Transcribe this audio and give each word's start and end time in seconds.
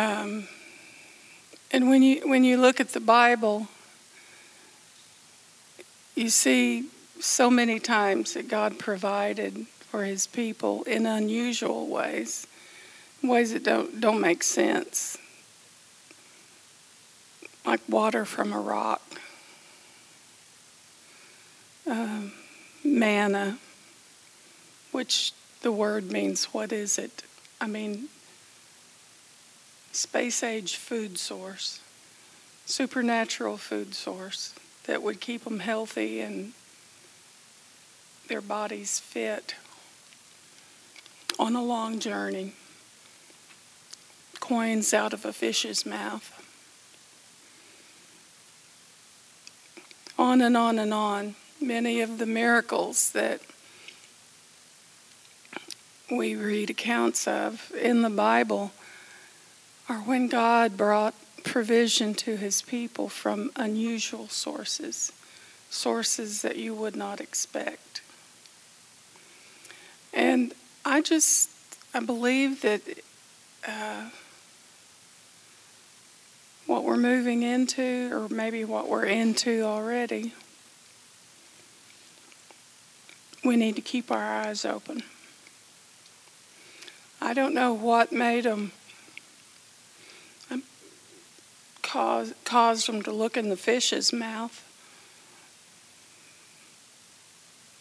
Um, 0.00 0.48
and 1.70 1.90
when 1.90 2.02
you 2.02 2.26
when 2.26 2.42
you 2.42 2.56
look 2.56 2.80
at 2.80 2.90
the 2.90 3.00
Bible, 3.00 3.68
you 6.14 6.30
see 6.30 6.86
so 7.20 7.50
many 7.50 7.78
times 7.78 8.32
that 8.32 8.48
God 8.48 8.78
provided 8.78 9.66
for 9.90 10.04
His 10.04 10.26
people 10.26 10.84
in 10.84 11.04
unusual 11.04 11.86
ways, 11.86 12.46
ways 13.22 13.52
that 13.52 13.62
don't 13.62 14.00
don't 14.00 14.22
make 14.22 14.42
sense, 14.42 15.18
like 17.66 17.80
water 17.86 18.24
from 18.24 18.54
a 18.54 18.60
rock, 18.60 19.02
um, 21.86 22.32
manna, 22.82 23.58
which 24.92 25.34
the 25.60 25.72
word 25.72 26.10
means 26.10 26.46
what 26.54 26.72
is 26.72 26.98
it? 26.98 27.22
I 27.60 27.66
mean, 27.66 28.08
space 29.92 30.42
age 30.42 30.76
food 30.76 31.18
source, 31.18 31.80
supernatural 32.64 33.56
food 33.56 33.94
source 33.94 34.54
that 34.84 35.02
would 35.02 35.20
keep 35.20 35.44
them 35.44 35.60
healthy 35.60 36.20
and 36.20 36.52
their 38.28 38.40
bodies 38.40 39.00
fit 39.00 39.56
on 41.38 41.56
a 41.56 41.62
long 41.62 41.98
journey. 41.98 42.52
Coins 44.38 44.94
out 44.94 45.12
of 45.12 45.24
a 45.24 45.32
fish's 45.32 45.84
mouth. 45.84 46.36
On 50.18 50.40
and 50.40 50.56
on 50.56 50.78
and 50.78 50.94
on. 50.94 51.34
Many 51.60 52.00
of 52.00 52.18
the 52.18 52.26
miracles 52.26 53.10
that 53.12 53.40
we 56.10 56.34
read 56.34 56.70
accounts 56.70 57.26
of 57.26 57.72
in 57.80 58.02
the 58.02 58.10
Bible 58.10 58.72
are 59.90 59.98
when 59.98 60.28
God 60.28 60.76
brought 60.76 61.14
provision 61.42 62.14
to 62.14 62.36
his 62.36 62.62
people 62.62 63.08
from 63.08 63.50
unusual 63.56 64.28
sources, 64.28 65.10
sources 65.68 66.42
that 66.42 66.56
you 66.56 66.74
would 66.74 66.94
not 66.94 67.20
expect. 67.20 68.00
And 70.14 70.54
I 70.84 71.00
just, 71.00 71.50
I 71.92 71.98
believe 71.98 72.62
that 72.62 72.82
uh, 73.66 74.10
what 76.66 76.84
we're 76.84 76.96
moving 76.96 77.42
into, 77.42 78.10
or 78.12 78.28
maybe 78.28 78.64
what 78.64 78.88
we're 78.88 79.06
into 79.06 79.62
already, 79.62 80.34
we 83.44 83.56
need 83.56 83.74
to 83.74 83.82
keep 83.82 84.12
our 84.12 84.22
eyes 84.42 84.64
open. 84.64 85.02
I 87.20 87.34
don't 87.34 87.54
know 87.54 87.74
what 87.74 88.12
made 88.12 88.44
them 88.44 88.70
um, 90.50 90.62
cause, 91.90 92.34
caused 92.44 92.88
them 92.88 93.02
to 93.02 93.10
look 93.10 93.36
in 93.36 93.48
the 93.48 93.56
fish's 93.56 94.12
mouth. 94.12 94.64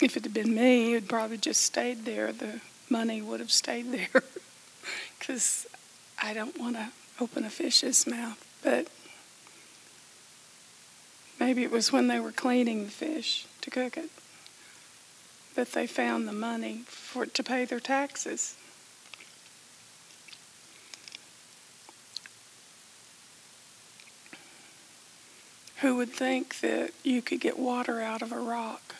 If 0.02 0.18
it 0.18 0.24
had 0.24 0.34
been 0.34 0.56
me, 0.56 0.92
it 0.92 0.96
would 0.96 1.10
probably 1.10 1.38
just 1.38 1.62
stayed 1.62 2.06
there. 2.06 2.32
The 2.32 2.62
money 2.90 3.22
would 3.22 3.40
have 3.40 3.52
stayed 3.52 3.92
there 3.92 4.24
because 5.20 5.68
I 6.22 6.34
don't 6.34 6.58
want 6.60 6.76
to 6.76 6.90
open 7.20 7.44
a 7.44 7.50
fish's 7.50 8.08
mouth. 8.08 8.44
But 8.64 8.88
maybe 11.40 11.64
it 11.64 11.72
was 11.72 11.92
when 11.92 12.08
they 12.08 12.20
were 12.20 12.32
cleaning 12.32 12.86
the 12.86 12.92
fish 12.92 13.46
to 13.62 13.70
cook 13.70 13.98
it 13.98 14.10
that 15.56 15.74
they 15.74 15.86
found 15.86 16.28
the 16.28 16.34
money 16.34 16.84
for 16.86 17.26
to 17.26 17.44
pay 17.44 17.66
their 17.66 17.80
taxes. 17.80 18.56
Who 25.82 25.96
would 25.96 26.12
think 26.12 26.60
that 26.60 26.92
you 27.04 27.22
could 27.22 27.40
get 27.40 27.58
water 27.58 28.02
out 28.02 28.22
of 28.22 28.34
a 28.34 28.40
rock? 28.40 28.96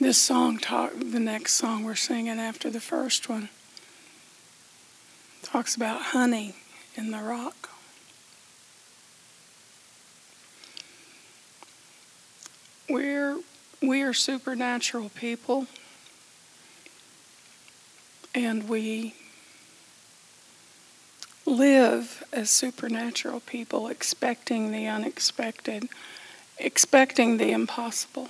This 0.00 0.18
song 0.18 0.58
talk 0.58 0.92
the 0.98 1.20
next 1.20 1.54
song 1.54 1.84
we're 1.84 1.94
singing 1.94 2.38
after 2.40 2.68
the 2.68 2.80
first 2.80 3.28
one 3.28 3.48
talks 5.42 5.76
about 5.76 6.02
honey 6.02 6.56
in 6.96 7.12
the 7.12 7.22
rock. 7.22 7.73
We're 12.94 13.40
we 13.82 14.02
are 14.02 14.12
supernatural 14.12 15.08
people 15.08 15.66
and 18.32 18.68
we 18.68 19.16
live 21.44 22.22
as 22.32 22.50
supernatural 22.50 23.40
people 23.40 23.88
expecting 23.88 24.70
the 24.70 24.86
unexpected, 24.86 25.88
expecting 26.56 27.38
the 27.38 27.50
impossible. 27.50 28.28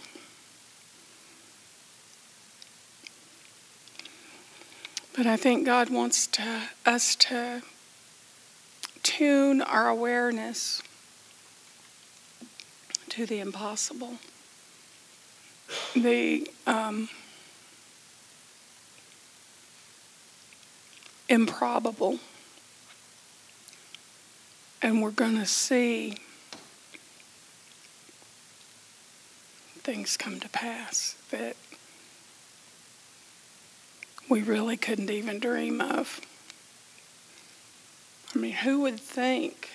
But 5.14 5.26
I 5.26 5.36
think 5.36 5.66
God 5.66 5.91
wants 5.91 6.26
to, 6.28 6.62
us 6.86 7.14
to 7.16 7.60
tune 9.02 9.60
our 9.60 9.88
awareness 9.88 10.81
to 13.10 13.26
the 13.26 13.41
impossible 13.41 14.16
the 15.95 16.51
um, 16.67 17.09
improbable. 21.29 22.19
And 24.83 25.03
we're 25.03 25.11
going 25.11 25.39
to 25.39 25.47
see 25.47 26.19
things 29.83 30.17
come 30.17 30.41
to 30.41 30.49
pass 30.49 31.17
that 31.31 31.57
we 34.29 34.43
really 34.43 34.77
couldn't 34.77 35.11
even 35.11 35.39
dream 35.39 35.81
of. 35.81 36.21
I 38.35 38.39
mean, 38.39 38.53
who 38.53 38.81
would 38.81 38.99
think 38.99 39.71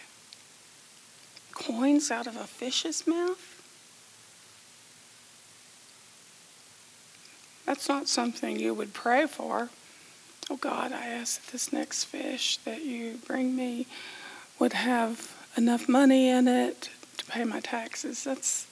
coins 1.53 2.11
out 2.11 2.27
of 2.27 2.35
a 2.35 2.45
fish's 2.45 3.05
mouth? 3.07 3.48
That's 7.69 7.87
not 7.87 8.07
something 8.07 8.59
you 8.59 8.73
would 8.73 8.95
pray 8.95 9.27
for. 9.27 9.69
Oh 10.49 10.55
God, 10.55 10.91
I 10.91 11.05
ask 11.05 11.45
that 11.45 11.51
this 11.51 11.71
next 11.71 12.05
fish 12.05 12.57
that 12.65 12.83
you 12.83 13.19
bring 13.27 13.55
me 13.55 13.85
would 14.57 14.73
have 14.73 15.37
enough 15.55 15.87
money 15.87 16.29
in 16.29 16.47
it 16.47 16.89
to 17.17 17.25
pay 17.25 17.43
my 17.43 17.59
taxes. 17.59 18.23
That's 18.23 18.65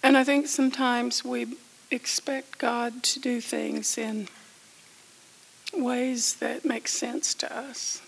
And 0.00 0.16
I 0.16 0.22
think 0.22 0.46
sometimes 0.46 1.24
we 1.24 1.56
expect 1.90 2.58
God 2.58 3.02
to 3.02 3.18
do 3.18 3.40
things 3.40 3.98
in 3.98 4.28
ways 5.74 6.34
that 6.34 6.64
make 6.64 6.86
sense 6.86 7.34
to 7.34 7.52
us. 7.58 8.02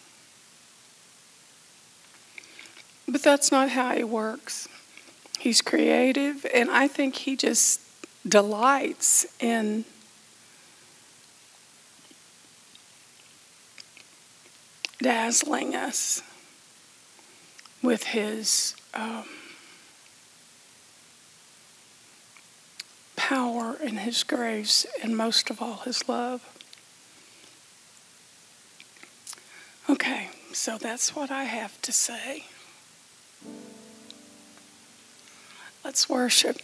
But 3.11 3.25
that's 3.25 3.51
not 3.51 3.71
how 3.71 3.97
he 3.97 4.05
works. 4.05 4.69
He's 5.41 5.61
creative, 5.61 6.47
and 6.55 6.71
I 6.71 6.87
think 6.87 7.17
he 7.17 7.35
just 7.35 7.81
delights 8.25 9.27
in 9.41 9.85
dazzling 15.03 15.75
us 15.75 16.23
with 17.83 18.05
his 18.05 18.77
um, 18.95 19.25
power 23.17 23.77
and 23.83 23.99
his 23.99 24.23
grace, 24.23 24.87
and 25.03 25.17
most 25.17 25.51
of 25.51 25.61
all, 25.61 25.79
his 25.79 26.09
love. 26.09 26.47
Okay, 29.89 30.29
so 30.53 30.79
that's 30.79 31.17
what 31.17 31.33
I 31.33 31.43
have 31.43 31.83
to 31.83 31.91
say. 31.91 32.45
Let's 35.91 36.09
worship 36.09 36.59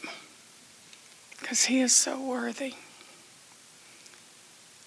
because 1.41 1.65
He 1.65 1.81
is 1.81 1.93
so 1.93 2.23
worthy. 2.23 2.75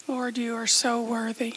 Lord, 0.07 0.37
you 0.37 0.55
are 0.55 0.65
so 0.65 1.03
worthy. 1.03 1.55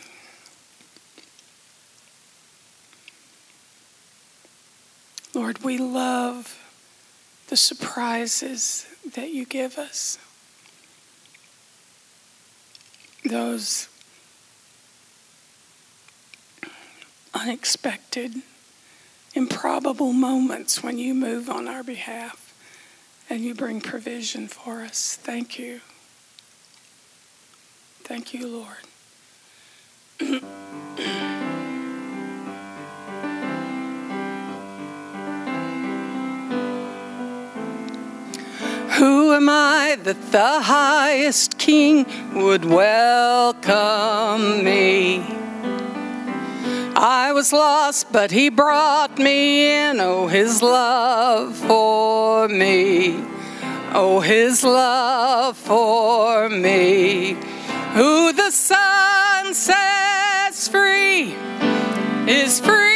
Lord, 5.32 5.62
we 5.62 5.79
love 5.79 6.61
the 7.46 7.56
surprises 7.56 8.88
that 9.14 9.31
you 9.31 9.44
give 9.44 9.78
us. 9.78 10.19
Those 13.25 13.88
unexpected, 17.32 18.43
improbable 19.35 20.12
moments 20.12 20.82
when 20.82 20.99
you 20.99 21.14
move 21.14 21.49
on 21.49 21.69
our 21.69 21.85
behalf 21.85 22.42
and 23.32 23.43
you 23.43 23.55
bring 23.55 23.81
provision 23.81 24.46
for 24.46 24.82
us. 24.82 25.17
Thank 25.23 25.58
you. 25.58 25.81
Thank 28.05 28.34
you, 28.34 28.46
Lord. 28.46 28.76
Who 38.99 39.32
am 39.32 39.49
I 39.49 39.96
that 40.02 40.31
the 40.31 40.61
highest 40.61 41.56
king 41.56 42.05
would 42.35 42.67
welcome 42.67 44.62
me? 44.62 45.42
I 47.04 47.32
was 47.32 47.52
lost, 47.52 48.12
but 48.12 48.31
he 48.31 48.49
brought 48.49 49.19
me 49.19 49.88
in. 49.88 49.99
Oh, 49.99 50.28
his 50.28 50.62
love 50.62 51.56
for 51.56 52.46
me. 52.46 53.16
Oh, 53.93 54.20
his 54.20 54.62
love 54.62 55.56
for 55.56 56.49
me. 56.49 57.32
Who 57.94 58.32
the 58.32 58.52
sun 58.52 59.52
sets 59.52 60.69
free 60.69 61.34
is 62.28 62.60
free 62.60 62.92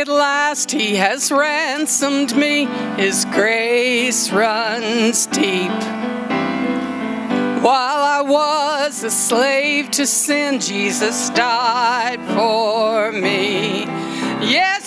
at 0.00 0.08
last, 0.08 0.70
he 0.70 0.96
has 0.96 1.30
ransomed 1.30 2.34
me, 2.34 2.64
his 2.96 3.26
grace 3.26 4.32
runs 4.32 5.26
deep. 5.26 5.70
While 7.62 8.02
I 8.16 8.22
was 8.22 9.04
a 9.04 9.10
slave 9.10 9.90
to 9.92 10.06
sin, 10.06 10.58
Jesus 10.58 11.28
died 11.30 12.18
for 12.34 13.12
me. 13.12 13.84
Yes, 14.40 14.79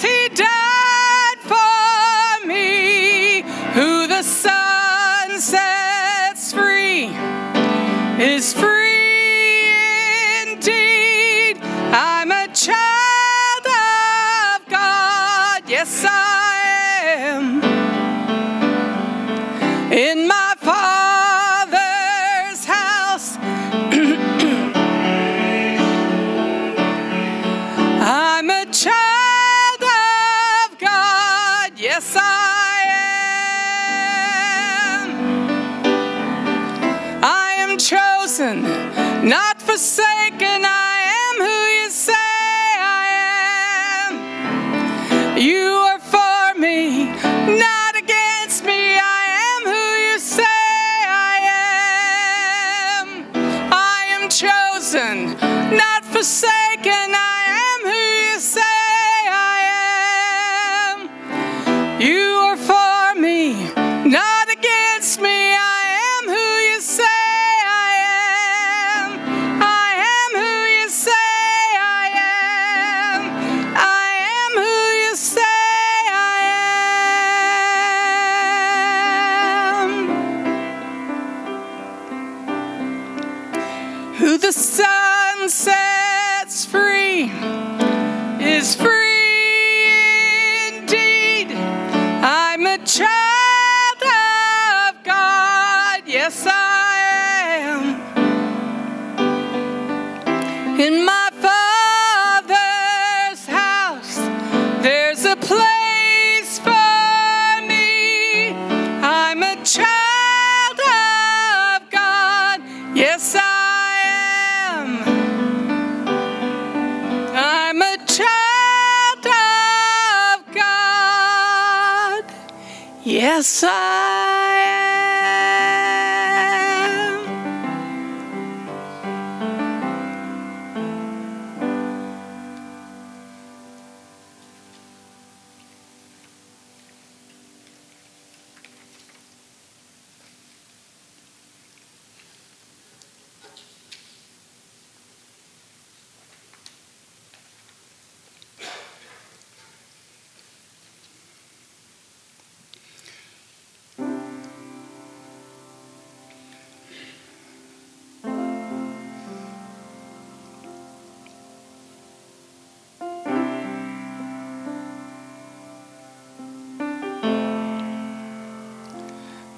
Yes, 123.36 123.64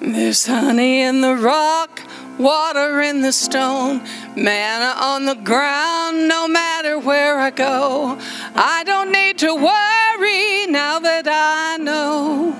There's 0.06 0.46
honey 0.46 1.02
in 1.02 1.20
the 1.20 1.34
rock, 1.34 2.00
water 2.38 3.02
in 3.02 3.22
the 3.22 3.32
stone, 3.32 4.04
manna 4.36 4.94
on 5.00 5.26
the 5.26 5.34
ground, 5.34 6.28
no 6.28 6.46
matter 6.46 6.96
where 6.96 7.40
I 7.40 7.50
go. 7.50 8.16
I 8.54 8.84
don't 8.84 9.10
need 9.10 9.36
to 9.38 9.52
worry 9.52 10.66
now 10.68 11.00
that 11.00 11.26
I 11.26 11.78
know 11.78 12.54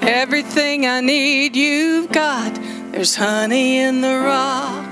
everything 0.00 0.86
I 0.86 1.02
need 1.02 1.54
you've 1.54 2.10
got. 2.10 2.54
There's 2.92 3.14
honey 3.14 3.80
in 3.80 4.00
the 4.00 4.16
rock. 4.16 4.88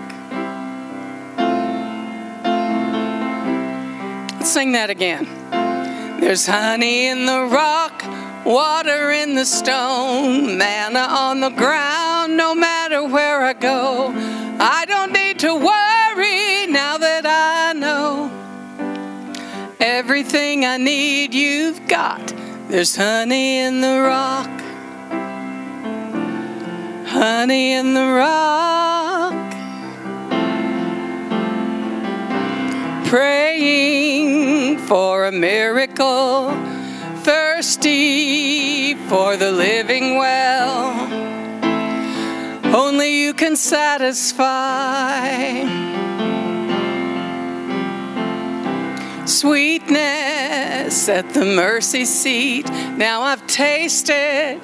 Let's 4.37 4.50
sing 4.52 4.73
that 4.73 4.90
again. 4.90 5.26
There's 6.20 6.47
honey 6.47 7.06
in 7.06 7.25
the 7.25 7.49
rock 7.50 7.89
Water 8.50 9.12
in 9.12 9.37
the 9.37 9.45
stone, 9.45 10.59
manna 10.59 11.07
on 11.09 11.38
the 11.38 11.50
ground, 11.50 12.37
no 12.37 12.52
matter 12.52 13.04
where 13.04 13.45
I 13.45 13.52
go. 13.52 14.12
I 14.59 14.85
don't 14.87 15.12
need 15.12 15.38
to 15.38 15.54
worry 15.54 16.66
now 16.66 16.99
that 16.99 17.25
I 17.26 17.73
know 17.75 18.28
everything 19.78 20.66
I 20.66 20.78
need 20.78 21.33
you've 21.33 21.87
got. 21.87 22.35
There's 22.66 22.97
honey 22.97 23.59
in 23.59 23.83
the 23.83 24.00
rock, 24.00 24.50
honey 27.07 27.75
in 27.75 27.95
the 27.95 28.07
rock. 28.07 29.35
Praying 33.07 34.78
for 34.78 35.26
a 35.26 35.33
miracle, 35.33 36.50
thirsty 37.61 38.95
for 38.95 39.37
the 39.37 39.52
living 39.52 40.17
well. 40.17 40.97
Only 42.75 43.21
you 43.21 43.35
can 43.35 43.55
satisfy. 43.55 44.49
Sweetness 49.26 51.11
at 51.11 51.35
the 51.35 51.45
mercy 51.45 52.07
seat. 52.07 52.67
Now 52.97 53.21
I've 53.21 53.47
tasted, 53.47 54.59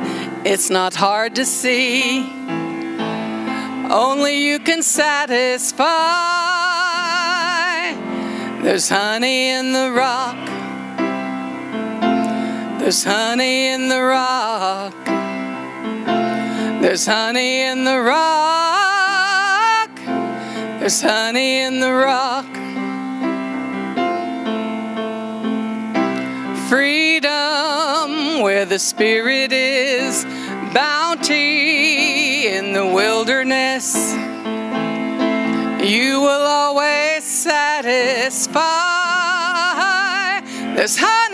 it's 0.46 0.70
not 0.70 0.94
hard 0.94 1.34
to 1.34 1.44
see. 1.44 2.22
Only 3.90 4.38
you 4.42 4.58
can 4.58 4.82
satisfy. 4.82 5.84
There's 8.62 8.88
honey 8.88 9.50
in 9.50 9.74
the 9.74 9.92
rock. 9.92 10.55
There's 12.86 13.02
honey 13.02 13.66
in 13.70 13.88
the 13.88 14.00
rock. 14.00 14.94
There's 16.80 17.04
honey 17.04 17.62
in 17.62 17.82
the 17.82 18.00
rock. 18.00 19.90
There's 20.78 21.02
honey 21.02 21.62
in 21.62 21.80
the 21.80 21.92
rock. 21.92 22.46
Freedom 26.68 28.40
where 28.42 28.64
the 28.64 28.78
Spirit 28.78 29.50
is, 29.50 30.24
bounty 30.72 32.46
in 32.46 32.72
the 32.72 32.86
wilderness. 32.86 33.96
You 35.84 36.20
will 36.20 36.46
always 36.46 37.24
satisfy. 37.24 38.62
There's 40.76 40.96
honey 40.96 41.25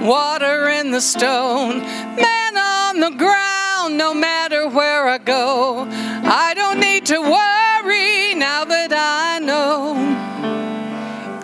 water 0.00 0.68
in 0.68 0.90
the 0.90 1.00
stone, 1.00 1.80
manna 1.80 2.60
on 2.60 3.00
the 3.00 3.10
ground, 3.10 3.98
no 3.98 4.14
matter 4.14 4.68
where 4.68 5.08
I 5.08 5.18
go. 5.18 5.86
I 5.88 6.54
don't 6.54 6.80
need 6.80 7.06
to 7.06 7.20
worry 7.20 8.34
now 8.34 8.64
that 8.64 8.92
I 8.92 9.38
know 9.40 10.20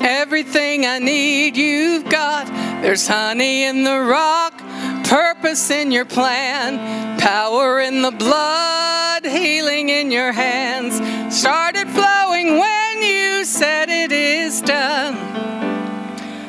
everything 0.00 0.86
I 0.86 0.98
need, 0.98 1.56
you've 1.56 2.08
got. 2.08 2.46
There's 2.82 3.06
honey 3.06 3.64
in 3.64 3.84
the 3.84 4.00
rock, 4.00 4.58
purpose 5.04 5.70
in 5.70 5.90
your 5.90 6.04
plan, 6.04 7.18
power 7.18 7.80
in 7.80 8.02
the 8.02 8.10
blood, 8.10 9.24
healing 9.24 9.88
in 9.88 10.10
your 10.10 10.32
hands. 10.32 10.94
Started 11.34 11.88
flowing 11.88 12.58
when 12.58 13.02
you 13.02 13.44
said 13.44 13.88
it 13.88 14.12
is 14.12 14.60
done. 14.62 15.35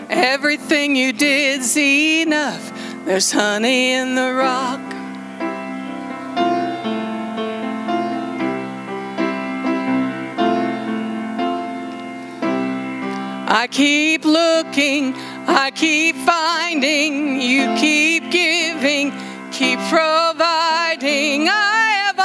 Everything 0.09 0.95
you 0.95 1.11
did's 1.11 1.75
enough. 1.77 2.71
There's 3.05 3.31
honey 3.31 3.91
in 3.93 4.15
the 4.15 4.33
rock. 4.33 4.79
I 13.49 13.67
keep 13.71 14.23
looking, 14.23 15.13
I 15.47 15.71
keep 15.73 16.15
finding, 16.17 17.41
you 17.41 17.75
keep 17.77 18.29
giving, 18.29 19.11
keep 19.51 19.79
providing. 19.89 21.47
I 21.49 22.03
have 22.03 22.19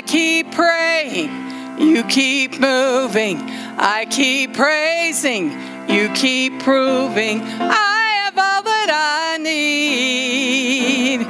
I 0.00 0.02
keep 0.02 0.52
praying, 0.52 1.28
you 1.78 2.02
keep 2.04 2.58
moving. 2.58 3.36
I 3.76 4.06
keep 4.08 4.54
praising, 4.54 5.52
you 5.90 6.08
keep 6.14 6.58
proving. 6.62 7.42
I 7.42 8.22
have 8.24 8.38
all 8.38 8.62
that 8.62 8.88
I 8.90 9.36
need. 9.36 11.20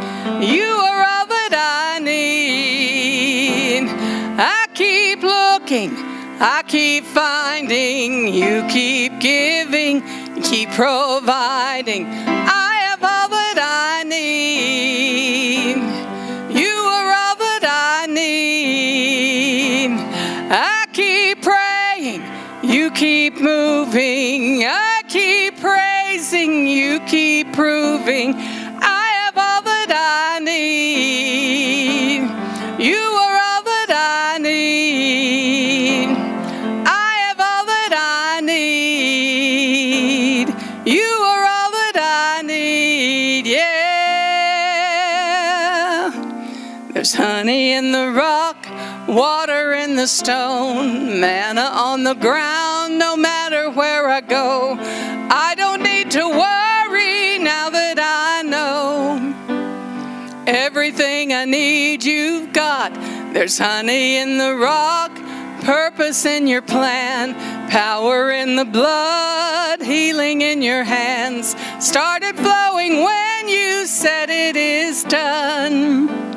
You 0.46 0.62
are 0.62 1.02
all 1.02 1.26
that 1.26 1.52
I 1.52 1.98
need. 1.98 3.88
I 4.38 4.68
keep 4.74 5.24
looking, 5.24 5.90
I 6.38 6.62
keep 6.64 7.02
finding, 7.06 8.32
you 8.32 8.64
keep 8.68 9.18
giving, 9.18 10.00
keep 10.42 10.70
providing. 10.70 12.06
I 12.06 12.78
have 12.86 13.02
all 13.02 13.30
that 13.30 13.58
I 13.58 14.04
need. 14.04 14.30
Need. 18.14 19.90
I 20.50 20.86
keep 20.92 21.42
praying, 21.42 22.22
you 22.62 22.90
keep 22.90 23.40
moving. 23.40 24.64
I 24.64 25.02
keep 25.08 25.60
praising, 25.60 26.66
you 26.66 27.00
keep 27.00 27.52
proving. 27.52 28.34
I 28.34 29.12
have 29.24 29.38
all 29.38 29.62
that 29.62 29.90
I 29.92 30.40
need. 30.40 32.22
You 32.84 33.09
honey 47.50 47.72
in 47.72 47.90
the 47.90 48.12
rock, 48.12 48.64
water 49.08 49.72
in 49.72 49.96
the 49.96 50.06
stone, 50.06 51.18
manna 51.18 51.68
on 51.74 52.04
the 52.04 52.14
ground, 52.14 52.96
no 52.96 53.16
matter 53.16 53.68
where 53.70 54.08
I 54.08 54.20
go. 54.20 54.76
I 54.78 55.56
don't 55.56 55.82
need 55.82 56.12
to 56.12 56.28
worry 56.28 57.40
now 57.40 57.68
that 57.70 57.98
I 57.98 58.42
know 58.42 59.34
everything 60.46 61.32
I 61.32 61.44
need, 61.44 62.04
you've 62.04 62.52
got. 62.52 62.94
There's 63.34 63.58
honey 63.58 64.18
in 64.18 64.38
the 64.38 64.54
rock, 64.54 65.10
purpose 65.64 66.24
in 66.26 66.46
your 66.46 66.62
plan, 66.62 67.34
power 67.68 68.30
in 68.30 68.54
the 68.54 68.64
blood, 68.64 69.82
healing 69.82 70.42
in 70.42 70.62
your 70.62 70.84
hands. 70.84 71.56
Started 71.80 72.36
flowing 72.36 73.02
when 73.02 73.48
you 73.48 73.86
said 73.86 74.30
it 74.30 74.54
is 74.54 75.02
done. 75.02 76.29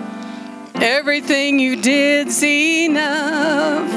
Everything 0.83 1.59
you 1.59 1.81
did's 1.81 2.43
enough. 2.43 3.89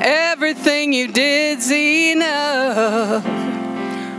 Everything 0.00 0.92
you 0.92 1.06
did's 1.06 1.70
enough. 1.70 3.22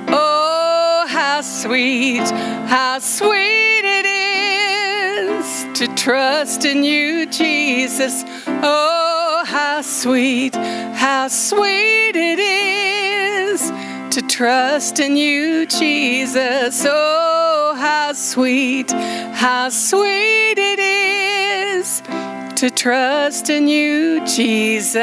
Oh, 0.07 1.05
how 1.09 1.41
sweet, 1.41 2.23
how 2.69 2.99
sweet 2.99 3.81
it 3.83 4.05
is 4.05 5.77
to 5.77 5.93
trust 5.95 6.63
in 6.63 6.85
you, 6.85 7.25
Jesus. 7.25 8.23
Oh, 8.47 9.43
how 9.45 9.81
sweet, 9.81 10.55
how 10.55 11.27
sweet 11.27 12.15
it 12.15 12.39
is 12.39 13.69
to 14.15 14.21
trust 14.29 15.01
in 15.01 15.17
you, 15.17 15.65
Jesus. 15.65 16.85
Oh, 16.87 17.75
how 17.77 18.13
sweet, 18.13 18.91
how 18.91 19.67
sweet 19.67 20.57
it 20.57 20.79
is 20.79 21.44
to 22.55 22.69
trust 22.69 23.49
in 23.49 23.67
you, 23.67 24.25
Jesus. 24.25 24.95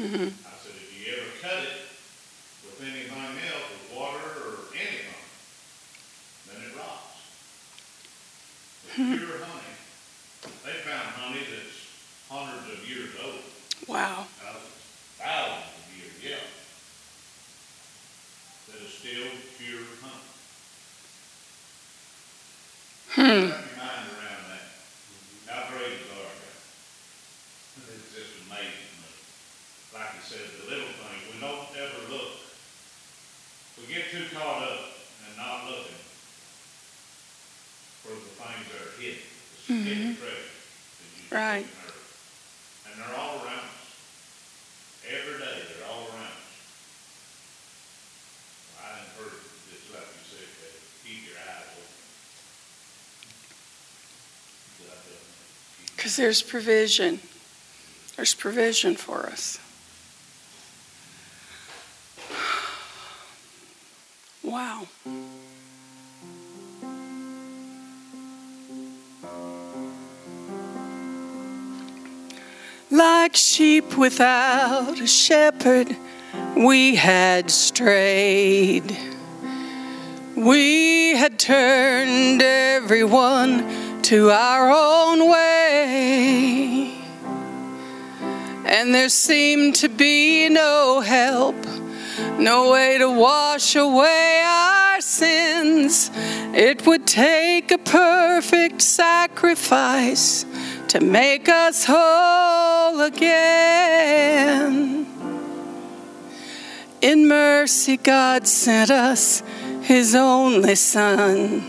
Mm-hmm. 0.00 0.32
I 0.48 0.56
said, 0.64 0.72
if 0.80 0.96
you 0.96 1.12
ever 1.12 1.28
cut 1.44 1.60
it 1.60 1.76
with 2.64 2.80
anything 2.80 3.12
else, 3.20 3.68
with 3.68 3.98
water 4.00 4.32
or 4.48 4.72
anything, 4.72 5.12
then 6.48 6.56
it 6.56 6.72
rots. 6.72 7.20
With 8.80 8.96
hmm. 8.96 9.12
pure 9.12 9.44
honey, 9.44 9.76
they 10.64 10.80
found 10.88 11.04
honey 11.20 11.44
that's 11.52 11.84
hundreds 12.32 12.80
of 12.80 12.88
years 12.88 13.12
old, 13.22 13.44
Wow. 13.86 14.24
thousands. 14.40 14.70
Right. 41.30 41.62
And 41.62 42.94
they're 42.98 43.16
all 43.16 43.38
around 43.38 43.70
us. 43.70 43.86
Every 45.06 45.38
day, 45.38 45.62
they're 45.62 45.86
all 45.86 46.10
around 46.10 46.26
us. 46.26 46.50
I 48.82 49.06
encourage 49.06 49.38
you, 49.38 49.70
just 49.70 49.94
like 49.94 50.10
you 50.10 50.26
said, 50.26 50.50
that 50.58 50.74
keep 51.06 51.22
your 51.22 51.38
eyes 51.38 51.70
open. 51.70 51.86
Just 54.74 54.90
like 54.90 55.02
that. 55.06 55.22
Keep- 55.86 55.99
Because 56.10 56.16
there's 56.16 56.42
provision. 56.42 57.20
There's 58.16 58.34
provision 58.34 58.96
for 58.96 59.26
us. 59.26 59.60
Wow. 64.42 64.88
Like 72.90 73.36
sheep 73.36 73.96
without 73.96 74.98
a 75.00 75.06
shepherd, 75.06 75.96
we 76.56 76.96
had 76.96 77.52
strayed. 77.52 78.98
We 80.36 81.14
had 81.14 81.38
turned 81.38 82.42
everyone 82.42 84.02
to 84.02 84.30
our 84.30 84.72
own 84.72 85.30
way. 85.30 85.49
And 88.70 88.94
there 88.94 89.08
seemed 89.08 89.74
to 89.76 89.88
be 89.88 90.48
no 90.48 91.00
help, 91.00 91.56
no 92.38 92.70
way 92.70 92.98
to 92.98 93.10
wash 93.10 93.74
away 93.74 94.44
our 94.46 95.00
sins. 95.00 96.08
It 96.54 96.86
would 96.86 97.04
take 97.04 97.72
a 97.72 97.78
perfect 97.78 98.80
sacrifice 98.80 100.46
to 100.86 101.00
make 101.00 101.48
us 101.48 101.84
whole 101.84 103.00
again. 103.00 105.04
In 107.00 107.26
mercy, 107.26 107.96
God 107.96 108.46
sent 108.46 108.92
us 108.92 109.42
His 109.82 110.14
only 110.14 110.76
Son. 110.76 111.60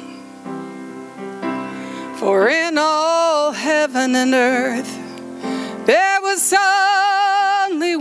For 2.17 2.47
in 2.47 2.77
all 2.77 3.53
heaven 3.53 4.15
and 4.15 4.35
earth, 4.35 4.99
there 5.87 6.21
was 6.21 6.53
only 6.53 6.90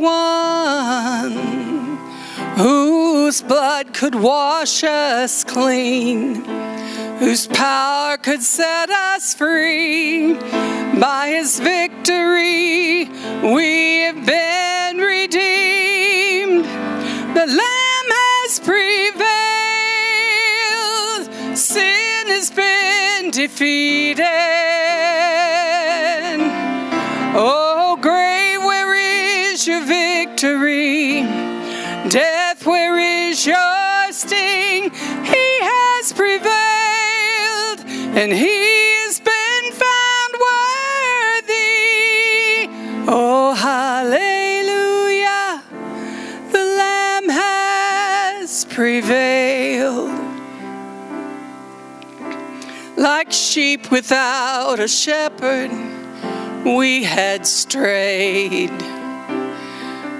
one 0.00 1.98
whose 2.56 3.42
blood 3.42 3.92
could 3.94 4.14
wash 4.14 4.82
us 4.84 5.44
clean, 5.44 6.44
whose 7.18 7.46
power 7.46 8.16
could 8.16 8.42
set 8.42 8.90
us 8.90 9.34
free. 9.34 10.34
By 10.98 11.28
his 11.28 11.60
victory, 11.60 13.08
we 13.42 14.00
have 14.00 14.26
been 14.26 14.98
redeemed. 14.98 16.64
The 17.34 17.46
Lamb 17.46 18.10
has 18.20 18.58
prevailed, 18.60 19.26
sin 21.56 22.26
has 22.26 22.50
been 22.50 23.30
defeated. 23.30 24.26
Oh, 27.32 27.69
and 38.12 38.32
he 38.32 38.94
has 39.04 39.20
been 39.20 39.72
found 39.72 40.34
worthy. 41.46 42.68
Oh, 43.08 43.54
hallelujah! 43.54 45.62
The 46.50 46.58
Lamb 46.58 47.28
has 47.28 48.64
prevailed. 48.64 50.10
Like 52.96 53.30
sheep 53.32 53.90
without 53.90 54.80
a 54.80 54.88
shepherd, 54.88 55.70
we 56.64 57.04
had 57.04 57.46
strayed. 57.46 58.72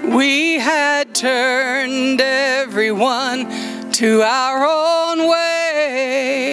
We 0.03 0.59
had 0.59 1.13
turned 1.13 2.21
everyone 2.21 3.91
to 3.93 4.21
our 4.23 4.65
own 4.65 5.29
way. 5.29 6.50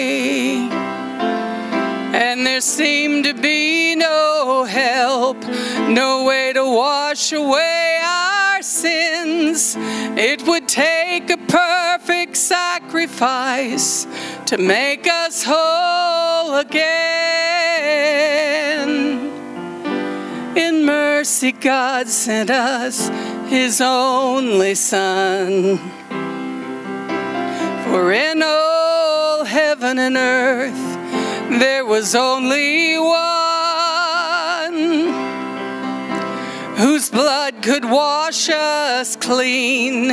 There 2.59 2.65
seemed 2.65 3.23
to 3.23 3.33
be 3.33 3.95
no 3.95 4.65
help, 4.65 5.37
no 5.87 6.25
way 6.25 6.51
to 6.51 6.65
wash 6.65 7.31
away 7.31 8.01
our 8.03 8.61
sins. 8.61 9.77
It 9.79 10.45
would 10.45 10.67
take 10.67 11.29
a 11.29 11.37
perfect 11.37 12.35
sacrifice 12.35 14.05
to 14.47 14.57
make 14.57 15.07
us 15.07 15.41
whole 15.47 16.55
again. 16.55 16.81
In 20.57 20.83
mercy, 20.83 21.53
God 21.53 22.09
sent 22.09 22.49
us 22.49 23.07
His 23.47 23.79
only 23.79 24.75
Son. 24.75 25.77
For 27.85 28.11
in 28.11 28.43
all 28.43 29.45
heaven 29.45 29.97
and 29.97 30.17
earth, 30.17 30.88
there 31.57 31.83
was 31.83 32.13
only 32.13 32.99
one 32.99 33.39
whose 36.77 37.09
blood 37.09 37.61
could 37.63 37.83
wash 37.83 38.49
us 38.49 39.15
clean, 39.15 40.11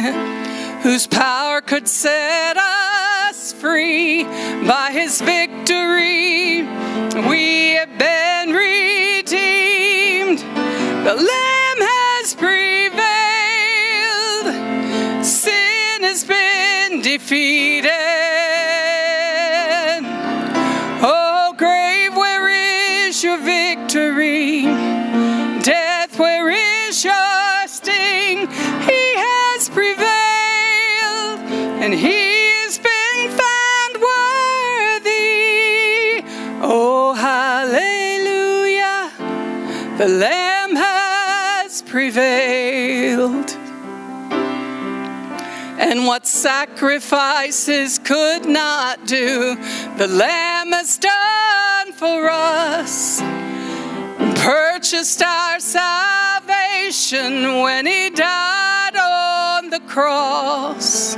whose 0.83 1.07
power 1.07 1.61
could 1.61 1.87
set 1.87 2.57
us 2.57 3.53
free. 3.53 4.25
By 4.25 4.91
his 4.93 5.21
victory, 5.21 6.63
we 7.29 7.73
have 7.73 7.99
been 7.99 8.55
redeemed. 8.55 10.39
The 10.39 11.15
Lamb 11.15 11.81
has 11.93 12.35
prevailed, 12.35 12.97
sin 15.25 16.03
has 16.03 16.25
been 16.25 17.03
defeated. 17.03 18.46
The 39.99 40.09
Lamb 40.09 40.77
has 40.77 41.81
prevailed. 41.81 43.51
And 45.79 46.07
what 46.07 46.27
sacrifices 46.27 47.99
could 48.01 48.45
not 48.45 49.07
do, 49.07 49.57
the 49.97 50.07
Lamb 50.07 50.73
has 50.73 50.99
done 50.99 51.93
for 51.93 52.29
us. 52.29 53.23
Purchased 54.45 55.23
our 55.23 55.61
salvation 55.61 56.43
when 57.63 57.87
He 57.87 58.11
died 58.11 58.97
on 58.97 59.71
the 59.71 59.81
cross. 59.81 61.17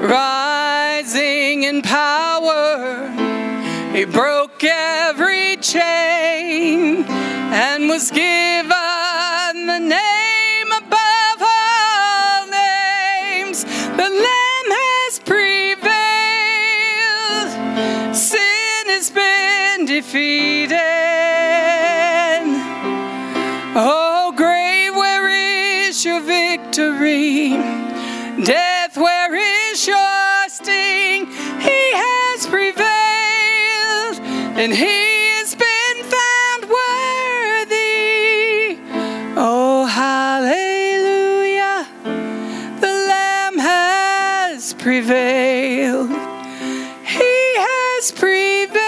Rising 0.00 1.62
in 1.62 1.82
power, 1.82 3.08
He 3.92 4.04
broke 4.04 4.64
was 7.96 8.10
given 8.10 9.66
the 9.66 9.78
name 9.78 10.70
above 10.70 11.40
all 11.40 12.46
names. 12.46 13.64
The 13.64 14.10
Lamb 14.26 14.70
has 14.82 15.18
prevailed, 15.20 15.88
sin 18.14 18.84
has 18.88 19.08
been 19.08 19.86
defeated. 19.86 20.76
Oh, 23.74 24.34
grave, 24.36 24.94
where 24.94 25.30
is 25.30 26.04
your 26.04 26.20
victory? 26.20 27.56
Death, 28.44 28.98
where 28.98 29.34
is 29.34 29.86
your 29.86 30.48
sting? 30.48 31.28
He 31.68 31.80
has 32.02 32.46
prevailed, 32.46 34.20
and 34.60 34.74
he 34.74 35.05
prevailed. 44.86 46.10
He 46.10 47.34
has 47.66 48.12
prevailed. 48.12 48.78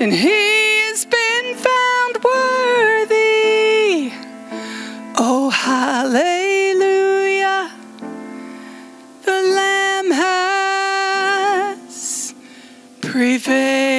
And 0.00 0.12
he 0.12 0.82
has 0.86 1.04
been 1.04 1.56
found 1.56 2.22
worthy. 2.22 4.12
Oh, 5.18 5.50
hallelujah. 5.50 7.72
The 9.24 9.42
Lamb 9.58 10.12
has 10.12 12.34
prevailed. 13.00 13.91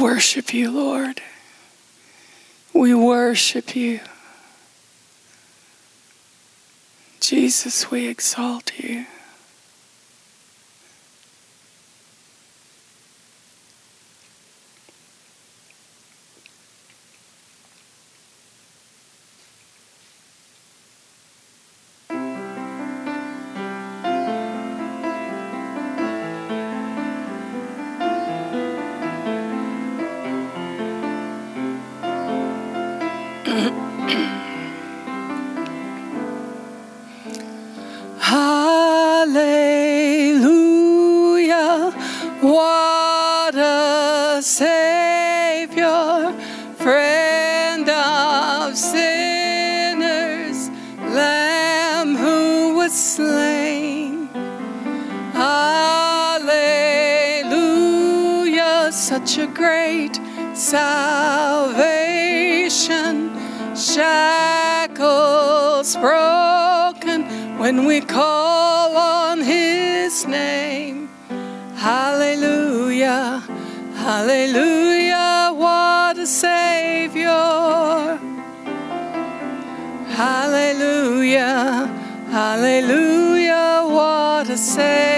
Worship 0.00 0.54
you, 0.54 0.70
Lord. 0.70 1.20
We 2.72 2.94
worship 2.94 3.76
you. 3.76 4.00
Jesus, 7.20 7.90
we 7.90 8.08
exalt 8.08 8.78
you. 8.78 9.06
Hallelujah. 38.20 39.10
What 42.40 43.54
a 43.54 44.40
Savior, 44.40 46.32
friend 46.76 47.86
of 47.90 48.78
sinners, 48.78 50.70
Lamb 50.98 52.16
who 52.16 52.76
was 52.76 52.94
slain. 52.94 54.28
Hallelujah. 55.34 56.40
Such 58.90 59.36
a 59.36 59.46
great 59.46 60.18
salvation. 60.54 61.39
When 67.70 67.84
we 67.84 68.00
call 68.00 68.96
on 68.96 69.40
his 69.40 70.26
name. 70.26 71.08
Hallelujah, 71.76 73.44
hallelujah, 73.94 75.52
what 75.54 76.18
a 76.18 76.26
savior. 76.26 77.28
Hallelujah, 80.22 81.86
hallelujah, 82.32 83.84
what 83.86 84.48
a 84.48 84.56
savior. 84.56 85.09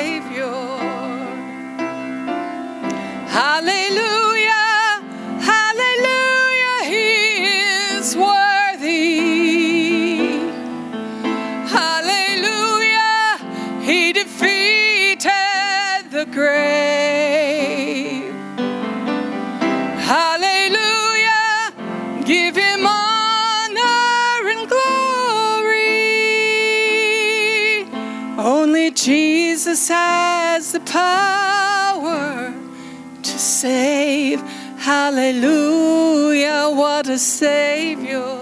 Save. 33.62 34.40
Hallelujah, 34.88 36.68
what 36.74 37.08
a 37.08 37.16
Savior. 37.16 38.41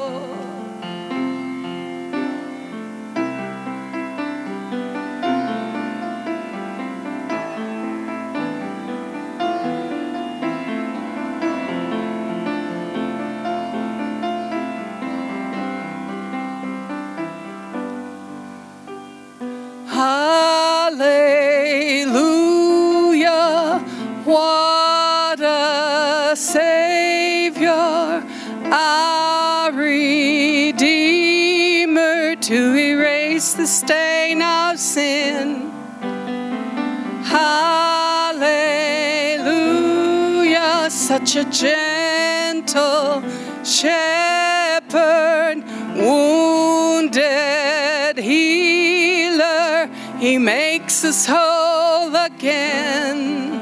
Erase 33.40 33.55
the 33.55 33.66
stain 33.66 34.42
of 34.42 34.79
sin. 34.79 35.72
Hallelujah, 37.24 38.11
such 40.90 41.37
a 41.37 41.44
gentle 41.44 43.22
shepherd, 43.64 44.92
wounded 45.96 47.18
healer, 48.18 49.88
he 50.18 50.37
makes 50.38 51.05
us 51.05 51.26
whole 51.26 52.14
again. 52.14 53.59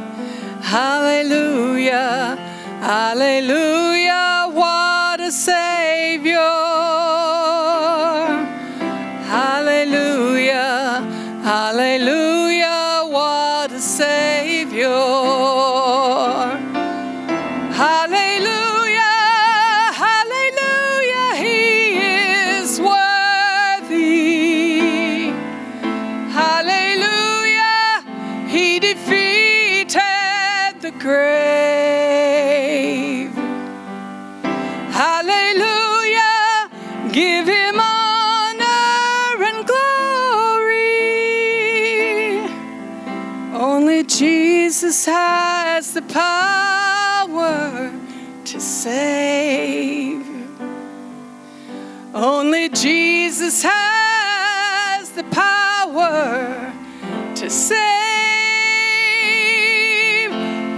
Hallelujah, 0.61 2.37
hallelujah, 2.81 4.49
what 4.53 5.21
a 5.21 5.31
savior. 5.31 5.88
Jesus 44.89 45.05
has 45.05 45.93
the 45.93 46.01
power 46.01 47.93
to 48.47 48.59
save. 48.59 50.27
Only 52.15 52.71
Jesus 52.71 53.63
has 53.65 55.11
the 55.11 55.25
power 55.25 56.73
to 57.35 57.51
save. 57.51 57.83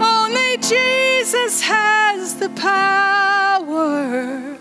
Only 0.02 0.56
Jesus 0.56 1.62
has 1.62 2.34
the 2.34 2.50
power 2.56 4.58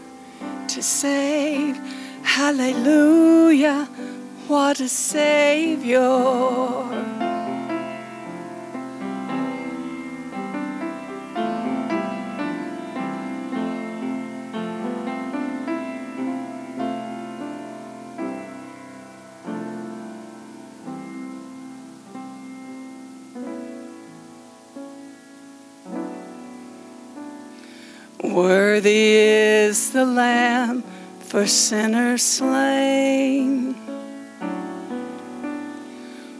to 0.67 0.83
save. 0.83 1.75
Hallelujah, 2.21 3.85
what 4.47 4.79
a 4.79 4.87
Savior. 4.87 6.07
Worthy 28.79 29.11
is 29.11 29.91
the 29.91 30.05
Lamb 30.05 30.85
for 31.19 31.45
sinners 31.45 32.23
slain. 32.23 33.75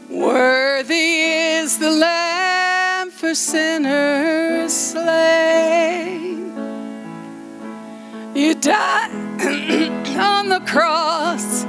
Worthy 0.08 1.20
is 1.60 1.78
the 1.78 1.90
Lamb 1.90 3.10
for 3.10 3.34
sinners 3.34 4.72
slain. 4.72 6.54
You 8.34 8.54
died 8.54 9.10
on 10.16 10.48
the 10.48 10.60
cross, 10.60 11.64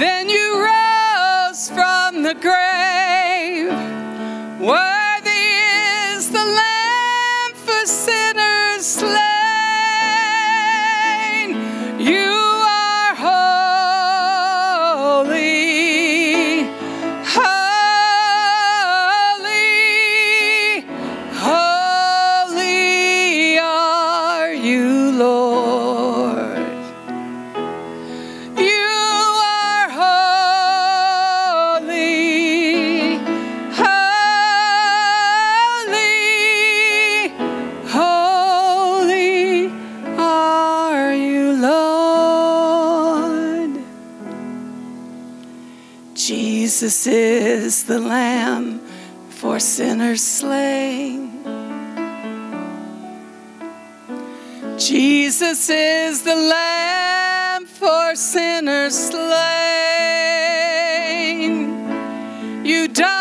then 0.00 0.30
you 0.30 0.64
rose 0.64 1.68
from 1.68 2.22
the 2.22 2.32
grave. 2.40 2.65
Is 47.08 47.84
the 47.84 48.00
Lamb 48.00 48.80
for 49.28 49.60
sinners 49.60 50.22
slain. 50.22 51.44
Jesus 54.76 55.70
is 55.70 56.22
the 56.22 56.34
Lamb 56.34 57.66
for 57.66 58.16
sinners 58.16 58.94
slain. 58.94 59.46
You 62.64 62.88
died 62.88 63.15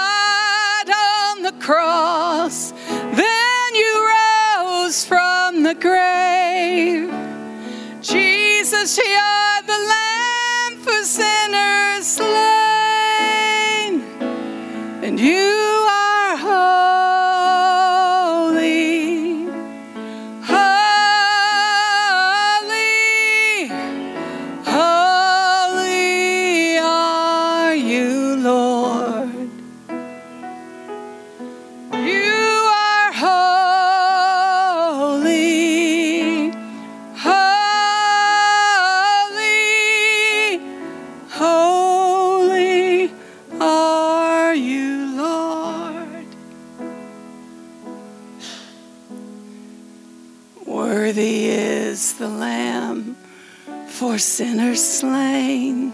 for 54.16 54.20
sinners 54.20 54.82
slain. 54.82 55.92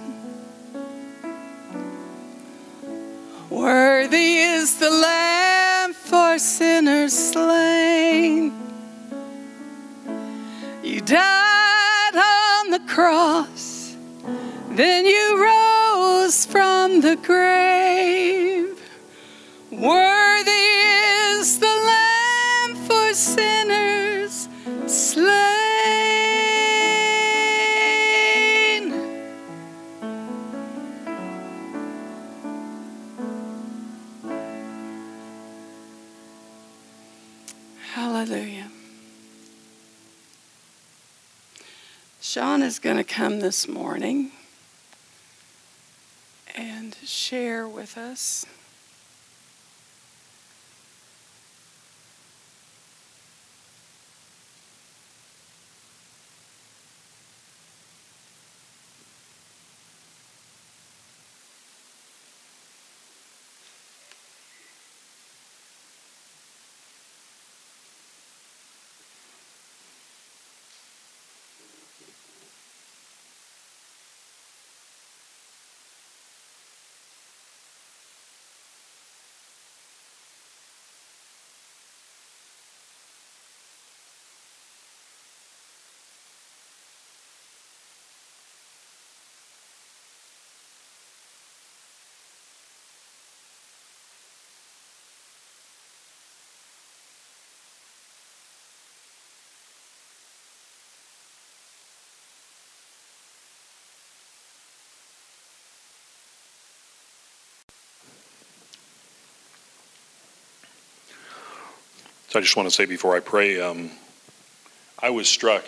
Worthy 3.50 4.38
is 4.38 4.78
the 4.78 4.92
Lamb 4.92 5.94
for 5.94 6.38
sinners 6.38 7.14
slain. 7.14 8.54
You 10.84 11.02
died 11.02 12.16
on 12.16 12.70
the 12.70 12.82
cross, 12.86 13.98
then 14.70 15.08
you 15.08 15.42
rose 15.42 16.46
from 16.46 17.02
the 17.02 17.16
grave. 17.16 18.80
Worthy 19.72 20.21
Shawn 42.42 42.64
is 42.64 42.80
going 42.80 42.98
to 42.98 43.04
come 43.04 43.40
this 43.40 43.68
morning 43.68 44.32
and 46.56 46.96
share 47.06 47.68
with 47.68 48.00
us. 48.00 48.48
So 112.32 112.40
I 112.40 112.42
just 112.42 112.56
want 112.56 112.70
to 112.70 112.74
say 112.74 112.86
before 112.86 113.14
I 113.14 113.20
pray, 113.20 113.60
um, 113.60 113.92
I 114.98 115.10
was 115.10 115.28
struck. 115.28 115.66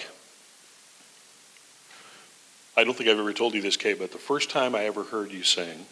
I 2.77 2.85
don't 2.85 2.95
think 2.95 3.09
I've 3.09 3.19
ever 3.19 3.33
told 3.33 3.53
you 3.53 3.61
this, 3.61 3.75
Kay, 3.75 3.95
but 3.95 4.13
the 4.13 4.17
first 4.17 4.49
time 4.49 4.73
I 4.73 4.85
ever 4.85 5.03
heard 5.03 5.33
you 5.33 5.43
sing 5.43 5.85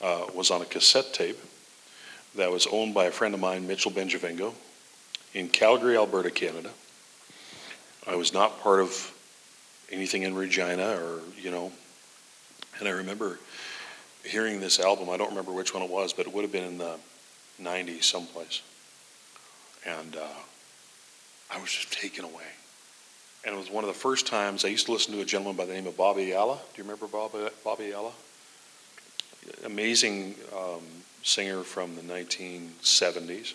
uh, 0.00 0.24
was 0.34 0.50
on 0.50 0.62
a 0.62 0.64
cassette 0.64 1.12
tape 1.12 1.36
that 2.34 2.50
was 2.50 2.66
owned 2.66 2.94
by 2.94 3.04
a 3.04 3.10
friend 3.10 3.34
of 3.34 3.40
mine, 3.40 3.66
Mitchell 3.66 3.90
Benjavingo, 3.90 4.54
in 5.34 5.50
Calgary, 5.50 5.98
Alberta, 5.98 6.30
Canada. 6.30 6.70
I 8.06 8.16
was 8.16 8.32
not 8.32 8.60
part 8.60 8.80
of 8.80 9.12
anything 9.90 10.22
in 10.22 10.34
Regina 10.34 10.96
or, 10.96 11.20
you 11.36 11.50
know, 11.50 11.72
and 12.78 12.88
I 12.88 12.92
remember 12.92 13.38
hearing 14.24 14.60
this 14.60 14.80
album. 14.80 15.10
I 15.10 15.18
don't 15.18 15.28
remember 15.28 15.52
which 15.52 15.74
one 15.74 15.82
it 15.82 15.90
was, 15.90 16.14
but 16.14 16.26
it 16.26 16.32
would 16.32 16.40
have 16.40 16.52
been 16.52 16.64
in 16.64 16.78
the 16.78 16.98
90s 17.60 18.04
someplace. 18.04 18.62
And 19.88 20.16
uh, 20.16 20.26
I 21.50 21.60
was 21.60 21.70
just 21.70 21.92
taken 21.92 22.24
away. 22.24 22.44
And 23.44 23.54
it 23.54 23.58
was 23.58 23.70
one 23.70 23.84
of 23.84 23.88
the 23.88 23.98
first 23.98 24.26
times 24.26 24.64
I 24.64 24.68
used 24.68 24.86
to 24.86 24.92
listen 24.92 25.14
to 25.14 25.20
a 25.20 25.24
gentleman 25.24 25.56
by 25.56 25.64
the 25.64 25.72
name 25.72 25.86
of 25.86 25.96
Bobby 25.96 26.32
Ayala. 26.32 26.56
Do 26.56 26.62
you 26.76 26.84
remember 26.84 27.06
Bobby, 27.06 27.48
Bobby 27.64 27.86
Ayala? 27.86 28.12
Amazing 29.64 30.34
um, 30.54 30.82
singer 31.22 31.62
from 31.62 31.94
the 31.94 32.02
1970s. 32.02 33.54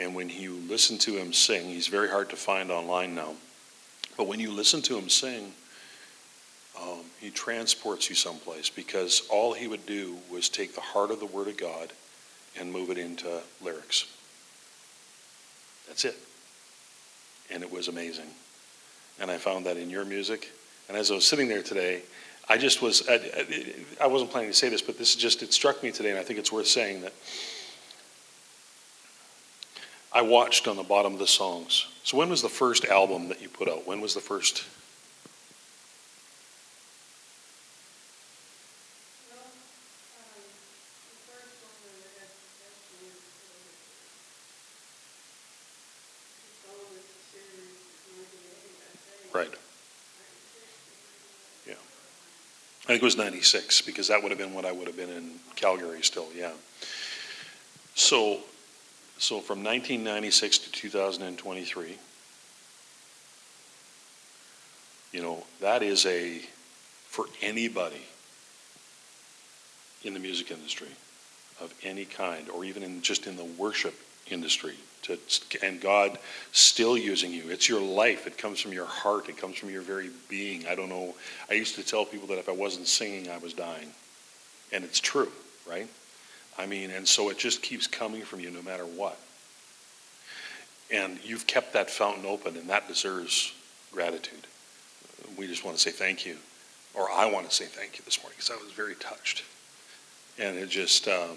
And 0.00 0.14
when 0.14 0.28
you 0.28 0.54
listen 0.68 0.98
to 0.98 1.16
him 1.16 1.32
sing, 1.32 1.66
he's 1.66 1.86
very 1.86 2.08
hard 2.08 2.30
to 2.30 2.36
find 2.36 2.70
online 2.70 3.14
now. 3.14 3.34
But 4.16 4.26
when 4.26 4.40
you 4.40 4.50
listen 4.50 4.82
to 4.82 4.98
him 4.98 5.08
sing, 5.08 5.52
um, 6.80 7.02
he 7.20 7.30
transports 7.30 8.08
you 8.08 8.16
someplace 8.16 8.70
because 8.70 9.22
all 9.30 9.52
he 9.52 9.68
would 9.68 9.86
do 9.86 10.16
was 10.32 10.48
take 10.48 10.74
the 10.74 10.80
heart 10.80 11.10
of 11.10 11.20
the 11.20 11.26
Word 11.26 11.46
of 11.46 11.56
God 11.56 11.92
and 12.58 12.72
move 12.72 12.90
it 12.90 12.98
into 12.98 13.40
lyrics. 13.62 14.06
That's 15.86 16.04
it. 16.04 16.16
And 17.50 17.62
it 17.62 17.70
was 17.70 17.88
amazing. 17.88 18.26
And 19.20 19.30
I 19.30 19.38
found 19.38 19.66
that 19.66 19.76
in 19.76 19.90
your 19.90 20.04
music. 20.04 20.50
And 20.88 20.96
as 20.96 21.10
I 21.10 21.14
was 21.14 21.26
sitting 21.26 21.48
there 21.48 21.62
today, 21.62 22.02
I 22.48 22.58
just 22.58 22.82
was, 22.82 23.08
I, 23.08 23.20
I 24.00 24.06
wasn't 24.06 24.30
planning 24.30 24.50
to 24.50 24.56
say 24.56 24.68
this, 24.68 24.82
but 24.82 24.98
this 24.98 25.10
is 25.10 25.16
just, 25.16 25.42
it 25.42 25.52
struck 25.52 25.82
me 25.82 25.90
today, 25.90 26.10
and 26.10 26.18
I 26.18 26.22
think 26.22 26.38
it's 26.38 26.52
worth 26.52 26.66
saying 26.66 27.00
that 27.02 27.14
I 30.12 30.22
watched 30.22 30.68
on 30.68 30.76
the 30.76 30.82
bottom 30.82 31.14
of 31.14 31.18
the 31.18 31.26
songs. 31.26 31.86
So 32.02 32.18
when 32.18 32.28
was 32.28 32.42
the 32.42 32.48
first 32.48 32.84
album 32.84 33.28
that 33.28 33.40
you 33.40 33.48
put 33.48 33.68
out? 33.68 33.86
When 33.86 34.00
was 34.00 34.14
the 34.14 34.20
first? 34.20 34.64
It 53.04 53.08
was 53.08 53.18
96 53.18 53.82
because 53.82 54.08
that 54.08 54.22
would 54.22 54.30
have 54.30 54.38
been 54.38 54.54
what 54.54 54.64
I 54.64 54.72
would 54.72 54.86
have 54.86 54.96
been 54.96 55.10
in 55.10 55.32
Calgary 55.56 56.02
still, 56.02 56.28
yeah. 56.34 56.52
So, 57.94 58.40
so 59.18 59.40
from 59.40 59.62
1996 59.62 60.56
to 60.58 60.72
2023, 60.72 61.98
you 65.12 65.22
know, 65.22 65.44
that 65.60 65.82
is 65.82 66.06
a, 66.06 66.40
for 67.06 67.26
anybody, 67.42 68.00
in 70.02 70.14
the 70.14 70.20
music 70.20 70.50
industry 70.50 70.88
of 71.60 71.74
any 71.82 72.06
kind, 72.06 72.48
or 72.48 72.64
even 72.64 72.82
in 72.82 73.02
just 73.02 73.26
in 73.26 73.36
the 73.36 73.44
worship 73.44 73.94
industry. 74.30 74.74
To, 75.02 75.18
and 75.62 75.82
God 75.82 76.18
still 76.52 76.96
using 76.96 77.30
you. 77.30 77.50
It's 77.50 77.68
your 77.68 77.80
life. 77.80 78.26
It 78.26 78.38
comes 78.38 78.58
from 78.58 78.72
your 78.72 78.86
heart. 78.86 79.28
It 79.28 79.36
comes 79.36 79.56
from 79.56 79.68
your 79.68 79.82
very 79.82 80.08
being. 80.30 80.66
I 80.66 80.74
don't 80.74 80.88
know. 80.88 81.14
I 81.50 81.54
used 81.54 81.74
to 81.74 81.82
tell 81.82 82.06
people 82.06 82.26
that 82.28 82.38
if 82.38 82.48
I 82.48 82.52
wasn't 82.52 82.86
singing, 82.86 83.30
I 83.30 83.36
was 83.36 83.52
dying. 83.52 83.88
And 84.72 84.82
it's 84.82 85.00
true, 85.00 85.30
right? 85.68 85.88
I 86.56 86.64
mean, 86.64 86.90
and 86.90 87.06
so 87.06 87.28
it 87.28 87.38
just 87.38 87.62
keeps 87.62 87.86
coming 87.86 88.22
from 88.22 88.40
you 88.40 88.50
no 88.50 88.62
matter 88.62 88.84
what. 88.84 89.18
And 90.90 91.18
you've 91.22 91.46
kept 91.46 91.74
that 91.74 91.90
fountain 91.90 92.24
open, 92.24 92.56
and 92.56 92.68
that 92.70 92.88
deserves 92.88 93.52
gratitude. 93.92 94.46
We 95.36 95.46
just 95.46 95.64
want 95.64 95.76
to 95.76 95.82
say 95.82 95.90
thank 95.90 96.24
you. 96.24 96.36
Or 96.94 97.10
I 97.10 97.30
want 97.30 97.48
to 97.48 97.54
say 97.54 97.64
thank 97.64 97.98
you 97.98 98.04
this 98.04 98.22
morning 98.22 98.36
because 98.38 98.50
I 98.50 98.62
was 98.62 98.72
very 98.72 98.94
touched. 98.94 99.42
And 100.38 100.56
it 100.56 100.68
just, 100.68 101.08
um, 101.08 101.36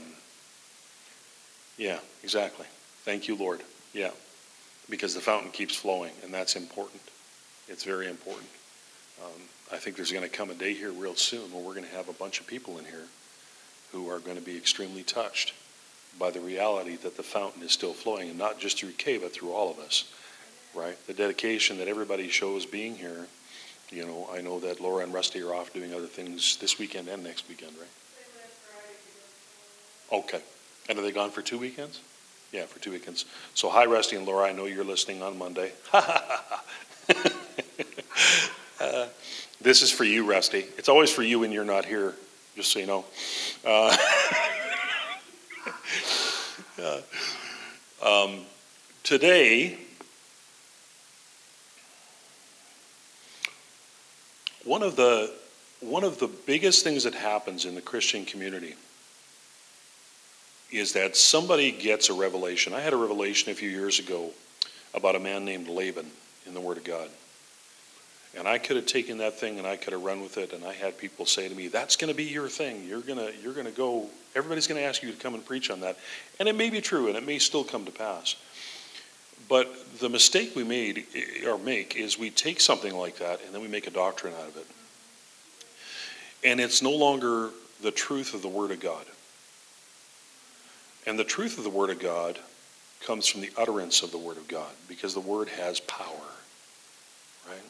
yeah, 1.77 1.99
exactly. 2.23 2.65
Thank 3.07 3.29
you, 3.29 3.37
Lord. 3.37 3.61
Yeah. 3.93 4.11
Because 4.89 5.15
the 5.15 5.21
fountain 5.21 5.51
keeps 5.51 5.73
flowing, 5.73 6.11
and 6.25 6.33
that's 6.33 6.57
important. 6.57 7.01
It's 7.69 7.85
very 7.85 8.09
important. 8.09 8.49
Um, 9.23 9.41
I 9.71 9.77
think 9.77 9.95
there's 9.95 10.11
going 10.11 10.25
to 10.25 10.29
come 10.29 10.49
a 10.49 10.53
day 10.53 10.73
here 10.73 10.91
real 10.91 11.15
soon 11.15 11.49
where 11.53 11.63
we're 11.63 11.73
going 11.73 11.87
to 11.87 11.95
have 11.95 12.09
a 12.09 12.13
bunch 12.13 12.41
of 12.41 12.47
people 12.47 12.77
in 12.77 12.83
here 12.83 13.05
who 13.93 14.09
are 14.09 14.19
going 14.19 14.35
to 14.35 14.43
be 14.43 14.57
extremely 14.57 15.03
touched 15.03 15.53
by 16.19 16.31
the 16.31 16.41
reality 16.41 16.97
that 16.97 17.15
the 17.15 17.23
fountain 17.23 17.63
is 17.63 17.71
still 17.71 17.93
flowing, 17.93 18.27
and 18.27 18.37
not 18.37 18.59
just 18.59 18.77
through 18.77 18.91
Kay, 18.91 19.17
but 19.17 19.31
through 19.31 19.53
all 19.53 19.71
of 19.71 19.79
us, 19.79 20.11
right? 20.75 20.97
The 21.07 21.13
dedication 21.13 21.77
that 21.77 21.87
everybody 21.87 22.27
shows 22.27 22.65
being 22.65 22.97
here. 22.97 23.27
You 23.89 24.05
know, 24.05 24.27
I 24.33 24.41
know 24.41 24.59
that 24.59 24.81
Laura 24.81 25.05
and 25.05 25.13
Rusty 25.13 25.41
are 25.43 25.53
off 25.53 25.71
doing 25.71 25.93
other 25.93 26.07
things 26.07 26.57
this 26.57 26.77
weekend 26.77 27.07
and 27.07 27.23
next 27.23 27.47
weekend, 27.47 27.71
right? 27.77 27.87
Okay. 30.11 30.41
And 30.89 30.99
are 30.99 31.01
they 31.01 31.13
gone 31.13 31.31
for 31.31 31.41
two 31.41 31.57
weekends? 31.57 32.01
Yeah, 32.51 32.65
for 32.65 32.79
two 32.79 32.91
weekends. 32.91 33.25
So, 33.55 33.69
hi, 33.69 33.85
Rusty 33.85 34.15
and 34.15 34.25
Laura. 34.25 34.47
I 34.47 34.53
know 34.53 34.65
you're 34.65 34.85
listening 34.85 35.21
on 35.21 35.37
Monday. 35.37 35.73
uh, 35.93 36.07
this 39.59 39.81
is 39.81 39.91
for 39.91 40.05
you, 40.05 40.25
Rusty. 40.25 40.65
It's 40.77 40.87
always 40.87 41.11
for 41.11 41.23
you 41.23 41.39
when 41.39 41.51
you're 41.51 41.65
not 41.65 41.83
here, 41.83 42.15
just 42.55 42.71
so 42.71 42.79
you 42.79 42.85
know. 42.85 43.03
Uh, 43.65 43.97
uh, 46.81 47.01
um, 48.01 48.45
today, 49.03 49.77
one 54.63 54.83
of 54.83 54.95
the 54.95 55.33
one 55.81 56.03
of 56.03 56.17
the 56.17 56.27
biggest 56.27 56.83
things 56.83 57.03
that 57.03 57.13
happens 57.13 57.65
in 57.65 57.75
the 57.75 57.81
Christian 57.81 58.25
community 58.25 58.73
is 60.71 60.93
that 60.93 61.15
somebody 61.15 61.71
gets 61.71 62.09
a 62.09 62.13
revelation. 62.13 62.73
I 62.73 62.81
had 62.81 62.93
a 62.93 62.97
revelation 62.97 63.51
a 63.51 63.55
few 63.55 63.69
years 63.69 63.99
ago 63.99 64.31
about 64.93 65.15
a 65.15 65.19
man 65.19 65.45
named 65.45 65.67
Laban 65.67 66.07
in 66.45 66.53
the 66.53 66.61
Word 66.61 66.77
of 66.77 66.83
God. 66.83 67.09
And 68.37 68.47
I 68.47 68.57
could 68.57 68.75
have 68.75 68.85
taken 68.85 69.17
that 69.19 69.39
thing 69.39 69.57
and 69.57 69.65
I 69.65 69.77
could 69.77 69.93
have 69.93 70.03
run 70.03 70.21
with 70.21 70.37
it. 70.37 70.53
And 70.53 70.63
I 70.63 70.73
had 70.73 70.97
people 70.97 71.25
say 71.25 71.47
to 71.47 71.55
me, 71.55 71.69
"That's 71.69 71.95
going 71.95 72.11
to 72.11 72.15
be 72.15 72.25
your 72.25 72.47
thing. 72.47 72.85
You're 72.87 73.01
going 73.01 73.17
to 73.17 73.33
you're 73.41 73.53
to 73.53 73.71
go. 73.71 74.07
Everybody's 74.35 74.67
going 74.67 74.79
to 74.79 74.85
ask 74.85 75.01
you 75.01 75.11
to 75.11 75.17
come 75.17 75.33
and 75.33 75.43
preach 75.43 75.71
on 75.71 75.79
that." 75.79 75.97
And 76.39 76.47
it 76.47 76.55
may 76.55 76.69
be 76.69 76.81
true, 76.81 77.07
and 77.07 77.17
it 77.17 77.25
may 77.25 77.39
still 77.39 77.63
come 77.63 77.85
to 77.85 77.91
pass. 77.91 78.35
But 79.49 79.99
the 79.99 80.09
mistake 80.09 80.55
we 80.55 80.63
made 80.63 81.05
eh, 81.15 81.47
or 81.47 81.57
make 81.57 81.95
is 81.95 82.19
we 82.19 82.29
take 82.29 82.59
something 82.59 82.95
like 82.95 83.17
that 83.17 83.39
and 83.45 83.53
then 83.53 83.61
we 83.61 83.67
make 83.67 83.87
a 83.87 83.91
doctrine 83.91 84.33
out 84.33 84.47
of 84.47 84.57
it. 84.57 84.67
And 86.43 86.59
it's 86.59 86.81
no 86.81 86.91
longer 86.91 87.49
the 87.81 87.91
truth 87.91 88.33
of 88.33 88.41
the 88.41 88.47
Word 88.47 88.71
of 88.71 88.79
God. 88.79 89.05
And 91.07 91.17
the 91.17 91.23
truth 91.23 91.57
of 91.57 91.63
the 91.63 91.69
Word 91.69 91.89
of 91.89 91.99
God 91.99 92.37
comes 93.05 93.27
from 93.27 93.39
the 93.39 93.49
utterance 93.57 94.03
of 94.03 94.11
the 94.11 94.17
Word 94.17 94.35
of 94.35 94.49
God 94.49 94.69
because 94.89 95.13
the 95.13 95.21
Word 95.21 95.47
has 95.47 95.79
power, 95.79 96.27
right? 97.47 97.63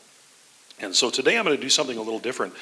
And 0.80 0.96
so 0.96 1.12
today 1.12 1.38
I'm 1.38 1.46
going 1.46 1.56
to 1.56 1.62
do 1.62 1.70
something 1.70 2.00
a 2.00 2.02
little 2.02 2.20
different. 2.20 2.54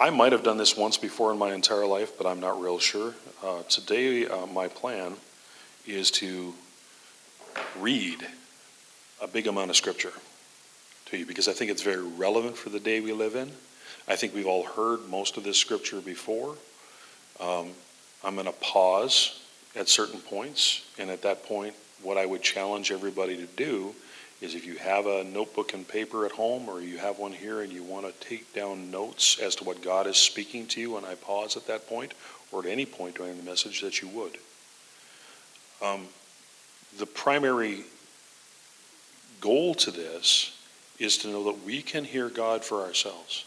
I 0.00 0.08
might 0.08 0.32
have 0.32 0.42
done 0.42 0.56
this 0.56 0.74
once 0.74 0.96
before 0.96 1.32
in 1.32 1.38
my 1.38 1.52
entire 1.52 1.84
life, 1.84 2.16
but 2.16 2.26
I'm 2.26 2.40
not 2.40 2.58
real 2.58 2.78
sure. 2.78 3.14
Uh, 3.44 3.62
today, 3.64 4.26
uh, 4.26 4.46
my 4.46 4.68
plan 4.68 5.16
is 5.86 6.10
to 6.12 6.54
read 7.78 8.26
a 9.20 9.28
big 9.28 9.46
amount 9.46 9.68
of 9.68 9.76
Scripture 9.76 10.12
to 11.06 11.18
you 11.18 11.26
because 11.26 11.46
I 11.46 11.52
think 11.52 11.70
it's 11.70 11.82
very 11.82 12.02
relevant 12.02 12.56
for 12.56 12.70
the 12.70 12.80
day 12.80 13.00
we 13.00 13.12
live 13.12 13.36
in. 13.36 13.52
I 14.08 14.16
think 14.16 14.34
we've 14.34 14.46
all 14.46 14.64
heard 14.64 15.10
most 15.10 15.36
of 15.36 15.44
this 15.44 15.58
Scripture 15.58 16.00
before. 16.00 16.56
Um, 17.38 17.72
I'm 18.24 18.34
going 18.34 18.46
to 18.46 18.52
pause 18.52 19.42
at 19.76 19.88
certain 19.88 20.20
points. 20.20 20.84
And 20.98 21.10
at 21.10 21.22
that 21.22 21.44
point, 21.44 21.74
what 22.02 22.16
I 22.16 22.26
would 22.26 22.42
challenge 22.42 22.90
everybody 22.90 23.36
to 23.36 23.46
do 23.46 23.94
is 24.40 24.54
if 24.54 24.66
you 24.66 24.76
have 24.76 25.06
a 25.06 25.24
notebook 25.24 25.72
and 25.72 25.86
paper 25.86 26.26
at 26.26 26.32
home 26.32 26.68
or 26.68 26.80
you 26.80 26.98
have 26.98 27.18
one 27.18 27.32
here 27.32 27.62
and 27.62 27.72
you 27.72 27.82
want 27.82 28.06
to 28.06 28.28
take 28.28 28.52
down 28.52 28.90
notes 28.90 29.38
as 29.38 29.56
to 29.56 29.64
what 29.64 29.82
God 29.82 30.06
is 30.06 30.16
speaking 30.16 30.66
to 30.68 30.80
you, 30.80 30.96
and 30.96 31.06
I 31.06 31.14
pause 31.14 31.56
at 31.56 31.66
that 31.68 31.88
point 31.88 32.12
or 32.52 32.60
at 32.60 32.66
any 32.66 32.86
point 32.86 33.16
during 33.16 33.36
the 33.36 33.42
message, 33.42 33.80
that 33.80 34.02
you 34.02 34.08
would. 34.08 34.38
Um, 35.82 36.06
the 36.98 37.06
primary 37.06 37.84
goal 39.40 39.74
to 39.74 39.90
this 39.90 40.56
is 40.98 41.18
to 41.18 41.28
know 41.28 41.44
that 41.44 41.64
we 41.64 41.82
can 41.82 42.04
hear 42.04 42.28
God 42.28 42.64
for 42.64 42.82
ourselves. 42.82 43.44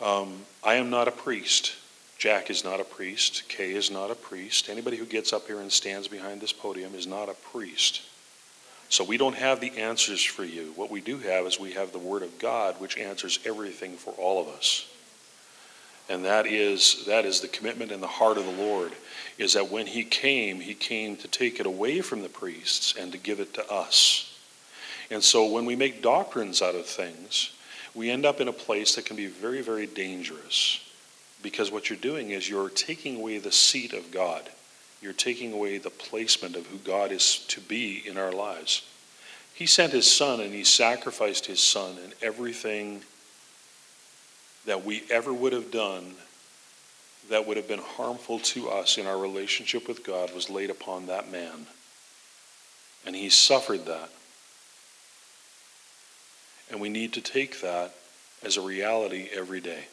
Um, 0.00 0.40
I 0.62 0.74
am 0.74 0.90
not 0.90 1.08
a 1.08 1.12
priest. 1.12 1.74
Jack 2.18 2.48
is 2.48 2.64
not 2.64 2.80
a 2.80 2.84
priest. 2.84 3.44
Kay 3.48 3.72
is 3.72 3.90
not 3.90 4.10
a 4.10 4.14
priest. 4.14 4.70
Anybody 4.70 4.96
who 4.96 5.04
gets 5.04 5.32
up 5.32 5.46
here 5.46 5.60
and 5.60 5.70
stands 5.70 6.08
behind 6.08 6.40
this 6.40 6.52
podium 6.52 6.94
is 6.94 7.06
not 7.06 7.28
a 7.28 7.34
priest. 7.34 8.02
So 8.88 9.04
we 9.04 9.18
don't 9.18 9.36
have 9.36 9.60
the 9.60 9.72
answers 9.78 10.22
for 10.22 10.44
you. 10.44 10.72
What 10.76 10.90
we 10.90 11.00
do 11.00 11.18
have 11.18 11.44
is 11.44 11.60
we 11.60 11.72
have 11.72 11.92
the 11.92 11.98
Word 11.98 12.22
of 12.22 12.38
God, 12.38 12.80
which 12.80 12.96
answers 12.96 13.38
everything 13.44 13.96
for 13.96 14.14
all 14.14 14.40
of 14.40 14.48
us. 14.48 14.88
And 16.08 16.24
that 16.24 16.46
is 16.46 17.04
that 17.06 17.24
is 17.24 17.40
the 17.40 17.48
commitment 17.48 17.90
in 17.90 18.00
the 18.00 18.06
heart 18.06 18.38
of 18.38 18.44
the 18.44 18.62
Lord, 18.62 18.92
is 19.38 19.54
that 19.54 19.70
when 19.70 19.88
He 19.88 20.04
came, 20.04 20.60
He 20.60 20.74
came 20.74 21.16
to 21.16 21.28
take 21.28 21.58
it 21.58 21.66
away 21.66 22.00
from 22.00 22.22
the 22.22 22.28
priests 22.28 22.94
and 22.98 23.10
to 23.10 23.18
give 23.18 23.40
it 23.40 23.54
to 23.54 23.70
us. 23.70 24.38
And 25.10 25.22
so 25.22 25.46
when 25.46 25.66
we 25.66 25.76
make 25.76 26.02
doctrines 26.02 26.62
out 26.62 26.76
of 26.76 26.86
things, 26.86 27.52
we 27.92 28.08
end 28.08 28.24
up 28.24 28.40
in 28.40 28.46
a 28.46 28.52
place 28.52 28.94
that 28.94 29.04
can 29.04 29.16
be 29.16 29.26
very, 29.26 29.62
very 29.62 29.86
dangerous 29.86 30.85
because 31.42 31.70
what 31.70 31.88
you're 31.88 31.98
doing 31.98 32.30
is 32.30 32.48
you're 32.48 32.70
taking 32.70 33.16
away 33.16 33.38
the 33.38 33.52
seat 33.52 33.92
of 33.92 34.10
God. 34.10 34.48
You're 35.00 35.12
taking 35.12 35.52
away 35.52 35.78
the 35.78 35.90
placement 35.90 36.56
of 36.56 36.66
who 36.66 36.78
God 36.78 37.12
is 37.12 37.44
to 37.48 37.60
be 37.60 38.02
in 38.06 38.16
our 38.16 38.32
lives. 38.32 38.82
He 39.54 39.66
sent 39.66 39.92
his 39.92 40.10
son 40.10 40.40
and 40.40 40.52
he 40.52 40.64
sacrificed 40.64 41.46
his 41.46 41.60
son, 41.60 41.96
and 42.02 42.14
everything 42.22 43.02
that 44.66 44.84
we 44.84 45.04
ever 45.10 45.32
would 45.32 45.52
have 45.52 45.70
done 45.70 46.14
that 47.30 47.46
would 47.46 47.56
have 47.56 47.68
been 47.68 47.80
harmful 47.80 48.38
to 48.38 48.68
us 48.68 48.98
in 48.98 49.06
our 49.06 49.18
relationship 49.18 49.88
with 49.88 50.04
God 50.04 50.34
was 50.34 50.50
laid 50.50 50.70
upon 50.70 51.06
that 51.06 51.30
man. 51.30 51.66
And 53.04 53.16
he 53.16 53.30
suffered 53.30 53.86
that. 53.86 54.10
And 56.70 56.80
we 56.80 56.88
need 56.88 57.12
to 57.14 57.20
take 57.20 57.60
that 57.60 57.94
as 58.42 58.56
a 58.56 58.60
reality 58.60 59.28
every 59.32 59.60
day. 59.60 59.84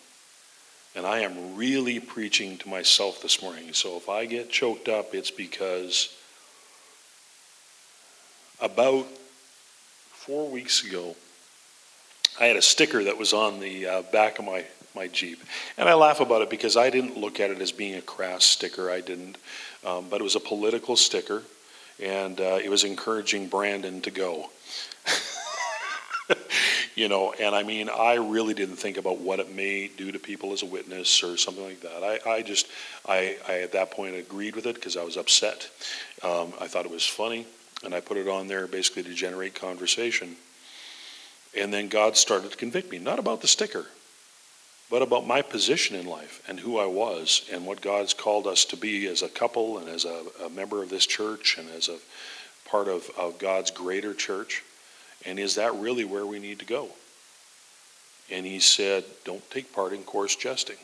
And 0.96 1.08
I 1.08 1.20
am 1.20 1.56
really 1.56 2.00
preaching 2.00 2.58
to 2.60 2.70
myself 2.70 3.22
this 3.22 3.42
morning. 3.42 3.74
So 3.74 3.98
if 3.98 4.10
I 4.10 4.26
get 4.26 4.52
choked 4.52 4.88
up, 4.88 5.16
it's 5.16 5.32
because 5.32 6.16
about 8.62 9.08
four 10.12 10.50
weeks 10.50 10.84
ago, 10.86 11.16
I 12.40 12.46
had 12.46 12.58
a 12.58 12.62
sticker 12.62 13.04
that 13.04 13.18
was 13.18 13.34
on 13.34 13.60
the 13.60 13.88
uh, 13.88 14.02
back 14.04 14.38
of 14.38 14.46
my, 14.46 14.66
my 14.96 15.08
Jeep. 15.08 15.44
And 15.78 15.90
I 15.90 15.96
laugh 15.96 16.20
about 16.20 16.44
it 16.44 16.50
because 16.50 16.78
I 16.78 16.92
didn't 16.92 17.18
look 17.18 17.40
at 17.40 17.50
it 17.50 17.60
as 17.60 17.72
being 17.72 17.96
a 17.96 18.02
crass 18.02 18.46
sticker. 18.46 18.92
I 18.92 19.02
didn't. 19.02 19.38
Um, 19.84 20.08
but 20.10 20.22
it 20.22 20.24
was 20.24 20.36
a 20.36 20.40
political 20.40 20.96
sticker, 20.96 21.44
and 22.02 22.40
uh, 22.40 22.60
it 22.64 22.70
was 22.70 22.84
encouraging 22.84 23.48
Brandon 23.48 24.00
to 24.02 24.12
go. 24.12 24.50
you 26.96 27.08
know, 27.08 27.34
and 27.40 27.56
I 27.56 27.64
mean, 27.64 27.90
I 27.90 28.16
really 28.16 28.54
didn't 28.54 28.76
think 28.76 28.98
about 28.98 29.20
what 29.20 29.40
it 29.40 29.54
may 29.54 29.88
do 29.88 30.12
to 30.12 30.20
people 30.20 30.54
as 30.54 30.62
a 30.62 30.66
witness 30.66 31.24
or 31.24 31.38
something 31.38 31.64
like 31.64 31.82
that. 31.82 32.04
I, 32.04 32.30
I 32.30 32.42
just, 32.42 32.68
I, 33.08 33.38
I 33.48 33.62
at 33.62 33.72
that 33.72 33.92
point 33.92 34.16
agreed 34.16 34.56
with 34.56 34.66
it 34.66 34.76
because 34.76 34.98
I 34.98 35.04
was 35.04 35.18
upset. 35.18 35.70
Um, 36.22 36.54
I 36.60 36.68
thought 36.68 36.86
it 36.86 36.92
was 36.92 37.06
funny, 37.06 37.46
and 37.84 37.94
I 37.94 38.00
put 38.00 38.18
it 38.18 38.28
on 38.28 38.48
there 38.48 38.68
basically 38.68 39.04
to 39.04 39.14
generate 39.14 39.56
conversation. 39.56 40.36
And 41.58 41.74
then 41.74 41.88
God 41.88 42.18
started 42.18 42.52
to 42.52 42.58
convict 42.58 42.92
me, 42.92 43.00
not 43.00 43.20
about 43.20 43.42
the 43.42 43.48
sticker, 43.48 43.86
but 44.90 45.02
about 45.02 45.26
my 45.26 45.42
position 45.42 45.96
in 45.96 46.06
life 46.06 46.44
and 46.48 46.60
who 46.60 46.78
I 46.78 46.86
was 46.86 47.48
and 47.52 47.66
what 47.66 47.82
God's 47.82 48.14
called 48.14 48.48
us 48.48 48.66
to 48.66 48.78
be 48.78 49.08
as 49.08 49.22
a 49.22 49.30
couple 49.30 49.78
and 49.80 49.90
as 49.90 50.06
a, 50.06 50.24
a 50.44 50.50
member 50.50 50.84
of 50.84 50.90
this 50.90 51.06
church 51.06 51.58
and 51.58 51.70
as 51.72 51.90
a 51.90 51.98
part 52.70 52.88
of, 52.88 53.10
of 53.18 53.40
God's 53.40 53.72
greater 53.72 54.14
church. 54.14 54.64
And 55.26 55.40
is 55.40 55.56
that 55.56 55.74
really 55.76 56.06
where 56.06 56.26
we 56.26 56.40
need 56.40 56.60
to 56.60 56.66
go? 56.66 56.90
And 58.32 58.46
he 58.46 58.60
said, 58.60 59.04
Don't 59.26 59.48
take 59.52 59.74
part 59.74 59.94
in 59.94 60.04
coarse 60.04 60.36
jesting. 60.36 60.78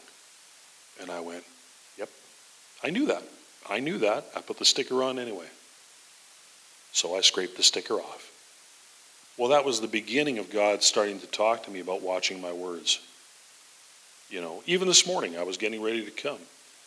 And 1.02 1.12
I 1.12 1.20
went, 1.20 1.44
Yep. 1.98 2.10
I 2.84 2.90
knew 2.90 3.08
that. 3.08 3.24
I 3.70 3.80
knew 3.80 4.00
that. 4.00 4.26
I 4.36 4.42
put 4.42 4.58
the 4.58 4.66
sticker 4.66 5.04
on 5.04 5.20
anyway. 5.20 5.48
So 6.92 7.16
I 7.16 7.22
scraped 7.22 7.58
the 7.58 7.64
sticker 7.64 7.96
off. 7.96 8.32
Well, 9.38 9.50
that 9.50 9.64
was 9.64 9.80
the 9.80 9.88
beginning 9.88 10.38
of 10.38 10.50
God 10.50 10.84
starting 10.84 11.20
to 11.22 11.28
talk 11.28 11.64
to 11.64 11.72
me 11.72 11.80
about 11.80 12.02
watching 12.02 12.42
my 12.42 12.52
words. 12.52 13.00
You 14.30 14.42
know, 14.42 14.62
even 14.66 14.88
this 14.88 15.08
morning, 15.08 15.38
I 15.38 15.44
was 15.44 15.58
getting 15.58 15.82
ready 15.82 16.04
to 16.04 16.12
come, 16.12 16.38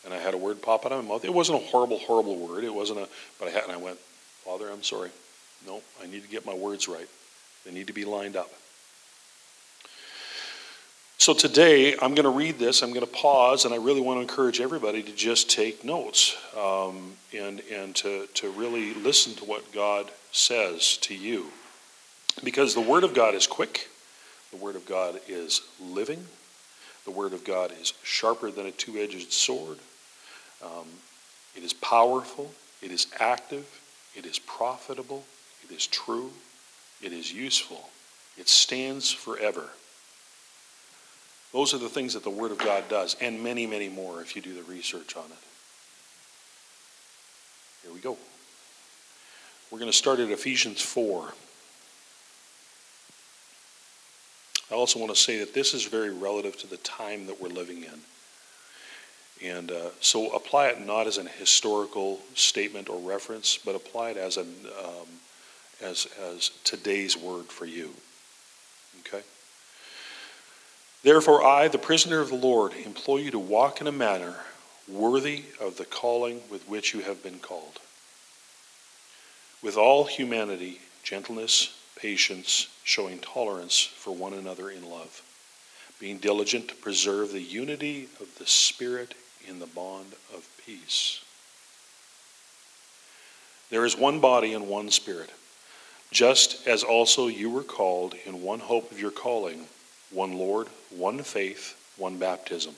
and 0.05 0.12
I 0.12 0.18
had 0.18 0.34
a 0.34 0.36
word 0.36 0.61
pop 0.61 0.84
out 0.84 0.92
of 0.92 1.03
my 1.03 1.09
mouth. 1.14 1.24
It 1.24 1.32
wasn't 1.32 1.62
a 1.62 1.66
horrible, 1.66 1.98
horrible 1.98 2.36
word. 2.36 2.62
It 2.64 2.74
wasn't 2.74 3.00
a, 3.00 3.09
but 3.38 3.48
I 3.48 3.53
had, 3.53 3.64
and 3.64 3.72
I 3.72 3.78
went, 3.78 3.98
Father, 4.44 4.68
I'm 4.68 4.82
sorry. 4.82 5.11
No, 5.66 5.80
I 6.03 6.07
need 6.07 6.22
to 6.22 6.28
get 6.28 6.44
my 6.44 6.55
words 6.55 6.88
right. 6.88 7.09
They 7.64 7.72
need 7.72 7.86
to 7.86 7.92
be 7.92 8.04
lined 8.04 8.36
up. 8.36 8.50
So 11.22 11.32
today, 11.32 11.94
I'm 12.02 12.16
going 12.16 12.24
to 12.24 12.30
read 12.30 12.58
this. 12.58 12.82
I'm 12.82 12.88
going 12.88 13.06
to 13.06 13.12
pause, 13.12 13.64
and 13.64 13.72
I 13.72 13.76
really 13.76 14.00
want 14.00 14.16
to 14.16 14.22
encourage 14.22 14.60
everybody 14.60 15.04
to 15.04 15.12
just 15.12 15.48
take 15.48 15.84
notes 15.84 16.36
um, 16.58 17.12
and, 17.32 17.62
and 17.72 17.94
to, 17.94 18.26
to 18.34 18.50
really 18.50 18.92
listen 18.94 19.34
to 19.36 19.44
what 19.44 19.72
God 19.72 20.10
says 20.32 20.96
to 21.02 21.14
you. 21.14 21.46
Because 22.42 22.74
the 22.74 22.80
Word 22.80 23.04
of 23.04 23.14
God 23.14 23.36
is 23.36 23.46
quick, 23.46 23.88
the 24.50 24.56
Word 24.56 24.74
of 24.74 24.84
God 24.84 25.20
is 25.28 25.60
living, 25.80 26.26
the 27.04 27.12
Word 27.12 27.34
of 27.34 27.44
God 27.44 27.72
is 27.80 27.92
sharper 28.02 28.50
than 28.50 28.66
a 28.66 28.72
two 28.72 28.98
edged 28.98 29.32
sword, 29.32 29.78
um, 30.60 30.86
it 31.54 31.62
is 31.62 31.72
powerful, 31.72 32.50
it 32.82 32.90
is 32.90 33.06
active, 33.20 33.80
it 34.16 34.26
is 34.26 34.40
profitable, 34.40 35.24
it 35.62 35.72
is 35.72 35.86
true, 35.86 36.32
it 37.03 37.12
is 37.12 37.32
useful, 37.32 37.90
it 38.38 38.48
stands 38.48 39.11
forever. 39.11 39.68
Those 41.53 41.74
are 41.74 41.78
the 41.78 41.88
things 41.88 42.14
that 42.14 42.24
the 42.24 42.30
Word 42.30 42.50
of 42.50 42.59
God 42.59 42.84
does, 42.88 43.16
and 43.20 43.42
many, 43.42 43.66
many 43.66 43.88
more 43.88 44.22
if 44.22 44.34
you 44.34 44.40
do 44.42 44.55
the 44.55 44.62
research 44.62 45.16
on 45.16 45.24
it. 45.24 45.38
Here 47.82 47.92
we 47.92 48.00
go. 48.00 48.16
We're 49.70 49.78
going 49.78 49.90
to 49.90 49.96
start 49.96 50.18
at 50.20 50.30
Ephesians 50.30 50.80
4. 50.80 51.32
I 54.70 54.74
also 54.74 54.98
want 54.98 55.14
to 55.14 55.20
say 55.20 55.38
that 55.40 55.53
this 55.53 55.74
is 55.74 55.84
very 55.84 56.11
relative 56.11 56.57
to 56.59 56.66
the 56.66 56.78
time 56.78 57.26
that 57.26 57.40
we're 57.40 57.48
living 57.48 57.82
in. 57.82 58.00
And 59.46 59.70
uh, 59.70 59.90
so 60.00 60.30
apply 60.34 60.68
it 60.68 60.80
not 60.80 61.07
as 61.07 61.18
an 61.18 61.26
historical 61.26 62.20
statement 62.34 62.88
or 62.88 62.98
reference, 62.98 63.59
but 63.59 63.74
apply 63.74 64.11
it 64.11 64.16
as, 64.16 64.36
an, 64.36 64.55
um, 64.82 65.09
as, 65.82 66.06
as 66.32 66.50
today's 66.64 67.16
word 67.16 67.46
for 67.46 67.66
you. 67.66 67.90
Okay? 69.00 69.22
Therefore, 71.02 71.44
I, 71.44 71.68
the 71.68 71.78
prisoner 71.78 72.20
of 72.20 72.28
the 72.28 72.36
Lord, 72.36 72.72
implore 72.74 73.18
you 73.18 73.30
to 73.32 73.38
walk 73.38 73.80
in 73.80 73.86
a 73.86 73.92
manner 73.92 74.36
worthy 74.88 75.44
of 75.60 75.76
the 75.76 75.84
calling 75.84 76.40
with 76.50 76.68
which 76.68 76.94
you 76.94 77.00
have 77.00 77.22
been 77.22 77.38
called, 77.38 77.80
with 79.62 79.76
all 79.76 80.04
humanity, 80.04 80.80
gentleness, 81.02 81.78
patience, 81.96 82.68
showing 82.84 83.18
tolerance 83.18 83.80
for 83.80 84.14
one 84.14 84.34
another 84.34 84.70
in 84.70 84.88
love, 84.88 85.22
being 86.00 86.18
diligent 86.18 86.68
to 86.68 86.74
preserve 86.74 87.32
the 87.32 87.42
unity 87.42 88.08
of 88.20 88.38
the 88.38 88.46
Spirit 88.46 89.14
in 89.48 89.58
the 89.58 89.66
bond 89.66 90.12
of 90.34 90.48
peace. 90.64 91.24
There 93.70 93.84
is 93.84 93.96
one 93.96 94.20
body 94.20 94.52
and 94.52 94.68
one 94.68 94.90
Spirit, 94.90 95.30
just 96.12 96.68
as 96.68 96.84
also 96.84 97.26
you 97.26 97.50
were 97.50 97.64
called 97.64 98.14
in 98.26 98.42
one 98.42 98.60
hope 98.60 98.92
of 98.92 99.00
your 99.00 99.10
calling, 99.10 99.66
one 100.10 100.34
Lord, 100.34 100.68
one 100.90 101.22
faith, 101.22 101.74
one 101.96 102.18
baptism, 102.18 102.74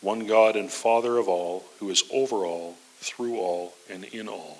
one 0.00 0.26
God 0.26 0.54
and 0.56 0.70
Father 0.70 1.18
of 1.18 1.28
all, 1.28 1.64
who 1.80 1.90
is 1.90 2.04
over 2.12 2.46
all, 2.46 2.76
through 2.98 3.38
all, 3.38 3.74
and 3.90 4.04
in 4.04 4.28
all. 4.28 4.58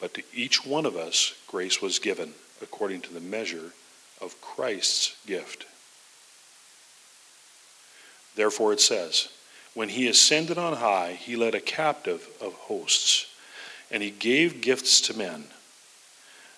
But 0.00 0.14
to 0.14 0.22
each 0.32 0.64
one 0.64 0.86
of 0.86 0.96
us 0.96 1.34
grace 1.48 1.82
was 1.82 1.98
given 1.98 2.32
according 2.62 3.00
to 3.02 3.12
the 3.12 3.20
measure 3.20 3.72
of 4.20 4.40
Christ's 4.40 5.16
gift. 5.26 5.66
Therefore 8.36 8.72
it 8.72 8.80
says, 8.80 9.28
When 9.74 9.88
he 9.88 10.06
ascended 10.06 10.58
on 10.58 10.76
high, 10.76 11.18
he 11.20 11.36
led 11.36 11.54
a 11.56 11.60
captive 11.60 12.28
of 12.40 12.54
hosts, 12.54 13.26
and 13.90 14.02
he 14.02 14.10
gave 14.10 14.60
gifts 14.60 15.00
to 15.02 15.18
men. 15.18 15.46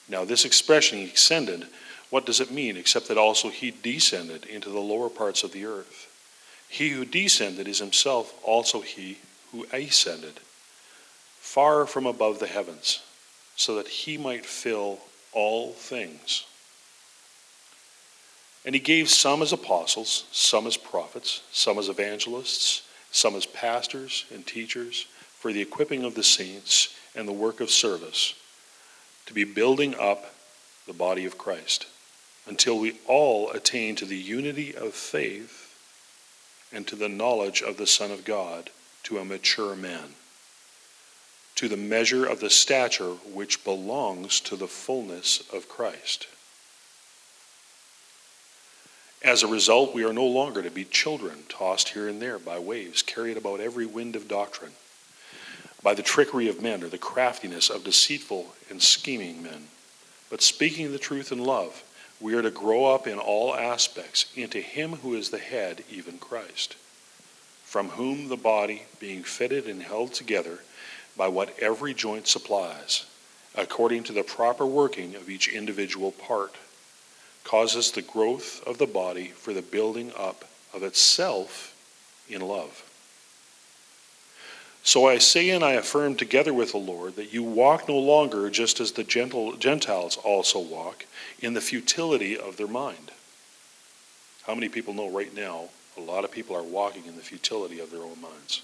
Now, 0.08 0.24
this 0.24 0.44
expression, 0.44 0.98
he 0.98 1.12
ascended, 1.12 1.66
what 2.10 2.26
does 2.26 2.40
it 2.40 2.50
mean 2.50 2.76
except 2.76 3.08
that 3.08 3.18
also 3.18 3.48
he 3.48 3.70
descended 3.70 4.44
into 4.44 4.70
the 4.70 4.80
lower 4.80 5.08
parts 5.08 5.42
of 5.42 5.52
the 5.52 5.64
earth? 5.64 6.10
He 6.68 6.90
who 6.90 7.04
descended 7.04 7.68
is 7.68 7.78
himself 7.78 8.34
also 8.42 8.80
he 8.80 9.18
who 9.52 9.66
ascended 9.72 10.40
far 11.40 11.86
from 11.86 12.06
above 12.06 12.40
the 12.40 12.46
heavens, 12.46 13.00
so 13.54 13.76
that 13.76 13.86
he 13.86 14.18
might 14.18 14.44
fill 14.44 14.98
all 15.32 15.72
things. 15.72 16.44
And 18.64 18.74
he 18.74 18.80
gave 18.80 19.08
some 19.08 19.42
as 19.42 19.52
apostles, 19.52 20.24
some 20.32 20.66
as 20.66 20.76
prophets, 20.76 21.42
some 21.52 21.78
as 21.78 21.88
evangelists, 21.88 22.82
some 23.12 23.36
as 23.36 23.46
pastors 23.46 24.24
and 24.32 24.44
teachers 24.44 25.06
for 25.38 25.52
the 25.52 25.60
equipping 25.60 26.02
of 26.02 26.14
the 26.14 26.22
saints 26.24 26.96
and 27.14 27.28
the 27.28 27.32
work 27.32 27.60
of 27.60 27.70
service, 27.70 28.34
to 29.26 29.34
be 29.34 29.44
building 29.44 29.94
up 29.94 30.34
the 30.86 30.92
body 30.92 31.24
of 31.24 31.38
Christ, 31.38 31.86
until 32.46 32.78
we 32.78 32.98
all 33.06 33.50
attain 33.50 33.96
to 33.96 34.04
the 34.04 34.16
unity 34.16 34.74
of 34.74 34.94
faith 34.94 35.76
and 36.72 36.86
to 36.86 36.96
the 36.96 37.08
knowledge 37.08 37.62
of 37.62 37.76
the 37.76 37.86
Son 37.86 38.10
of 38.10 38.24
God, 38.24 38.70
to 39.04 39.18
a 39.18 39.24
mature 39.24 39.76
man 39.76 40.14
to 41.56 41.68
the 41.68 41.76
measure 41.76 42.26
of 42.26 42.40
the 42.40 42.50
stature 42.50 43.12
which 43.32 43.64
belongs 43.64 44.40
to 44.40 44.56
the 44.56 44.66
fullness 44.66 45.42
of 45.52 45.68
Christ. 45.68 46.26
As 49.22 49.42
a 49.42 49.48
result, 49.48 49.94
we 49.94 50.04
are 50.04 50.12
no 50.12 50.26
longer 50.26 50.62
to 50.62 50.70
be 50.70 50.84
children 50.84 51.44
tossed 51.48 51.90
here 51.90 52.08
and 52.08 52.20
there 52.20 52.38
by 52.38 52.58
waves, 52.58 53.02
carried 53.02 53.36
about 53.36 53.60
every 53.60 53.86
wind 53.86 54.16
of 54.16 54.28
doctrine, 54.28 54.72
by 55.84 55.94
the 55.94 56.02
trickery 56.02 56.48
of 56.48 56.62
men 56.62 56.82
or 56.82 56.88
the 56.88 56.98
craftiness 56.98 57.68
of 57.68 57.84
deceitful 57.84 58.54
and 58.70 58.82
scheming 58.82 59.42
men. 59.42 59.68
But 60.30 60.42
speaking 60.42 60.90
the 60.90 60.98
truth 60.98 61.30
in 61.30 61.38
love, 61.38 61.84
we 62.20 62.34
are 62.34 62.42
to 62.42 62.50
grow 62.50 62.86
up 62.86 63.06
in 63.06 63.18
all 63.18 63.54
aspects 63.54 64.32
into 64.34 64.60
Him 64.60 64.94
who 64.94 65.14
is 65.14 65.28
the 65.28 65.38
head, 65.38 65.84
even 65.90 66.18
Christ, 66.18 66.74
from 67.64 67.90
whom 67.90 68.28
the 68.28 68.36
body, 68.36 68.84
being 68.98 69.22
fitted 69.22 69.66
and 69.66 69.82
held 69.82 70.14
together, 70.14 70.60
by 71.16 71.28
what 71.28 71.56
every 71.60 71.92
joint 71.92 72.26
supplies, 72.26 73.04
according 73.54 74.04
to 74.04 74.12
the 74.12 74.22
proper 74.22 74.64
working 74.64 75.14
of 75.14 75.28
each 75.28 75.48
individual 75.48 76.12
part, 76.12 76.54
causes 77.44 77.90
the 77.90 78.02
growth 78.02 78.66
of 78.66 78.78
the 78.78 78.86
body 78.86 79.26
for 79.28 79.52
the 79.52 79.62
building 79.62 80.10
up 80.16 80.46
of 80.72 80.82
itself 80.82 81.76
in 82.28 82.40
love. 82.40 82.83
So 84.86 85.08
I 85.08 85.16
say 85.16 85.48
and 85.48 85.64
I 85.64 85.72
affirm 85.72 86.14
together 86.14 86.52
with 86.52 86.72
the 86.72 86.78
Lord 86.78 87.16
that 87.16 87.32
you 87.32 87.42
walk 87.42 87.88
no 87.88 87.98
longer 87.98 88.50
just 88.50 88.80
as 88.80 88.92
the 88.92 89.02
Gentiles 89.58 90.18
also 90.18 90.60
walk 90.60 91.06
in 91.40 91.54
the 91.54 91.62
futility 91.62 92.38
of 92.38 92.58
their 92.58 92.68
mind. 92.68 93.10
How 94.46 94.54
many 94.54 94.68
people 94.68 94.92
know 94.92 95.10
right 95.10 95.34
now 95.34 95.70
a 95.96 96.02
lot 96.02 96.24
of 96.24 96.30
people 96.30 96.54
are 96.54 96.62
walking 96.62 97.06
in 97.06 97.16
the 97.16 97.22
futility 97.22 97.80
of 97.80 97.90
their 97.90 98.02
own 98.02 98.20
minds? 98.20 98.60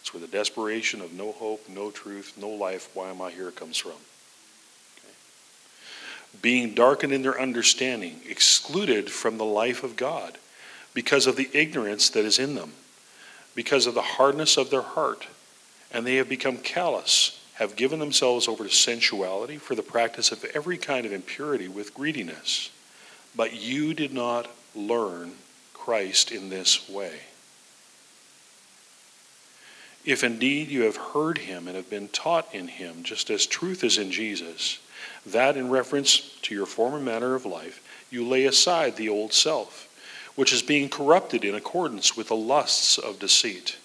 It's 0.00 0.14
where 0.14 0.20
the 0.22 0.26
desperation 0.26 1.02
of 1.02 1.12
no 1.12 1.32
hope, 1.32 1.68
no 1.68 1.90
truth, 1.90 2.32
no 2.38 2.48
life, 2.48 2.88
why 2.94 3.10
am 3.10 3.20
I 3.20 3.32
here 3.32 3.50
comes 3.50 3.76
from. 3.76 3.92
Okay. 3.92 5.14
Being 6.40 6.72
darkened 6.72 7.12
in 7.12 7.20
their 7.20 7.38
understanding, 7.38 8.22
excluded 8.26 9.10
from 9.10 9.36
the 9.36 9.44
life 9.44 9.84
of 9.84 9.96
God 9.96 10.38
because 10.94 11.26
of 11.26 11.36
the 11.36 11.50
ignorance 11.52 12.08
that 12.08 12.24
is 12.24 12.38
in 12.38 12.54
them, 12.54 12.72
because 13.60 13.86
of 13.86 13.92
the 13.92 14.00
hardness 14.00 14.56
of 14.56 14.70
their 14.70 14.80
heart, 14.80 15.26
and 15.92 16.06
they 16.06 16.16
have 16.16 16.30
become 16.30 16.56
callous, 16.56 17.38
have 17.56 17.76
given 17.76 17.98
themselves 17.98 18.48
over 18.48 18.64
to 18.64 18.70
sensuality 18.70 19.58
for 19.58 19.74
the 19.74 19.82
practice 19.82 20.32
of 20.32 20.42
every 20.54 20.78
kind 20.78 21.04
of 21.04 21.12
impurity 21.12 21.68
with 21.68 21.92
greediness. 21.92 22.70
But 23.36 23.60
you 23.60 23.92
did 23.92 24.14
not 24.14 24.48
learn 24.74 25.32
Christ 25.74 26.32
in 26.32 26.48
this 26.48 26.88
way. 26.88 27.12
If 30.06 30.24
indeed 30.24 30.68
you 30.68 30.84
have 30.84 30.96
heard 30.96 31.36
him 31.36 31.68
and 31.68 31.76
have 31.76 31.90
been 31.90 32.08
taught 32.08 32.54
in 32.54 32.66
him, 32.66 33.02
just 33.02 33.28
as 33.28 33.44
truth 33.44 33.84
is 33.84 33.98
in 33.98 34.10
Jesus, 34.10 34.78
that 35.26 35.58
in 35.58 35.68
reference 35.68 36.34
to 36.40 36.54
your 36.54 36.64
former 36.64 36.98
manner 36.98 37.34
of 37.34 37.44
life, 37.44 37.86
you 38.10 38.26
lay 38.26 38.46
aside 38.46 38.96
the 38.96 39.10
old 39.10 39.34
self, 39.34 39.86
which 40.36 40.52
is 40.52 40.62
being 40.62 40.88
corrupted 40.88 41.44
in 41.44 41.54
accordance 41.54 42.16
with 42.16 42.28
the 42.28 42.36
lusts 42.36 42.98
of 42.98 43.18
deceit, 43.18 43.76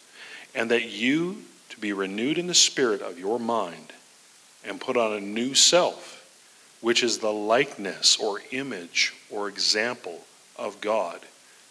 and 0.53 0.71
that 0.71 0.89
you 0.89 1.43
to 1.69 1.79
be 1.79 1.91
renewed 1.91 2.37
in 2.37 2.47
the 2.47 2.53
spirit 2.53 3.01
of 3.01 3.19
your 3.19 3.39
mind, 3.39 3.91
and 4.63 4.81
put 4.81 4.97
on 4.97 5.13
a 5.13 5.19
new 5.19 5.53
self, 5.53 6.23
which 6.81 7.03
is 7.03 7.19
the 7.19 7.33
likeness 7.33 8.17
or 8.17 8.41
image 8.51 9.13
or 9.29 9.47
example 9.47 10.21
of 10.55 10.79
God, 10.81 11.19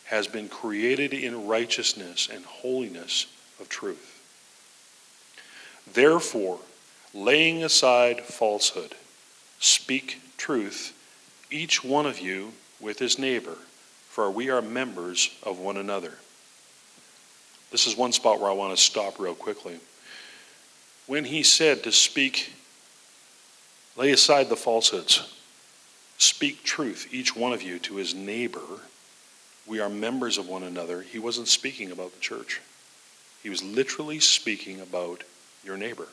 has 0.04 0.26
been 0.26 0.48
created 0.48 1.14
in 1.14 1.46
righteousness 1.46 2.28
and 2.32 2.44
holiness 2.44 3.26
of 3.60 3.68
truth. 3.68 4.10
Therefore, 5.92 6.58
laying 7.14 7.62
aside 7.62 8.20
falsehood, 8.20 8.94
speak 9.60 10.20
truth, 10.36 10.92
each 11.50 11.84
one 11.84 12.06
of 12.06 12.18
you 12.18 12.52
with 12.80 12.98
his 12.98 13.18
neighbor, 13.18 13.56
for 14.14 14.30
we 14.30 14.48
are 14.48 14.62
members 14.62 15.36
of 15.42 15.58
one 15.58 15.76
another. 15.76 16.12
This 17.72 17.88
is 17.88 17.96
one 17.96 18.12
spot 18.12 18.38
where 18.38 18.48
I 18.48 18.54
want 18.54 18.70
to 18.72 18.80
stop 18.80 19.18
real 19.18 19.34
quickly. 19.34 19.80
When 21.08 21.24
he 21.24 21.42
said 21.42 21.82
to 21.82 21.90
speak, 21.90 22.52
lay 23.96 24.12
aside 24.12 24.48
the 24.48 24.54
falsehoods, 24.54 25.34
speak 26.16 26.62
truth, 26.62 27.08
each 27.10 27.34
one 27.34 27.52
of 27.52 27.60
you, 27.60 27.80
to 27.80 27.96
his 27.96 28.14
neighbor, 28.14 28.82
we 29.66 29.80
are 29.80 29.88
members 29.88 30.38
of 30.38 30.46
one 30.46 30.62
another, 30.62 31.02
he 31.02 31.18
wasn't 31.18 31.48
speaking 31.48 31.90
about 31.90 32.14
the 32.14 32.20
church. 32.20 32.60
He 33.42 33.50
was 33.50 33.64
literally 33.64 34.20
speaking 34.20 34.80
about 34.80 35.24
your 35.64 35.76
neighbor. 35.76 36.06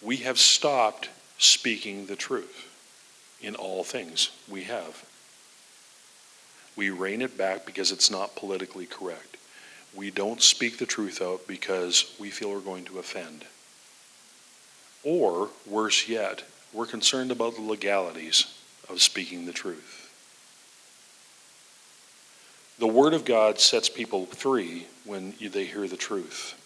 We 0.00 0.18
have 0.18 0.38
stopped 0.38 1.10
speaking 1.38 2.06
the 2.06 2.14
truth 2.14 2.70
in 3.40 3.54
all 3.54 3.84
things. 3.84 4.30
We 4.48 4.64
have. 4.64 5.04
We 6.76 6.90
rein 6.90 7.22
it 7.22 7.38
back 7.38 7.66
because 7.66 7.92
it's 7.92 8.10
not 8.10 8.36
politically 8.36 8.86
correct. 8.86 9.36
We 9.94 10.10
don't 10.10 10.42
speak 10.42 10.78
the 10.78 10.86
truth 10.86 11.22
out 11.22 11.46
because 11.46 12.14
we 12.18 12.30
feel 12.30 12.50
we're 12.50 12.60
going 12.60 12.84
to 12.86 12.98
offend. 12.98 13.44
Or, 15.04 15.50
worse 15.66 16.08
yet, 16.08 16.42
we're 16.72 16.86
concerned 16.86 17.30
about 17.30 17.54
the 17.54 17.62
legalities 17.62 18.46
of 18.88 19.02
speaking 19.02 19.46
the 19.46 19.52
truth. 19.52 20.00
The 22.78 22.86
Word 22.88 23.14
of 23.14 23.24
God 23.24 23.60
sets 23.60 23.88
people 23.88 24.26
free 24.26 24.86
when 25.04 25.34
they 25.40 25.64
hear 25.64 25.86
the 25.86 25.96
truth. 25.96 26.60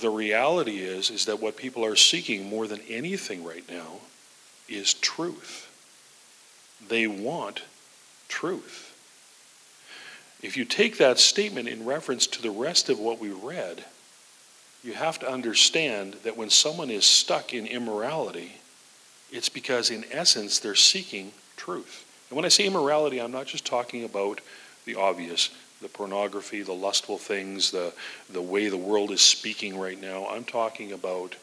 The 0.00 0.10
reality 0.10 0.78
is, 0.78 1.10
is 1.10 1.26
that 1.26 1.40
what 1.40 1.56
people 1.56 1.84
are 1.84 1.94
seeking 1.94 2.48
more 2.48 2.66
than 2.66 2.80
anything 2.88 3.44
right 3.44 3.64
now 3.70 3.98
is 4.68 4.94
truth. 4.94 5.70
They 6.88 7.06
want 7.06 7.62
truth. 8.28 8.84
If 10.42 10.56
you 10.56 10.64
take 10.64 10.98
that 10.98 11.18
statement 11.18 11.68
in 11.68 11.84
reference 11.84 12.26
to 12.28 12.42
the 12.42 12.50
rest 12.50 12.88
of 12.88 13.00
what 13.00 13.18
we 13.18 13.30
read, 13.30 13.84
you 14.84 14.92
have 14.92 15.18
to 15.18 15.30
understand 15.30 16.14
that 16.22 16.36
when 16.36 16.50
someone 16.50 16.90
is 16.90 17.04
stuck 17.04 17.52
in 17.52 17.66
immorality, 17.66 18.52
it's 19.32 19.48
because, 19.48 19.90
in 19.90 20.04
essence, 20.12 20.58
they're 20.58 20.74
seeking 20.76 21.32
truth. 21.56 22.04
And 22.30 22.36
when 22.36 22.44
I 22.44 22.48
say 22.48 22.66
immorality, 22.66 23.20
I'm 23.20 23.32
not 23.32 23.46
just 23.46 23.66
talking 23.66 24.04
about 24.04 24.40
the 24.84 24.94
obvious, 24.94 25.50
the 25.82 25.88
pornography, 25.88 26.62
the 26.62 26.72
lustful 26.72 27.18
things, 27.18 27.70
the, 27.70 27.92
the 28.30 28.40
way 28.42 28.68
the 28.68 28.76
world 28.76 29.10
is 29.10 29.20
speaking 29.20 29.78
right 29.78 30.00
now. 30.00 30.26
I'm 30.28 30.44
talking 30.44 30.92
about 30.92 31.34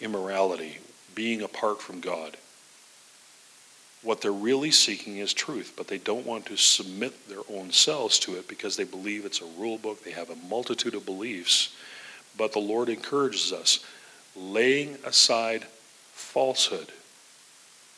immorality, 0.00 0.78
being 1.14 1.42
apart 1.42 1.80
from 1.80 2.00
God. 2.00 2.36
What 4.02 4.20
they're 4.20 4.32
really 4.32 4.72
seeking 4.72 5.18
is 5.18 5.32
truth, 5.32 5.74
but 5.76 5.86
they 5.86 5.98
don't 5.98 6.26
want 6.26 6.46
to 6.46 6.56
submit 6.56 7.28
their 7.28 7.42
own 7.48 7.70
selves 7.70 8.18
to 8.20 8.34
it 8.34 8.48
because 8.48 8.76
they 8.76 8.84
believe 8.84 9.24
it's 9.24 9.40
a 9.40 9.60
rule 9.60 9.78
book. 9.78 10.02
They 10.02 10.10
have 10.10 10.30
a 10.30 10.36
multitude 10.48 10.94
of 10.94 11.06
beliefs. 11.06 11.74
But 12.36 12.52
the 12.52 12.58
Lord 12.58 12.88
encourages 12.88 13.52
us 13.52 13.84
laying 14.34 14.96
aside 15.04 15.64
falsehood. 16.12 16.88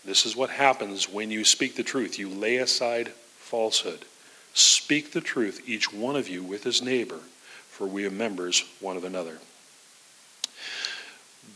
This 0.05 0.27
is 0.27 0.37
what 0.37 0.51
happens 0.51 1.09
when 1.09 1.31
you 1.31 1.45
speak 1.45 1.77
the 1.77 1.83
truth. 1.83 2.19
You 2.19 2.29
lay 2.29 2.57
aside 2.57 3.09
falsehood. 3.39 4.05
Speak 4.53 5.13
the 5.13 5.21
truth, 5.23 5.63
each 5.67 5.93
one 5.93 6.17
of 6.17 6.29
you, 6.29 6.43
with 6.43 6.65
his 6.65 6.83
neighbor, 6.83 7.21
for 7.69 7.87
we 7.87 8.05
are 8.07 8.11
members 8.11 8.65
one 8.81 8.97
of 8.97 9.05
another. 9.05 9.39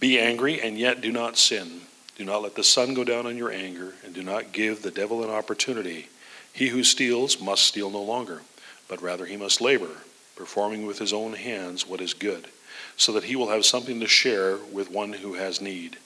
Be 0.01 0.19
angry 0.19 0.61
and 0.61 0.79
yet 0.79 1.01
do 1.01 1.13
not 1.13 1.37
sin. 1.37 1.83
Do 2.17 2.25
not 2.25 2.43
let 2.43 2.55
the 2.55 2.65
sun 2.65 2.95
go 2.95 3.05
down 3.05 3.27
on 3.27 3.37
your 3.37 3.51
anger, 3.51 3.95
and 4.05 4.13
do 4.13 4.23
not 4.23 4.53
give 4.53 4.83
the 4.83 4.91
devil 4.91 5.23
an 5.23 5.31
opportunity. 5.31 6.09
He 6.53 6.69
who 6.69 6.83
steals 6.83 7.41
must 7.41 7.63
steal 7.63 7.91
no 7.91 8.03
longer, 8.03 8.43
but 8.89 9.01
rather 9.01 9.27
he 9.27 9.37
must 9.37 9.61
labor, 9.61 10.03
performing 10.35 10.85
with 10.85 10.99
his 10.99 11.13
own 11.13 11.35
hands 11.35 11.87
what 11.87 12.01
is 12.01 12.15
good, 12.15 12.49
so 12.97 13.13
that 13.13 13.25
he 13.25 13.37
will 13.37 13.51
have 13.51 13.65
something 13.65 14.01
to 14.01 14.09
share 14.09 14.57
with 14.73 14.91
one 14.91 15.13
who 15.13 15.35
has 15.35 15.61
need. 15.61 15.99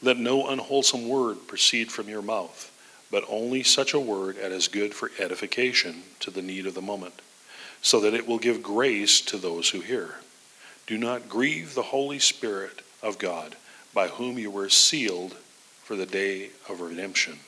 Let 0.00 0.18
no 0.18 0.46
unwholesome 0.46 1.08
word 1.08 1.48
proceed 1.48 1.90
from 1.90 2.08
your 2.08 2.22
mouth 2.22 2.70
but 3.10 3.24
only 3.28 3.62
such 3.62 3.94
a 3.94 4.00
word 4.00 4.36
as 4.36 4.52
is 4.52 4.68
good 4.68 4.94
for 4.94 5.10
edification 5.18 6.02
to 6.20 6.30
the 6.30 6.42
need 6.42 6.66
of 6.66 6.74
the 6.74 6.82
moment, 6.82 7.14
so 7.82 8.00
that 8.00 8.14
it 8.14 8.26
will 8.26 8.38
give 8.38 8.62
grace 8.62 9.20
to 9.20 9.36
those 9.36 9.70
who 9.70 9.80
hear. 9.80 10.16
Do 10.86 10.98
not 10.98 11.28
grieve 11.28 11.74
the 11.74 11.82
Holy 11.82 12.18
Spirit 12.18 12.82
of 13.02 13.18
God, 13.18 13.56
by 13.94 14.08
whom 14.08 14.38
you 14.38 14.50
were 14.50 14.68
sealed 14.68 15.34
for 15.82 15.96
the 15.96 16.06
day 16.06 16.50
of 16.68 16.80
redemption. 16.80 17.38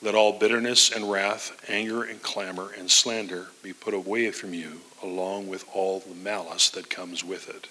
Let 0.00 0.14
all 0.14 0.38
bitterness 0.38 0.92
and 0.92 1.10
wrath, 1.10 1.60
anger 1.68 2.04
and 2.04 2.22
clamor 2.22 2.70
and 2.78 2.90
slander 2.90 3.48
be 3.62 3.72
put 3.72 3.94
away 3.94 4.30
from 4.30 4.54
you, 4.54 4.80
along 5.02 5.48
with 5.48 5.64
all 5.72 6.00
the 6.00 6.14
malice 6.14 6.70
that 6.70 6.88
comes 6.88 7.24
with 7.24 7.48
it. 7.48 7.68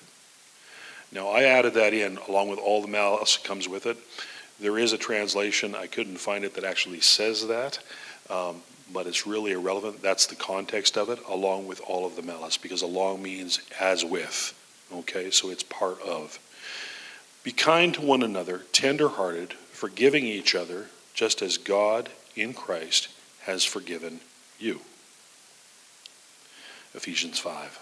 Now, 1.11 1.29
I 1.29 1.43
added 1.43 1.73
that 1.75 1.93
in, 1.93 2.17
along 2.27 2.49
with 2.49 2.59
all 2.59 2.81
the 2.81 2.87
malice 2.87 3.37
that 3.37 3.47
comes 3.47 3.69
with 3.69 3.85
it 3.85 3.97
there 4.59 4.77
is 4.77 4.93
a 4.93 4.97
translation, 4.97 5.75
I 5.75 5.87
couldn't 5.87 6.17
find 6.17 6.43
it, 6.43 6.55
that 6.55 6.63
actually 6.63 7.01
says 7.01 7.47
that, 7.47 7.79
um, 8.29 8.61
but 8.91 9.05
it's 9.05 9.27
really 9.27 9.51
irrelevant. 9.51 10.01
That's 10.01 10.25
the 10.25 10.35
context 10.35 10.97
of 10.97 11.09
it, 11.09 11.19
along 11.27 11.67
with 11.67 11.81
all 11.87 12.05
of 12.05 12.15
the 12.15 12.21
malice, 12.21 12.57
because 12.57 12.81
along 12.81 13.21
means 13.21 13.59
as 13.79 14.03
with. 14.03 14.53
Okay, 14.93 15.31
so 15.31 15.49
it's 15.49 15.63
part 15.63 16.01
of. 16.01 16.39
Be 17.43 17.51
kind 17.51 17.93
to 17.93 18.01
one 18.01 18.23
another, 18.23 18.63
tender 18.71 19.09
hearted, 19.09 19.53
forgiving 19.71 20.25
each 20.25 20.55
other, 20.55 20.88
just 21.13 21.41
as 21.41 21.57
God 21.57 22.09
in 22.35 22.53
Christ 22.53 23.09
has 23.41 23.63
forgiven 23.63 24.19
you. 24.59 24.81
Ephesians 26.93 27.39
5. 27.39 27.79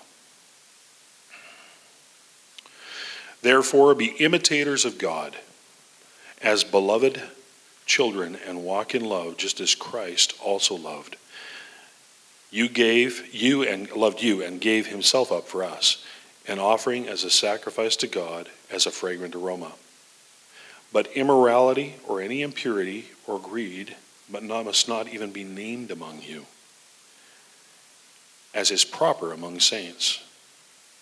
Therefore, 3.42 3.94
be 3.96 4.08
imitators 4.20 4.86
of 4.86 4.98
God 4.98 5.36
as 6.42 6.64
beloved 6.64 7.22
children 7.86 8.38
and 8.48 8.64
walk 8.64 8.96
in 8.96 9.06
love 9.06 9.38
just 9.38 9.60
as 9.60 9.76
Christ 9.76 10.34
also 10.44 10.76
loved. 10.76 11.16
You 12.52 12.70
gave 12.70 13.34
you 13.34 13.64
and 13.64 13.92
loved 13.92 14.22
you 14.22 14.44
and 14.44 14.60
gave 14.60 14.88
himself 14.88 15.32
up 15.32 15.48
for 15.48 15.64
us, 15.64 16.04
an 16.48 16.60
offering 16.60 17.08
as 17.08 17.24
a 17.24 17.30
sacrifice 17.30 17.96
to 17.98 18.08
God 18.08 18.50
as 18.72 18.86
a 18.86 18.92
fragrant 18.92 19.36
aroma. 19.36 19.74
But 20.94 21.12
immorality 21.14 21.96
or 22.08 22.22
any 22.22 22.42
impurity 22.42 23.06
or 23.28 23.40
greed 23.40 23.96
but 24.32 24.44
not, 24.44 24.66
must 24.66 24.88
not 24.88 25.08
even 25.08 25.32
be 25.32 25.44
named 25.44 25.92
among 25.92 26.22
you, 26.22 26.46
as 28.54 28.72
is 28.72 28.84
proper 28.84 29.32
among 29.32 29.60
saints. 29.60 30.24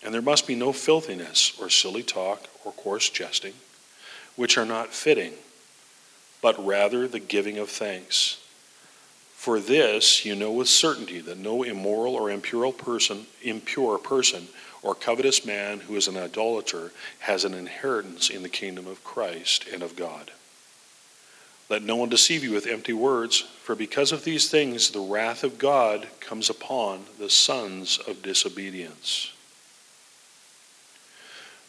And 0.02 0.12
there 0.12 0.20
must 0.20 0.46
be 0.46 0.54
no 0.54 0.72
filthiness 0.72 1.58
or 1.58 1.70
silly 1.70 2.02
talk 2.02 2.48
or 2.64 2.72
coarse 2.72 3.08
jesting 3.08 3.54
which 4.36 4.58
are 4.58 4.66
not 4.66 4.92
fitting, 4.92 5.32
but 6.42 6.64
rather 6.64 7.06
the 7.06 7.20
giving 7.20 7.58
of 7.58 7.70
thanks. 7.70 8.38
For 9.36 9.60
this 9.60 10.24
you 10.24 10.34
know 10.34 10.52
with 10.52 10.68
certainty 10.68 11.20
that 11.20 11.38
no 11.38 11.62
immoral 11.62 12.14
or 12.14 12.30
impure 12.30 12.72
person, 12.72 13.26
impure 13.42 13.98
person 13.98 14.48
or 14.84 14.94
covetous 14.94 15.46
man 15.46 15.80
who 15.80 15.96
is 15.96 16.06
an 16.06 16.16
idolater 16.16 16.92
has 17.20 17.44
an 17.44 17.54
inheritance 17.54 18.28
in 18.28 18.42
the 18.42 18.48
kingdom 18.48 18.86
of 18.86 19.02
Christ 19.02 19.66
and 19.72 19.82
of 19.82 19.96
God. 19.96 20.30
Let 21.70 21.82
no 21.82 21.96
one 21.96 22.10
deceive 22.10 22.44
you 22.44 22.52
with 22.52 22.66
empty 22.66 22.92
words, 22.92 23.40
for 23.40 23.74
because 23.74 24.12
of 24.12 24.24
these 24.24 24.50
things 24.50 24.90
the 24.90 25.00
wrath 25.00 25.42
of 25.42 25.56
God 25.56 26.06
comes 26.20 26.50
upon 26.50 27.04
the 27.18 27.30
sons 27.30 27.98
of 28.06 28.22
disobedience. 28.22 29.32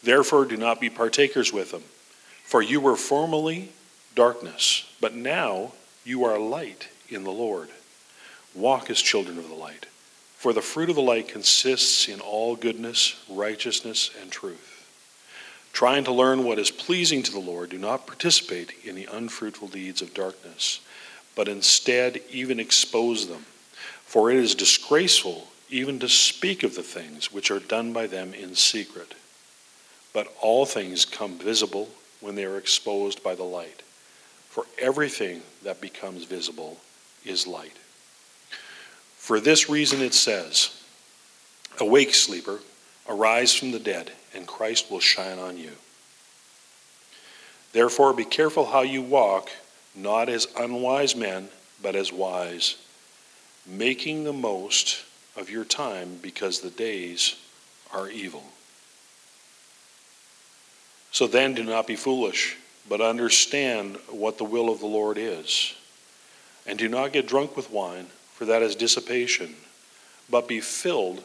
Therefore, 0.04 0.44
do 0.44 0.58
not 0.58 0.82
be 0.82 0.90
partakers 0.90 1.54
with 1.54 1.72
them. 1.72 1.84
For 2.44 2.62
you 2.62 2.82
were 2.82 2.98
formerly 2.98 3.70
darkness, 4.14 4.94
but 5.00 5.16
now 5.16 5.72
you 6.04 6.26
are 6.26 6.38
light 6.38 6.90
in 7.10 7.24
the 7.24 7.32
Lord. 7.32 7.70
Walk 8.54 8.90
as 8.90 9.02
children 9.02 9.38
of 9.38 9.48
the 9.48 9.56
light. 9.56 9.88
For 10.46 10.54
the 10.54 10.62
fruit 10.62 10.92
of 10.92 10.96
the 10.96 11.02
light 11.02 11.28
consists 11.28 12.08
in 12.08 12.20
all 12.20 12.56
goodness, 12.56 13.16
righteousness, 13.28 14.12
and 14.22 14.30
truth. 14.30 14.86
Trying 15.74 16.04
to 16.04 16.12
learn 16.12 16.44
what 16.44 16.60
is 16.60 16.70
pleasing 16.70 17.24
to 17.24 17.32
the 17.32 17.40
Lord, 17.40 17.72
do 17.72 17.80
not 17.80 18.06
participate 18.06 18.74
in 18.84 18.94
the 18.94 19.08
unfruitful 19.12 19.70
deeds 19.70 20.04
of 20.04 20.14
darkness, 20.14 20.82
but 21.34 21.48
instead 21.48 22.22
even 22.30 22.60
expose 22.60 23.28
them. 23.28 23.48
For 24.06 24.30
it 24.30 24.38
is 24.38 24.54
disgraceful 24.54 25.48
even 25.72 25.98
to 25.98 26.08
speak 26.08 26.62
of 26.62 26.76
the 26.76 26.84
things 26.84 27.34
which 27.34 27.50
are 27.50 27.60
done 27.60 27.92
by 27.92 28.06
them 28.06 28.32
in 28.36 28.54
secret. 28.54 29.16
But 30.14 30.32
all 30.44 30.68
things 30.68 31.06
come 31.06 31.40
visible 31.40 31.90
when 32.22 32.36
they 32.36 32.46
are 32.46 32.60
exposed 32.60 33.24
by 33.24 33.34
the 33.34 33.42
light. 33.42 33.82
For 34.50 34.68
everything 34.78 35.42
that 35.64 35.82
becomes 35.82 36.26
visible 36.26 36.78
is 37.26 37.48
light. 37.48 37.78
For 39.26 39.40
this 39.40 39.72
reason 39.72 40.04
it 40.04 40.14
says, 40.14 40.70
Awake, 41.80 42.14
sleeper, 42.14 42.60
arise 43.10 43.56
from 43.56 43.72
the 43.72 43.80
dead, 43.80 44.12
and 44.36 44.46
Christ 44.46 44.92
will 44.92 45.00
shine 45.00 45.40
on 45.40 45.58
you. 45.58 45.72
Therefore, 47.72 48.14
be 48.14 48.24
careful 48.24 48.68
how 48.68 48.84
you 48.84 49.02
walk, 49.02 49.50
not 49.96 50.30
as 50.30 50.48
unwise 50.56 51.16
men, 51.16 51.50
but 51.82 51.96
as 51.96 52.14
wise, 52.14 52.76
making 53.66 54.26
the 54.26 54.32
most 54.32 55.04
of 55.36 55.50
your 55.50 55.66
time 55.66 56.20
because 56.22 56.60
the 56.60 56.70
days 56.70 57.36
are 57.92 58.08
evil. 58.08 58.44
So 61.10 61.26
then, 61.26 61.56
do 61.56 61.64
not 61.64 61.88
be 61.88 61.96
foolish, 61.96 62.58
but 62.88 63.02
understand 63.02 63.98
what 64.08 64.38
the 64.38 64.44
will 64.44 64.70
of 64.70 64.82
the 64.82 64.86
Lord 64.86 65.18
is. 65.18 65.74
And 66.68 66.78
do 66.78 66.88
not 66.88 67.12
get 67.12 67.28
drunk 67.28 67.58
with 67.58 67.72
wine, 67.72 68.06
for 68.36 68.46
that 68.46 68.62
is 68.62 68.76
dissipation, 68.76 69.56
but 70.30 70.48
be 70.48 70.60
filled 70.60 71.24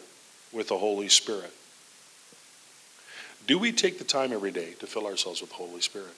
with 0.53 0.69
the 0.69 0.79
Holy 0.79 1.09
Spirit. 1.09 1.53
Do 3.49 3.59
we 3.59 3.73
take 3.73 3.99
the 3.99 4.05
time 4.05 4.33
every 4.33 4.53
day 4.53 4.75
to 4.79 4.87
fill 4.87 5.07
ourselves 5.07 5.41
with 5.41 5.51
the 5.51 5.57
Holy 5.57 5.81
Spirit? 5.81 6.15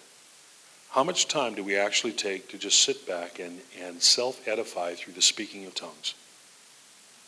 How 0.91 1.03
much 1.03 1.29
time 1.29 1.55
do 1.55 1.65
we 1.65 1.77
actually 1.77 2.13
take 2.13 2.51
to 2.51 2.59
just 2.59 2.83
sit 2.83 3.07
back 3.07 3.39
and, 3.39 3.61
and 3.83 4.03
self 4.03 4.47
edify 4.47 4.93
through 4.93 5.15
the 5.15 5.23
speaking 5.23 5.65
of 5.65 5.75
tongues? 5.75 6.15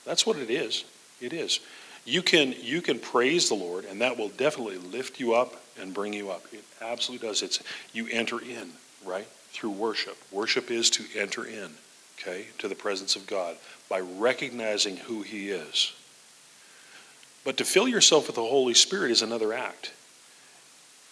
That's 0.05 0.27
what 0.27 0.37
it 0.37 0.51
is. 0.51 0.85
It 1.23 1.33
is. 1.33 1.61
You 2.05 2.21
can, 2.21 2.55
you 2.61 2.83
can 2.83 2.99
praise 2.99 3.49
the 3.49 3.55
Lord, 3.55 3.87
and 3.87 4.03
that 4.03 4.19
will 4.19 4.29
definitely 4.29 4.77
lift 4.77 5.19
you 5.19 5.35
up 5.35 5.63
and 5.81 5.95
bring 5.95 6.13
you 6.13 6.31
up. 6.31 6.45
It 6.53 6.65
absolutely 6.83 7.27
does. 7.27 7.43
It's 7.43 7.63
you 7.95 8.09
enter 8.11 8.39
in, 8.43 8.73
right? 9.07 9.27
Through 9.53 9.71
worship. 9.71 10.19
Worship 10.31 10.71
is 10.71 10.91
to 10.91 11.05
enter 11.19 11.47
in, 11.47 11.71
okay, 12.19 12.47
to 12.59 12.69
the 12.69 12.75
presence 12.75 13.17
of 13.17 13.27
God 13.27 13.57
by 13.89 14.01
recognizing 14.01 14.97
who 14.97 15.23
He 15.23 15.51
is. 15.51 15.93
But 17.45 17.57
to 17.59 17.65
fill 17.65 17.87
yourself 17.87 18.27
with 18.27 18.37
the 18.37 18.43
Holy 18.43 18.75
Spirit 18.75 19.11
is 19.11 19.23
another 19.23 19.53
act. 19.53 19.93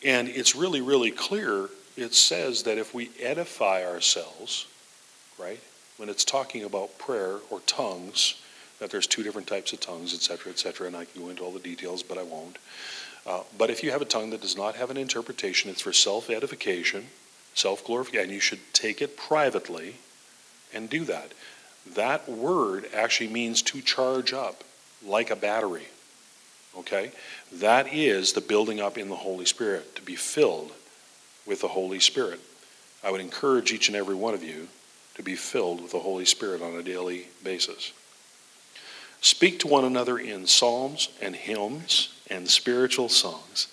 And 0.05 0.29
it's 0.29 0.57
really, 0.57 0.81
really 0.81 1.11
clear 1.11 1.69
it 1.97 2.15
says 2.15 2.63
that 2.63 2.79
if 2.79 2.95
we 2.95 3.11
edify 3.21 3.85
ourselves, 3.85 4.67
right, 5.39 5.61
when 5.99 6.09
it's 6.09 6.25
talking 6.25 6.65
about 6.65 6.99
prayer 6.99 7.37
or 7.51 7.61
tongues, 7.61 8.41
that 8.79 8.91
there's 8.91 9.07
two 9.07 9.23
different 9.23 9.47
types 9.47 9.73
of 9.73 9.81
tongues, 9.81 10.15
etc., 10.15 10.51
etc., 10.51 10.87
and 10.87 10.97
I 10.97 11.05
can 11.05 11.23
go 11.23 11.29
into 11.29 11.43
all 11.43 11.53
the 11.53 11.61
details, 11.61 12.03
but 12.03 12.19
I 12.19 12.23
won't. 12.23 12.57
Uh, 13.27 13.43
but 13.57 13.71
if 13.71 13.85
you 13.85 13.93
have 13.93 14.03
a 14.03 14.07
tongue 14.07 14.31
that 14.31 14.41
does 14.41 14.57
not 14.57 14.75
have 14.75 14.91
an 14.91 14.97
interpretation, 14.97 15.71
it's 15.71 15.83
for 15.83 15.93
self 15.93 16.31
edification, 16.31 17.07
self 17.55 17.85
glorification, 17.85 18.25
and 18.25 18.33
you 18.33 18.41
should 18.41 18.61
take 18.73 19.01
it 19.01 19.17
privately 19.17 19.97
and 20.75 20.89
do 20.89 21.05
that. 21.05 21.33
That 21.95 22.29
word 22.29 22.87
actually 22.95 23.29
means 23.29 23.63
to 23.63 23.81
charge 23.81 24.33
up 24.33 24.65
like 25.05 25.31
a 25.31 25.37
battery. 25.37 25.87
Okay? 26.79 27.13
That 27.53 27.93
is 27.93 28.33
the 28.33 28.41
building 28.41 28.81
up 28.81 28.97
in 28.97 29.09
the 29.09 29.17
Holy 29.17 29.45
Spirit, 29.45 29.97
to 29.97 30.03
be 30.03 30.17
filled 30.17 30.73
with 31.47 31.61
the 31.61 31.69
Holy 31.69 32.01
Spirit. 32.01 32.41
I 33.05 33.11
would 33.11 33.21
encourage 33.21 33.73
each 33.73 33.89
and 33.89 33.97
every 33.97 34.15
one 34.15 34.35
of 34.35 34.45
you 34.45 34.69
to 35.17 35.23
be 35.23 35.35
filled 35.35 35.83
with 35.83 35.93
the 35.93 35.99
Holy 35.99 36.25
Spirit 36.25 36.63
on 36.63 36.75
a 36.75 36.83
daily 36.83 37.27
basis. 37.43 37.93
Speak 39.21 39.61
to 39.61 39.69
one 39.69 39.85
another 39.85 40.19
in 40.19 40.47
psalms 40.47 41.09
and 41.21 41.37
hymns 41.37 42.13
and 42.31 42.49
spiritual 42.49 43.09
songs, 43.09 43.69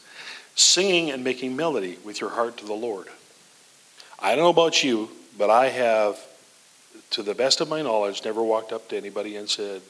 singing 0.55 1.09
and 1.09 1.23
making 1.23 1.55
melody 1.55 1.97
with 2.03 2.21
your 2.21 2.31
heart 2.31 2.57
to 2.57 2.65
the 2.65 2.73
Lord. 2.73 3.07
I 4.19 4.35
don't 4.35 4.43
know 4.43 4.49
about 4.49 4.83
you, 4.83 5.09
but 5.37 5.49
I 5.49 5.69
have, 5.69 6.19
to 7.11 7.23
the 7.23 7.35
best 7.35 7.61
of 7.61 7.69
my 7.69 7.81
knowledge, 7.81 8.23
never 8.23 8.43
walked 8.43 8.71
up 8.71 8.87
to 8.89 8.97
anybody 8.97 9.35
and 9.35 9.49
said, 9.49 9.81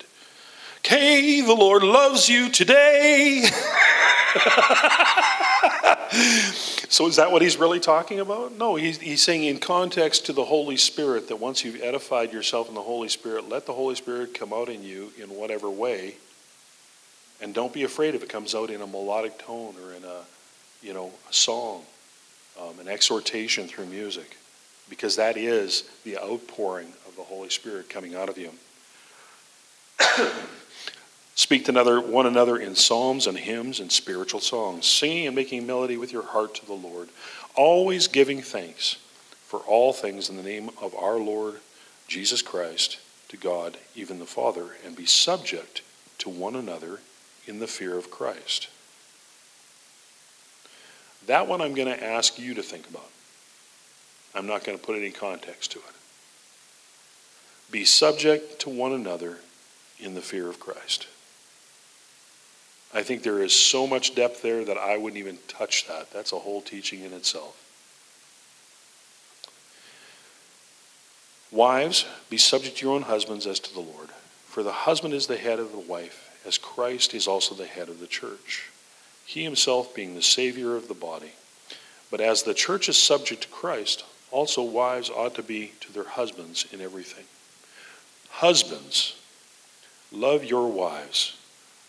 Kay, 0.83 1.41
the 1.41 1.53
Lord 1.53 1.83
loves 1.83 2.29
you 2.29 2.49
today. 2.49 3.41
so 6.89 7.07
is 7.07 7.17
that 7.17 7.31
what 7.31 7.41
he's 7.41 7.57
really 7.57 7.79
talking 7.79 8.19
about? 8.19 8.57
No, 8.57 8.75
he's, 8.75 8.97
he's 8.99 9.21
saying 9.21 9.43
in 9.43 9.59
context 9.59 10.25
to 10.27 10.33
the 10.33 10.45
Holy 10.45 10.77
Spirit 10.77 11.27
that 11.27 11.35
once 11.35 11.63
you've 11.63 11.81
edified 11.81 12.31
yourself 12.31 12.69
in 12.69 12.75
the 12.75 12.81
Holy 12.81 13.09
Spirit, 13.09 13.49
let 13.49 13.65
the 13.65 13.73
Holy 13.73 13.95
Spirit 13.95 14.33
come 14.33 14.53
out 14.53 14.69
in 14.69 14.83
you 14.83 15.11
in 15.21 15.29
whatever 15.29 15.69
way. 15.69 16.15
And 17.41 17.53
don't 17.53 17.73
be 17.73 17.83
afraid 17.83 18.15
if 18.15 18.23
it 18.23 18.29
comes 18.29 18.55
out 18.55 18.69
in 18.69 18.81
a 18.81 18.87
melodic 18.87 19.37
tone 19.39 19.75
or 19.83 19.93
in 19.93 20.03
a, 20.03 20.21
you 20.81 20.93
know, 20.93 21.11
a 21.29 21.33
song, 21.33 21.83
um, 22.59 22.79
an 22.79 22.87
exhortation 22.87 23.67
through 23.67 23.85
music, 23.85 24.37
because 24.89 25.15
that 25.15 25.37
is 25.37 25.89
the 26.03 26.17
outpouring 26.17 26.91
the 27.19 27.25
Holy 27.25 27.49
Spirit 27.49 27.89
coming 27.89 28.15
out 28.15 28.29
of 28.29 28.37
you. 28.37 28.51
Speak 31.35 31.65
to 31.65 31.71
another, 31.71 31.99
one 31.99 32.25
another 32.25 32.57
in 32.57 32.75
psalms 32.75 33.27
and 33.27 33.37
hymns 33.37 33.81
and 33.81 33.91
spiritual 33.91 34.39
songs, 34.39 34.85
singing 34.85 35.27
and 35.27 35.35
making 35.35 35.67
melody 35.67 35.97
with 35.97 36.13
your 36.13 36.23
heart 36.23 36.55
to 36.55 36.65
the 36.65 36.73
Lord, 36.73 37.09
always 37.55 38.07
giving 38.07 38.41
thanks 38.41 38.95
for 39.45 39.59
all 39.59 39.91
things 39.91 40.29
in 40.29 40.37
the 40.37 40.43
name 40.43 40.69
of 40.81 40.95
our 40.95 41.17
Lord 41.17 41.55
Jesus 42.07 42.41
Christ 42.41 42.99
to 43.27 43.37
God, 43.37 43.77
even 43.95 44.19
the 44.19 44.25
Father, 44.25 44.69
and 44.85 44.95
be 44.95 45.05
subject 45.05 45.81
to 46.19 46.29
one 46.29 46.55
another 46.55 46.99
in 47.47 47.59
the 47.59 47.67
fear 47.67 47.97
of 47.97 48.09
Christ. 48.09 48.69
That 51.27 51.47
one 51.47 51.61
I'm 51.61 51.73
going 51.73 51.93
to 51.93 52.03
ask 52.03 52.39
you 52.39 52.53
to 52.53 52.63
think 52.63 52.89
about. 52.89 53.09
I'm 54.33 54.47
not 54.47 54.63
going 54.63 54.77
to 54.77 54.83
put 54.83 54.95
any 54.95 55.11
context 55.11 55.71
to 55.73 55.79
it. 55.79 55.98
Be 57.71 57.85
subject 57.85 58.59
to 58.61 58.69
one 58.69 58.93
another 58.93 59.37
in 59.99 60.15
the 60.15 60.21
fear 60.21 60.47
of 60.47 60.59
Christ. 60.59 61.07
I 62.93 63.03
think 63.03 63.21
there 63.21 63.43
is 63.43 63.53
so 63.53 63.85
much 63.85 64.15
depth 64.15 64.41
there 64.41 64.65
that 64.65 64.77
I 64.77 64.97
wouldn't 64.97 65.19
even 65.19 65.37
touch 65.47 65.87
that. 65.87 66.11
That's 66.11 66.31
a 66.31 66.39
whole 66.39 66.61
teaching 66.61 67.01
in 67.01 67.13
itself. 67.13 67.65
Wives, 71.51 72.05
be 72.29 72.37
subject 72.37 72.77
to 72.77 72.85
your 72.85 72.95
own 72.95 73.03
husbands 73.03 73.45
as 73.45 73.59
to 73.59 73.73
the 73.73 73.79
Lord. 73.79 74.09
For 74.47 74.63
the 74.63 74.71
husband 74.71 75.13
is 75.13 75.27
the 75.27 75.37
head 75.37 75.59
of 75.59 75.71
the 75.71 75.79
wife, 75.79 76.41
as 76.45 76.57
Christ 76.57 77.13
is 77.13 77.27
also 77.27 77.53
the 77.53 77.65
head 77.65 77.89
of 77.89 77.99
the 77.99 78.07
church, 78.07 78.69
he 79.25 79.43
himself 79.43 79.93
being 79.93 80.15
the 80.15 80.21
Savior 80.21 80.75
of 80.75 80.87
the 80.87 80.93
body. 80.93 81.33
But 82.09 82.21
as 82.21 82.43
the 82.43 82.55
church 82.55 82.89
is 82.89 82.97
subject 82.97 83.43
to 83.43 83.47
Christ, 83.49 84.03
also 84.31 84.63
wives 84.63 85.09
ought 85.09 85.35
to 85.35 85.43
be 85.43 85.73
to 85.81 85.93
their 85.93 86.03
husbands 86.03 86.65
in 86.71 86.81
everything. 86.81 87.25
Husbands, 88.39 89.17
love 90.13 90.45
your 90.45 90.69
wives 90.69 91.35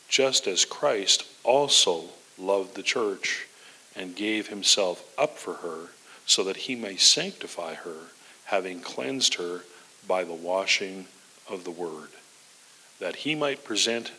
just 0.09 0.49
as 0.49 0.65
Christ 0.65 1.25
also 1.45 2.07
loved 2.37 2.75
the 2.75 2.83
church 2.83 3.47
and 3.95 4.17
gave 4.17 4.49
himself 4.49 5.09
up 5.17 5.39
for 5.39 5.55
her 5.55 5.91
so 6.27 6.43
that 6.43 6.57
he 6.57 6.75
may 6.75 6.97
sanctify 6.97 7.75
her, 7.75 8.09
having 8.47 8.81
cleansed 8.81 9.35
her 9.35 9.61
by 10.09 10.25
the 10.25 10.35
washing 10.35 11.07
of 11.49 11.63
the 11.63 11.71
word, 11.71 12.09
that 12.99 13.15
he 13.15 13.37
might 13.37 13.63
present 13.63 14.11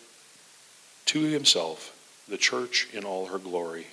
to 1.07 1.19
himself 1.19 1.93
the 2.29 2.37
church 2.37 2.87
in 2.93 3.03
all 3.03 3.25
her 3.25 3.39
glory, 3.39 3.87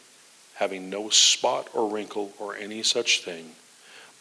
having 0.55 0.89
no 0.89 1.09
spot 1.09 1.69
or 1.75 1.91
wrinkle 1.91 2.33
or 2.39 2.55
any 2.55 2.85
such 2.85 3.25
thing, 3.25 3.57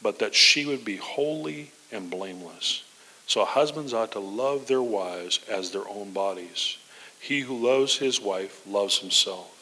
but 0.01 0.17
that 0.17 0.33
she 0.33 0.65
would 0.65 0.83
be 0.83 0.95
holy 0.95 1.69
and 1.91 2.09
blameless. 2.09 2.83
So 3.27 3.43
husbands 3.43 3.93
ought 3.93 4.13
to 4.13 4.19
love 4.19 4.67
their 4.67 4.81
wives 4.81 5.41
as 5.49 5.71
their 5.71 5.87
own 5.87 6.11
bodies. 6.11 6.77
He 7.19 7.41
who 7.41 7.57
loves 7.57 7.97
his 7.97 8.21
wife 8.21 8.65
loves 8.65 8.99
himself. 8.99 9.53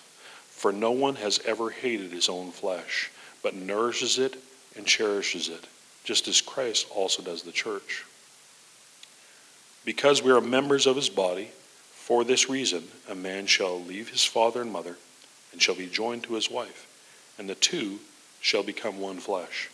For 0.49 0.71
no 0.71 0.91
one 0.91 1.15
has 1.15 1.39
ever 1.45 1.71
hated 1.71 2.11
his 2.11 2.29
own 2.29 2.51
flesh, 2.51 3.11
but 3.41 3.55
nourishes 3.55 4.19
it 4.19 4.37
and 4.75 4.85
cherishes 4.85 5.49
it, 5.49 5.65
just 6.03 6.27
as 6.27 6.41
Christ 6.41 6.87
also 6.93 7.23
does 7.23 7.43
the 7.43 7.51
church. 7.51 8.05
Because 9.83 10.23
we 10.23 10.31
are 10.31 10.41
members 10.41 10.87
of 10.87 10.95
his 10.95 11.09
body, 11.09 11.49
for 11.91 12.23
this 12.23 12.49
reason 12.49 12.87
a 13.09 13.15
man 13.15 13.47
shall 13.47 13.81
leave 13.81 14.09
his 14.09 14.23
father 14.23 14.61
and 14.61 14.71
mother, 14.71 14.97
and 15.51 15.61
shall 15.61 15.75
be 15.75 15.87
joined 15.87 16.23
to 16.23 16.35
his 16.35 16.49
wife, 16.49 16.87
and 17.37 17.49
the 17.49 17.55
two 17.55 17.99
shall 18.41 18.63
become 18.63 18.99
one 18.99 19.17
flesh. 19.17 19.69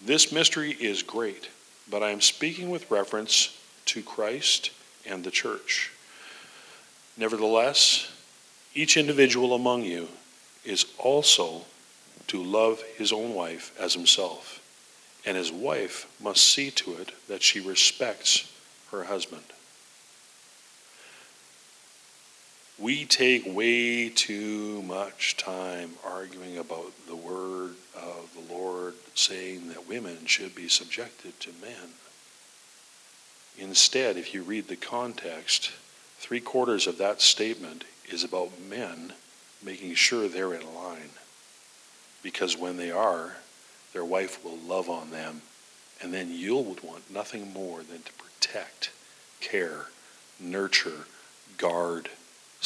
This 0.00 0.32
mystery 0.32 0.72
is 0.72 1.02
great, 1.02 1.48
but 1.90 2.02
I 2.02 2.10
am 2.10 2.20
speaking 2.20 2.70
with 2.70 2.90
reference 2.90 3.56
to 3.86 4.02
Christ 4.02 4.70
and 5.04 5.24
the 5.24 5.30
church. 5.30 5.92
Nevertheless, 7.16 8.10
each 8.74 8.96
individual 8.96 9.54
among 9.54 9.84
you 9.84 10.08
is 10.64 10.84
also 10.98 11.62
to 12.26 12.42
love 12.42 12.82
his 12.96 13.12
own 13.12 13.34
wife 13.34 13.72
as 13.78 13.94
himself, 13.94 14.60
and 15.24 15.36
his 15.36 15.52
wife 15.52 16.06
must 16.20 16.44
see 16.44 16.70
to 16.72 16.94
it 16.94 17.12
that 17.28 17.42
she 17.42 17.60
respects 17.60 18.52
her 18.90 19.04
husband. 19.04 19.44
We 22.78 23.04
take 23.06 23.44
way 23.46 24.10
too 24.10 24.82
much 24.82 25.36
time 25.36 25.92
arguing 26.04 26.58
about 26.58 26.92
the 27.06 27.16
word 27.16 27.74
of 27.94 28.30
the 28.34 28.54
Lord 28.54 28.94
saying 29.14 29.68
that 29.68 29.88
women 29.88 30.26
should 30.26 30.54
be 30.54 30.68
subjected 30.68 31.38
to 31.40 31.50
men. 31.60 31.94
Instead, 33.58 34.16
if 34.18 34.34
you 34.34 34.42
read 34.42 34.68
the 34.68 34.76
context, 34.76 35.72
Three 36.18 36.40
quarters 36.40 36.86
of 36.86 36.98
that 36.98 37.20
statement 37.20 37.84
is 38.08 38.24
about 38.24 38.60
men 38.60 39.12
making 39.62 39.94
sure 39.94 40.28
they're 40.28 40.54
in 40.54 40.74
line. 40.74 41.10
Because 42.22 42.56
when 42.56 42.76
they 42.78 42.90
are, 42.90 43.36
their 43.92 44.04
wife 44.04 44.44
will 44.44 44.56
love 44.56 44.88
on 44.90 45.10
them, 45.10 45.42
and 46.02 46.12
then 46.12 46.32
you'll 46.32 46.64
want 46.82 47.10
nothing 47.10 47.52
more 47.52 47.82
than 47.82 48.02
to 48.02 48.12
protect, 48.14 48.90
care, 49.40 49.86
nurture, 50.40 51.06
guard, 51.58 52.10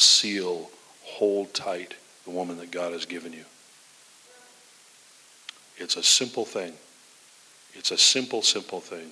seal, 0.01 0.69
hold 1.03 1.53
tight 1.53 1.95
the 2.25 2.31
woman 2.31 2.57
that 2.57 2.71
God 2.71 2.93
has 2.93 3.05
given 3.05 3.33
you. 3.33 3.45
It's 5.77 5.95
a 5.97 6.03
simple 6.03 6.45
thing. 6.45 6.73
It's 7.73 7.91
a 7.91 7.97
simple, 7.97 8.41
simple 8.41 8.79
thing. 8.79 9.11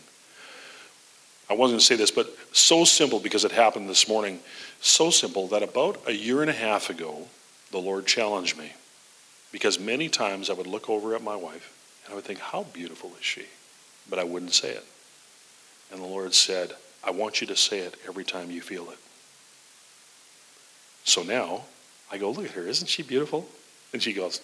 I 1.49 1.53
wasn't 1.53 1.73
going 1.73 1.79
to 1.79 1.85
say 1.85 1.95
this, 1.95 2.11
but 2.11 2.31
so 2.51 2.83
simple 2.83 3.19
because 3.19 3.43
it 3.43 3.51
happened 3.51 3.89
this 3.89 4.07
morning. 4.07 4.39
So 4.81 5.09
simple 5.09 5.47
that 5.47 5.63
about 5.63 5.99
a 6.07 6.13
year 6.13 6.41
and 6.41 6.49
a 6.49 6.53
half 6.53 6.91
ago, 6.91 7.27
the 7.71 7.79
Lord 7.79 8.05
challenged 8.05 8.57
me. 8.57 8.73
Because 9.51 9.79
many 9.79 10.09
times 10.09 10.51
I 10.51 10.53
would 10.53 10.67
look 10.67 10.89
over 10.89 11.15
at 11.15 11.23
my 11.23 11.35
wife 11.35 11.73
and 12.05 12.13
I 12.13 12.15
would 12.15 12.25
think, 12.25 12.39
How 12.39 12.63
beautiful 12.63 13.11
is 13.17 13.25
she? 13.25 13.45
But 14.07 14.19
I 14.19 14.23
wouldn't 14.23 14.53
say 14.53 14.69
it. 14.69 14.85
And 15.91 16.01
the 16.01 16.07
Lord 16.07 16.35
said, 16.35 16.73
I 17.03 17.11
want 17.11 17.41
you 17.41 17.47
to 17.47 17.55
say 17.55 17.79
it 17.79 17.95
every 18.07 18.23
time 18.23 18.51
you 18.51 18.61
feel 18.61 18.89
it. 18.91 18.97
So 21.03 21.23
now 21.23 21.63
I 22.11 22.17
go, 22.17 22.31
Look 22.31 22.45
at 22.45 22.51
her. 22.51 22.67
Isn't 22.67 22.87
she 22.87 23.03
beautiful? 23.03 23.47
And 23.93 24.01
she 24.01 24.13
goes, 24.13 24.41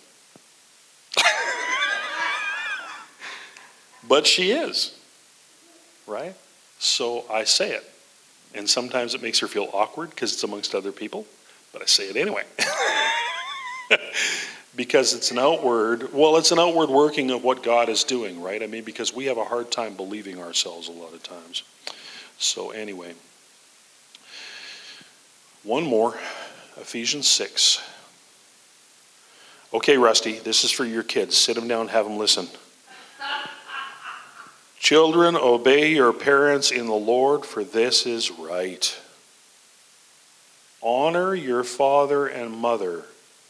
But 4.07 4.27
she 4.27 4.51
is, 4.51 4.95
right? 6.05 6.35
So 6.79 7.25
I 7.31 7.43
say 7.43 7.71
it. 7.71 7.83
And 8.53 8.69
sometimes 8.69 9.15
it 9.15 9.21
makes 9.21 9.39
her 9.39 9.47
feel 9.47 9.69
awkward 9.73 10.11
because 10.11 10.31
it's 10.33 10.43
amongst 10.43 10.75
other 10.75 10.91
people, 10.91 11.25
but 11.73 11.81
I 11.81 11.85
say 11.85 12.09
it 12.09 12.15
anyway. 12.15 12.43
because 14.75 15.13
it's 15.13 15.31
an 15.31 15.39
outward, 15.39 16.13
well, 16.13 16.37
it's 16.37 16.51
an 16.51 16.59
outward 16.59 16.89
working 16.89 17.31
of 17.31 17.43
what 17.43 17.63
God 17.63 17.89
is 17.89 18.03
doing, 18.03 18.41
right? 18.41 18.61
I 18.61 18.67
mean, 18.67 18.83
because 18.83 19.13
we 19.13 19.25
have 19.25 19.37
a 19.37 19.43
hard 19.43 19.71
time 19.71 19.95
believing 19.95 20.39
ourselves 20.39 20.87
a 20.87 20.91
lot 20.91 21.13
of 21.13 21.23
times. 21.23 21.63
So, 22.37 22.71
anyway, 22.71 23.13
one 25.63 25.83
more 25.83 26.17
Ephesians 26.77 27.27
6. 27.27 27.81
Okay, 29.73 29.97
Rusty, 29.97 30.39
this 30.39 30.63
is 30.63 30.71
for 30.71 30.85
your 30.85 31.03
kids. 31.03 31.37
Sit 31.37 31.55
them 31.55 31.67
down, 31.67 31.89
have 31.89 32.05
them 32.05 32.17
listen. 32.17 32.47
Children, 34.79 35.35
obey 35.35 35.93
your 35.93 36.13
parents 36.13 36.71
in 36.71 36.85
the 36.85 36.93
Lord, 36.93 37.45
for 37.45 37.63
this 37.63 38.05
is 38.05 38.29
right. 38.31 38.97
Honor 40.81 41.33
your 41.33 41.63
father 41.63 42.27
and 42.27 42.51
mother, 42.51 43.03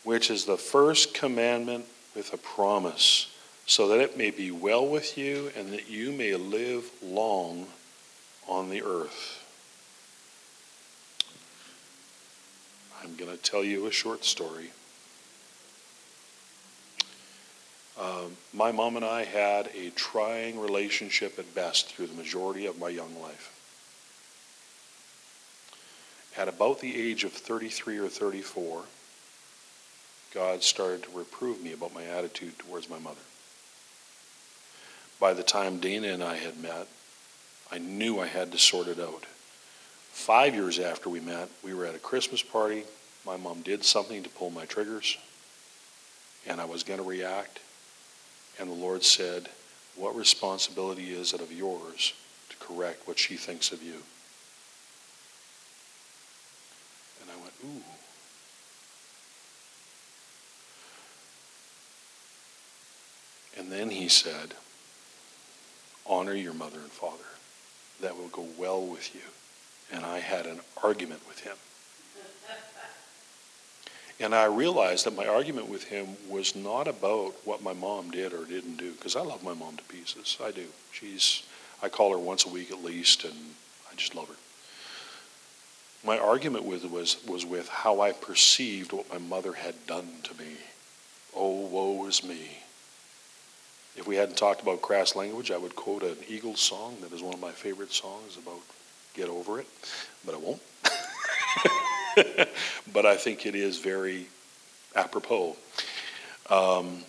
which 0.03 0.31
is 0.31 0.45
the 0.45 0.57
first 0.57 1.13
commandment 1.13 1.85
with 2.15 2.33
a 2.33 2.37
promise, 2.37 3.27
so 3.65 3.89
that 3.89 3.99
it 3.99 4.17
may 4.17 4.31
be 4.31 4.49
well 4.51 4.87
with 4.87 5.17
you 5.17 5.51
and 5.57 5.73
that 5.73 5.89
you 5.89 6.11
may 6.11 6.35
live 6.35 6.89
long 7.03 7.67
on 8.47 8.69
the 8.69 8.81
earth. 8.81 9.44
I'm 13.01 13.15
going 13.15 13.31
to 13.31 13.41
tell 13.41 13.63
you 13.63 13.87
a 13.87 13.91
short 13.91 14.25
story. 14.25 14.71
Um, 17.99 18.35
my 18.53 18.71
mom 18.71 18.97
and 18.97 19.05
I 19.05 19.23
had 19.23 19.69
a 19.75 19.89
trying 19.91 20.59
relationship 20.59 21.39
at 21.39 21.55
best 21.55 21.93
through 21.93 22.07
the 22.07 22.15
majority 22.15 22.65
of 22.65 22.79
my 22.79 22.89
young 22.89 23.19
life. 23.21 23.51
At 26.37 26.49
about 26.49 26.81
the 26.81 27.01
age 27.01 27.23
of 27.23 27.31
33 27.31 27.97
or 27.97 28.09
34, 28.09 28.83
God 30.33 30.63
started 30.63 31.03
to 31.03 31.17
reprove 31.17 31.63
me 31.63 31.71
about 31.71 31.93
my 31.93 32.03
attitude 32.03 32.59
towards 32.59 32.89
my 32.89 32.99
mother. 32.99 33.21
By 35.17 35.33
the 35.33 35.43
time 35.43 35.79
Dana 35.79 36.09
and 36.09 36.23
I 36.23 36.35
had 36.35 36.61
met, 36.61 36.87
I 37.71 37.77
knew 37.77 38.19
I 38.19 38.27
had 38.27 38.51
to 38.51 38.57
sort 38.57 38.87
it 38.87 38.99
out. 38.99 39.25
Five 40.15 40.55
years 40.55 40.79
after 40.79 41.09
we 41.09 41.19
met, 41.19 41.49
we 41.61 41.73
were 41.75 41.85
at 41.85 41.93
a 41.93 41.99
Christmas 41.99 42.41
party. 42.41 42.85
My 43.27 43.37
mom 43.37 43.61
did 43.61 43.83
something 43.83 44.23
to 44.23 44.29
pull 44.29 44.49
my 44.49 44.65
triggers, 44.65 45.17
and 46.47 46.59
I 46.59 46.65
was 46.65 46.81
going 46.81 46.99
to 46.99 47.05
react. 47.05 47.59
And 48.57 48.67
the 48.67 48.73
Lord 48.73 49.03
said, 49.03 49.49
What 49.95 50.15
responsibility 50.15 51.11
is 51.13 51.33
it 51.33 51.41
of 51.41 51.51
yours 51.51 52.13
to 52.49 52.55
correct 52.57 53.07
what 53.07 53.19
she 53.19 53.35
thinks 53.35 53.71
of 53.71 53.83
you? 53.83 54.01
And 57.21 57.29
I 57.29 57.35
went, 57.35 57.53
Ooh. 57.65 57.83
And 63.59 63.71
then 63.71 63.91
he 63.91 64.07
said, 64.07 64.55
Honor 66.07 66.33
your 66.33 66.53
mother 66.53 66.79
and 66.79 66.89
father. 66.89 67.17
That 68.01 68.17
will 68.17 68.29
go 68.29 68.47
well 68.57 68.81
with 68.81 69.13
you. 69.13 69.21
And 69.91 70.05
I 70.05 70.19
had 70.19 70.45
an 70.45 70.59
argument 70.83 71.21
with 71.27 71.39
him. 71.41 71.55
And 74.17 74.33
I 74.33 74.45
realized 74.45 75.05
that 75.05 75.15
my 75.15 75.27
argument 75.27 75.67
with 75.67 75.83
him 75.83 76.15
was 76.29 76.55
not 76.55 76.87
about 76.87 77.33
what 77.43 77.61
my 77.61 77.73
mom 77.73 78.11
did 78.11 78.31
or 78.31 78.45
didn't 78.45 78.77
do, 78.77 78.93
because 78.93 79.17
I 79.17 79.21
love 79.21 79.43
my 79.43 79.53
mom 79.53 79.75
to 79.75 79.83
pieces. 79.83 80.37
I 80.41 80.51
do. 80.51 80.67
She's, 80.93 81.43
I 81.83 81.89
call 81.89 82.11
her 82.11 82.17
once 82.17 82.45
a 82.45 82.49
week 82.49 82.71
at 82.71 82.81
least, 82.81 83.25
and 83.25 83.35
I 83.91 83.95
just 83.95 84.15
love 84.15 84.29
her. 84.29 84.35
My 86.05 86.19
argument 86.19 86.65
with 86.65 86.85
was 86.85 87.17
was 87.27 87.45
with 87.45 87.67
how 87.67 87.99
I 87.99 88.11
perceived 88.11 88.93
what 88.93 89.11
my 89.11 89.17
mother 89.17 89.53
had 89.53 89.87
done 89.87 90.07
to 90.23 90.33
me. 90.35 90.57
Oh, 91.35 91.65
woe 91.65 92.05
is 92.05 92.23
me. 92.23 92.59
If 93.97 94.07
we 94.07 94.15
hadn't 94.15 94.37
talked 94.37 94.61
about 94.61 94.81
crass 94.81 95.15
language, 95.15 95.51
I 95.51 95.57
would 95.57 95.75
quote 95.75 96.03
an 96.03 96.17
Eagles 96.27 96.61
song 96.61 96.97
that 97.01 97.11
is 97.11 97.23
one 97.23 97.33
of 97.33 97.39
my 97.39 97.51
favorite 97.51 97.91
songs 97.91 98.37
about 98.37 98.61
get 99.15 99.29
over 99.29 99.59
it, 99.59 99.67
but 100.25 100.35
I 100.35 100.37
won't. 100.37 100.61
but 102.93 103.05
I 103.05 103.15
think 103.15 103.45
it 103.45 103.55
is 103.55 103.79
very 103.79 104.27
apropos. 104.95 105.55
Um, 106.49 107.03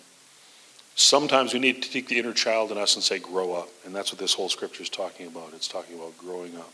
sometimes 0.95 1.53
we 1.53 1.59
need 1.59 1.83
to 1.83 1.91
take 1.91 2.07
the 2.07 2.19
inner 2.19 2.33
child 2.33 2.71
in 2.71 2.77
us 2.77 2.95
and 2.95 3.03
say, 3.03 3.19
grow 3.19 3.53
up. 3.53 3.69
And 3.85 3.95
that's 3.95 4.11
what 4.11 4.19
this 4.19 4.33
whole 4.33 4.49
scripture 4.49 4.83
is 4.83 4.89
talking 4.89 5.27
about. 5.27 5.51
It's 5.53 5.67
talking 5.67 5.95
about 5.97 6.17
growing 6.17 6.57
up 6.57 6.71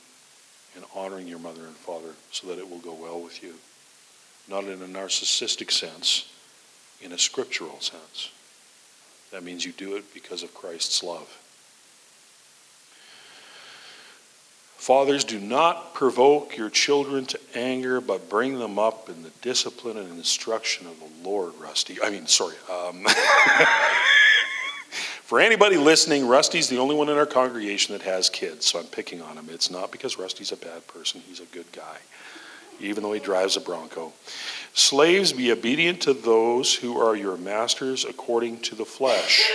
and 0.76 0.86
honoring 0.96 1.28
your 1.28 1.40
mother 1.40 1.66
and 1.66 1.76
father 1.76 2.14
so 2.32 2.48
that 2.48 2.58
it 2.58 2.70
will 2.70 2.80
go 2.80 2.94
well 2.94 3.22
with 3.22 3.44
you. 3.44 3.54
Not 4.50 4.66
in 4.66 4.82
a 4.82 4.88
narcissistic 4.88 5.72
sense, 5.72 6.32
in 7.02 7.12
a 7.12 7.18
scriptural 7.18 7.80
sense. 7.80 8.32
That 9.32 9.44
means 9.44 9.66
you 9.66 9.72
do 9.72 9.96
it 9.96 10.14
because 10.14 10.44
of 10.44 10.54
Christ's 10.54 11.04
love. 11.04 11.43
Fathers, 14.84 15.24
do 15.24 15.40
not 15.40 15.94
provoke 15.94 16.58
your 16.58 16.70
children 16.70 17.26
to 17.28 17.40
anger, 17.56 18.02
but 18.02 18.30
bring 18.30 18.60
them 18.60 18.78
up 18.78 19.08
in 19.08 19.24
the 19.24 19.30
discipline 19.42 19.96
and 19.96 20.10
instruction 20.10 20.88
of 20.88 21.00
the 21.00 21.08
Lord, 21.24 21.54
Rusty. 21.58 22.00
I 22.04 22.10
mean, 22.10 22.28
sorry. 22.28 22.58
Um, 22.70 23.06
for 25.24 25.40
anybody 25.40 25.78
listening, 25.78 26.28
Rusty's 26.28 26.68
the 26.68 26.80
only 26.80 26.96
one 26.96 27.08
in 27.08 27.18
our 27.18 27.26
congregation 27.26 27.94
that 27.94 28.02
has 28.02 28.30
kids, 28.30 28.66
so 28.66 28.78
I'm 28.78 28.88
picking 28.88 29.22
on 29.22 29.38
him. 29.38 29.48
It's 29.50 29.72
not 29.72 29.90
because 29.90 30.20
Rusty's 30.20 30.52
a 30.52 30.58
bad 30.58 30.86
person, 30.88 31.22
he's 31.30 31.40
a 31.40 31.46
good 31.46 31.72
guy, 31.72 32.00
even 32.82 33.04
though 33.04 33.14
he 33.14 33.22
drives 33.22 33.56
a 33.56 33.62
Bronco. 33.62 34.12
Slaves, 34.74 35.32
be 35.32 35.50
obedient 35.54 36.02
to 36.02 36.14
those 36.14 36.76
who 36.76 37.00
are 37.00 37.16
your 37.16 37.38
masters 37.38 38.04
according 38.04 38.60
to 38.64 38.76
the 38.76 38.84
flesh, 38.84 39.50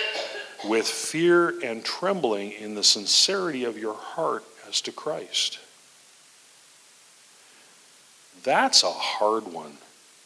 with 0.65 0.87
fear 0.87 1.63
and 1.63 1.85
trembling 1.85 2.53
in 2.53 2.75
the 2.75 2.83
sincerity 2.83 3.65
of 3.65 3.77
your 3.77 3.93
heart 3.93 4.43
as 4.69 4.81
to 4.83 4.93
Christ. 4.93 5.59
That's 8.45 8.83
a 8.83 8.91
hard 8.91 9.53
one 9.53 9.79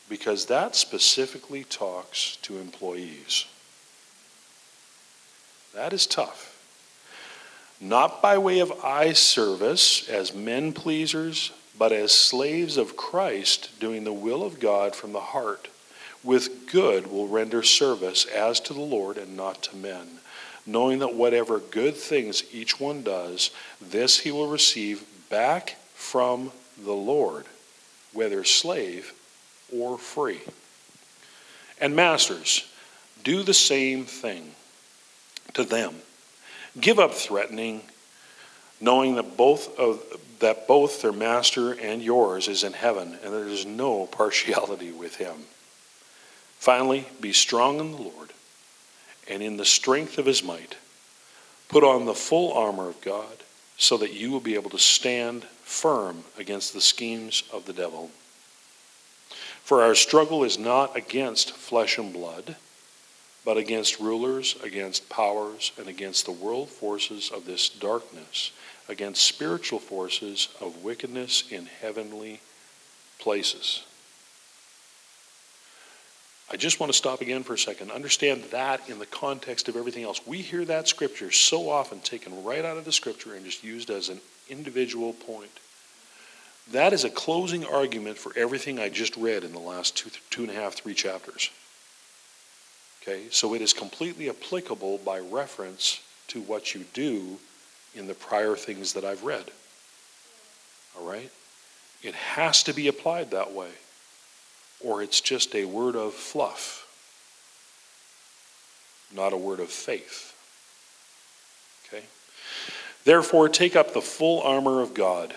because 0.09 0.47
that 0.47 0.77
specifically 0.77 1.65
talks 1.65 2.37
to 2.43 2.59
employees. 2.59 3.47
That 5.75 5.93
is 5.93 6.07
tough. 6.07 6.51
Not 7.81 8.21
by 8.21 8.39
way 8.39 8.59
of 8.59 8.85
eye 8.85 9.13
service 9.13 10.09
as 10.09 10.35
men 10.35 10.73
pleasers, 10.73 11.53
but 11.79 11.93
as 11.93 12.13
slaves 12.13 12.77
of 12.77 12.97
Christ 12.97 13.71
doing 13.81 14.05
the 14.05 14.13
will 14.13 14.45
of 14.45 14.61
God 14.61 14.95
from 14.95 15.13
the 15.13 15.21
heart. 15.21 15.69
With 16.23 16.71
good 16.71 17.11
will 17.11 17.27
render 17.27 17.63
service 17.63 18.25
as 18.27 18.61
to 18.61 18.75
the 18.75 18.81
Lord 18.81 19.17
and 19.17 19.37
not 19.37 19.63
to 19.65 19.77
men 19.77 20.21
knowing 20.67 21.01
that 21.01 21.15
whatever 21.15 21.59
good 21.59 21.97
things 21.97 22.45
each 22.53 22.79
one 22.79 23.03
does, 23.03 23.51
this 23.81 24.21
he 24.21 24.31
will 24.31 24.49
receive 24.49 25.05
back 25.29 25.77
from 25.95 26.53
the 26.83 26.93
Lord, 26.93 27.47
whether 28.13 28.45
slave 28.45 29.13
or 29.75 29.99
free. 29.99 30.41
And 31.81 31.97
masters, 31.97 32.69
do 33.25 33.43
the 33.43 33.55
same 33.55 34.05
thing 34.05 34.53
to 35.55 35.65
them. 35.65 35.97
Give 36.81 36.99
up 36.99 37.13
threatening, 37.13 37.83
knowing 38.81 39.17
that 39.17 39.37
both 39.37 39.79
of 39.79 40.03
that 40.39 40.67
both 40.67 41.03
their 41.03 41.13
master 41.13 41.73
and 41.73 42.03
yours 42.03 42.49
is 42.49 42.65
in 42.65 42.73
heaven, 42.73 43.17
and 43.23 43.33
there 43.33 43.47
is 43.47 43.65
no 43.65 44.07
partiality 44.07 44.91
with 44.91 45.17
him. 45.17 45.37
Finally, 46.59 47.07
be 47.21 47.33
strong 47.33 47.79
in 47.79 47.93
the 47.93 47.99
Lord 47.99 48.32
and 49.29 49.43
in 49.43 49.57
the 49.57 49.65
strength 49.65 50.19
of 50.19 50.27
his 50.27 50.43
might. 50.43 50.77
Put 51.69 51.85
on 51.85 52.05
the 52.05 52.15
full 52.15 52.53
armor 52.53 52.89
of 52.89 53.01
God 53.01 53.43
so 53.77 53.97
that 53.97 54.13
you 54.13 54.31
will 54.31 54.41
be 54.41 54.55
able 54.55 54.71
to 54.71 54.79
stand 54.79 55.45
firm 55.63 56.25
against 56.39 56.75
the 56.75 56.81
schemes 56.81 57.43
of 57.53 57.65
the 57.65 57.73
devil. 57.73 58.11
For 59.63 59.83
our 59.83 59.95
struggle 59.95 60.45
is 60.45 60.59
not 60.59 60.97
against 60.97 61.53
flesh 61.53 61.99
and 61.99 62.13
blood, 62.13 62.57
but 63.45 63.57
against 63.57 64.01
rulers, 64.01 64.57
against 64.63 65.09
powers, 65.09 65.73
and 65.79 65.89
against 65.89 66.27
the 66.27 66.33
world 66.33 66.69
forces 66.69 67.31
of 67.31 67.47
this 67.47 67.69
darkness 67.69 68.53
against 68.89 69.23
spiritual 69.23 69.79
forces 69.79 70.49
of 70.61 70.83
wickedness 70.83 71.45
in 71.51 71.67
heavenly 71.67 72.41
places. 73.19 73.85
I 76.53 76.57
just 76.57 76.79
want 76.79 76.93
to 76.93 76.97
stop 76.97 77.23
again 77.23 77.43
for 77.43 77.55
a 77.55 77.59
second. 77.59 77.91
Understand 77.91 78.45
that 78.51 78.89
in 78.91 78.99
the 78.99 79.07
context 79.07 79.69
of 79.69 79.77
everything 79.77 80.05
else. 80.05 80.21
We 80.27 80.39
hear 80.39 80.67
that 80.67 80.87
scripture 80.87 81.31
so 81.31 81.71
often 81.71 82.01
taken 82.01 82.45
right 82.45 82.65
out 82.65 82.77
of 82.77 82.85
the 82.85 82.93
scripture 82.93 83.35
and 83.35 83.45
just 83.45 83.65
used 83.65 83.89
as 83.89 84.11
an 84.11 84.21
individual 84.51 85.15
point. 85.15 85.51
That 86.71 86.93
is 86.93 87.05
a 87.05 87.11
closing 87.11 87.65
argument 87.65 88.19
for 88.19 88.33
everything 88.37 88.79
I 88.79 88.91
just 88.91 89.17
read 89.17 89.45
in 89.45 89.53
the 89.53 89.59
last 89.59 89.97
two, 89.97 90.11
two 90.31 90.43
and 90.43 90.51
a 90.51 90.55
half, 90.55 90.75
three 90.75 90.95
chapters. 90.95 91.51
Okay, 93.03 93.25
so 93.31 93.55
it 93.55 93.63
is 93.63 93.73
completely 93.73 94.29
applicable 94.29 94.99
by 94.99 95.19
reference 95.19 96.01
to 96.29 96.41
what 96.43 96.75
you 96.75 96.85
do 96.93 97.39
in 97.95 98.07
the 98.07 98.15
prior 98.15 98.57
things 98.57 98.93
that 98.93 99.05
I've 99.05 99.25
read. 99.25 99.51
All 100.99 101.09
right? 101.09 101.31
It 102.03 102.15
has 102.15 102.63
to 102.65 102.73
be 102.73 102.89
applied 102.89 103.31
that 103.31 103.53
way, 103.53 103.71
or 104.85 105.03
it's 105.03 105.21
just 105.21 105.55
a 105.55 105.65
word 105.65 105.97
of 105.97 106.15
fluff, 106.15 106.87
not 109.15 109.33
a 109.33 109.37
word 109.37 109.61
of 109.61 109.69
faith. 109.69 110.35
Okay? 111.87 112.05
Therefore, 113.05 113.49
take 113.49 113.77
up 113.77 113.93
the 113.93 114.01
full 114.01 114.43
armor 114.43 114.81
of 114.81 114.95
God, 114.95 115.35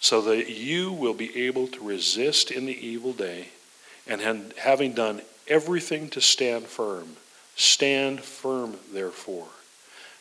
so 0.00 0.20
that 0.22 0.50
you 0.50 0.92
will 0.92 1.14
be 1.14 1.46
able 1.46 1.66
to 1.68 1.84
resist 1.84 2.50
in 2.50 2.66
the 2.66 2.86
evil 2.86 3.12
day, 3.12 3.48
and 4.06 4.52
having 4.58 4.92
done 4.92 5.22
everything 5.48 6.08
to 6.10 6.20
stand 6.20 6.64
firm, 6.64 7.16
stand 7.56 8.20
firm, 8.20 8.76
therefore 8.92 9.48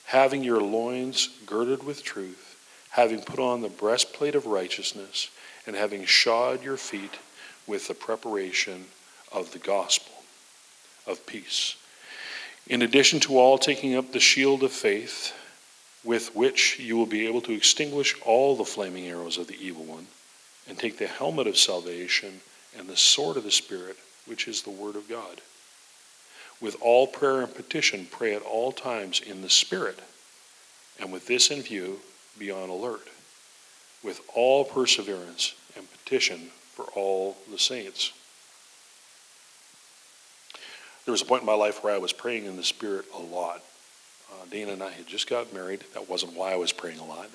having 0.06 0.44
your 0.44 0.62
loins 0.62 1.30
girded 1.46 1.84
with 1.84 2.04
truth, 2.04 2.60
having 2.92 3.22
put 3.22 3.40
on 3.40 3.62
the 3.62 3.70
breastplate 3.70 4.36
of 4.36 4.46
righteousness, 4.46 5.30
and 5.66 5.76
having 5.76 6.06
shod 6.06 6.64
your 6.64 6.78
feet 6.78 7.18
with 7.68 7.88
the 7.88 7.94
preparation 7.94 8.86
of 9.32 9.52
the 9.52 9.60
gospel 9.60 10.14
of 11.08 11.26
peace. 11.26 11.76
In 12.68 12.82
addition 12.82 13.20
to 13.22 13.38
all, 13.38 13.58
taking 13.58 13.96
up 13.96 14.12
the 14.12 14.20
shield 14.20 14.64
of 14.64 14.72
faith, 14.72 15.34
with 16.04 16.36
which 16.36 16.80
you 16.80 16.98
will 16.98 17.06
be 17.06 17.28
able 17.28 17.42
to 17.42 17.54
extinguish 17.54 18.16
all 18.26 18.56
the 18.56 18.66
flaming 18.66 19.08
arrows 19.08 19.38
of 19.38 19.48
the 19.48 19.58
evil 19.62 19.84
one, 19.84 20.08
and 20.68 20.78
take 20.78 20.98
the 20.98 21.08
helmet 21.08 21.48
of 21.48 21.58
salvation 21.58 22.40
and 22.78 22.88
the 22.88 22.98
sword 22.98 23.38
of 23.38 23.44
the 23.44 23.52
Spirit, 23.52 23.98
which 24.26 24.48
is 24.48 24.62
the 24.62 24.70
Word 24.70 24.96
of 24.96 25.10
God. 25.10 25.42
With 26.62 26.78
all 26.82 27.08
prayer 27.08 27.42
and 27.42 27.54
petition, 27.54 28.08
pray 28.10 28.34
at 28.34 28.42
all 28.42 28.72
times 28.72 29.20
in 29.20 29.42
the 29.42 29.50
Spirit. 29.50 30.00
And 31.00 31.12
with 31.12 31.28
this 31.28 31.52
in 31.52 31.62
view, 31.62 32.00
be 32.38 32.52
on 32.52 32.70
alert. 32.70 33.08
With 34.04 34.22
all 34.34 34.64
perseverance 34.64 35.56
and 35.76 35.86
petition 35.92 36.52
for 36.76 36.86
all 36.96 37.38
the 37.52 37.60
saints. 37.60 38.12
There 41.06 41.12
was 41.12 41.22
a 41.22 41.26
point 41.26 41.42
in 41.42 41.46
my 41.46 41.54
life 41.54 41.84
where 41.84 41.94
I 41.94 41.98
was 41.98 42.14
praying 42.14 42.46
in 42.46 42.56
the 42.56 42.64
Spirit 42.64 43.06
a 43.14 43.20
lot. 43.20 43.62
Uh, 44.32 44.46
Dana 44.50 44.72
and 44.72 44.84
I 44.84 44.90
had 44.90 45.06
just 45.06 45.30
gotten 45.30 45.54
married. 45.54 45.84
That 45.94 46.10
wasn't 46.10 46.34
why 46.34 46.54
I 46.54 46.56
was 46.56 46.72
praying 46.72 47.00
a 47.00 47.06
lot. 47.06 47.30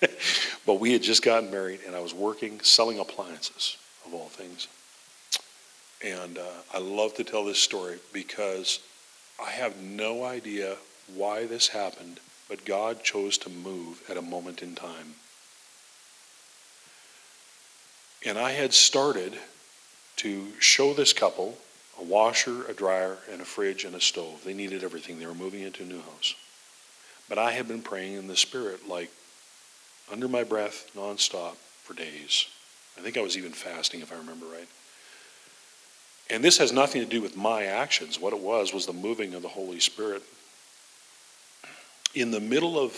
but 0.66 0.74
we 0.74 0.92
had 0.92 1.02
just 1.02 1.22
gotten 1.22 1.50
married, 1.50 1.80
and 1.86 1.96
I 1.96 2.00
was 2.00 2.14
working 2.14 2.60
selling 2.60 2.98
appliances, 2.98 3.76
of 4.06 4.14
all 4.14 4.28
things. 4.28 4.68
And 6.04 6.38
uh, 6.38 6.62
I 6.72 6.78
love 6.78 7.14
to 7.14 7.24
tell 7.24 7.44
this 7.44 7.58
story 7.58 7.98
because 8.12 8.80
I 9.42 9.50
have 9.50 9.80
no 9.80 10.24
idea 10.24 10.76
why 11.14 11.46
this 11.46 11.68
happened, 11.68 12.20
but 12.48 12.64
God 12.64 13.02
chose 13.02 13.38
to 13.38 13.50
move 13.50 14.02
at 14.08 14.16
a 14.16 14.22
moment 14.22 14.62
in 14.62 14.74
time. 14.74 15.14
And 18.24 18.38
I 18.38 18.52
had 18.52 18.72
started 18.72 19.34
to 20.16 20.48
show 20.60 20.92
this 20.92 21.12
couple 21.12 21.56
a 21.98 22.04
washer, 22.04 22.64
a 22.66 22.72
dryer, 22.72 23.18
and 23.30 23.40
a 23.40 23.44
fridge 23.44 23.84
and 23.84 23.94
a 23.94 24.00
stove. 24.00 24.42
They 24.44 24.54
needed 24.54 24.82
everything. 24.82 25.18
They 25.18 25.26
were 25.26 25.34
moving 25.34 25.62
into 25.62 25.82
a 25.82 25.86
new 25.86 26.00
house. 26.00 26.34
But 27.28 27.38
I 27.38 27.52
had 27.52 27.68
been 27.68 27.82
praying 27.82 28.14
in 28.14 28.26
the 28.26 28.36
Spirit, 28.36 28.88
like 28.88 29.10
under 30.10 30.28
my 30.28 30.42
breath, 30.42 30.90
nonstop, 30.96 31.56
for 31.82 31.94
days. 31.94 32.46
I 32.98 33.02
think 33.02 33.16
I 33.16 33.22
was 33.22 33.36
even 33.36 33.52
fasting, 33.52 34.00
if 34.00 34.12
I 34.12 34.16
remember 34.16 34.46
right. 34.46 34.68
And 36.28 36.44
this 36.44 36.58
has 36.58 36.72
nothing 36.72 37.02
to 37.02 37.08
do 37.08 37.20
with 37.20 37.36
my 37.36 37.64
actions. 37.64 38.20
What 38.20 38.32
it 38.32 38.40
was 38.40 38.72
was 38.72 38.86
the 38.86 38.92
moving 38.92 39.34
of 39.34 39.42
the 39.42 39.48
Holy 39.48 39.80
Spirit. 39.80 40.22
In 42.14 42.30
the 42.30 42.40
middle 42.40 42.78
of 42.78 42.96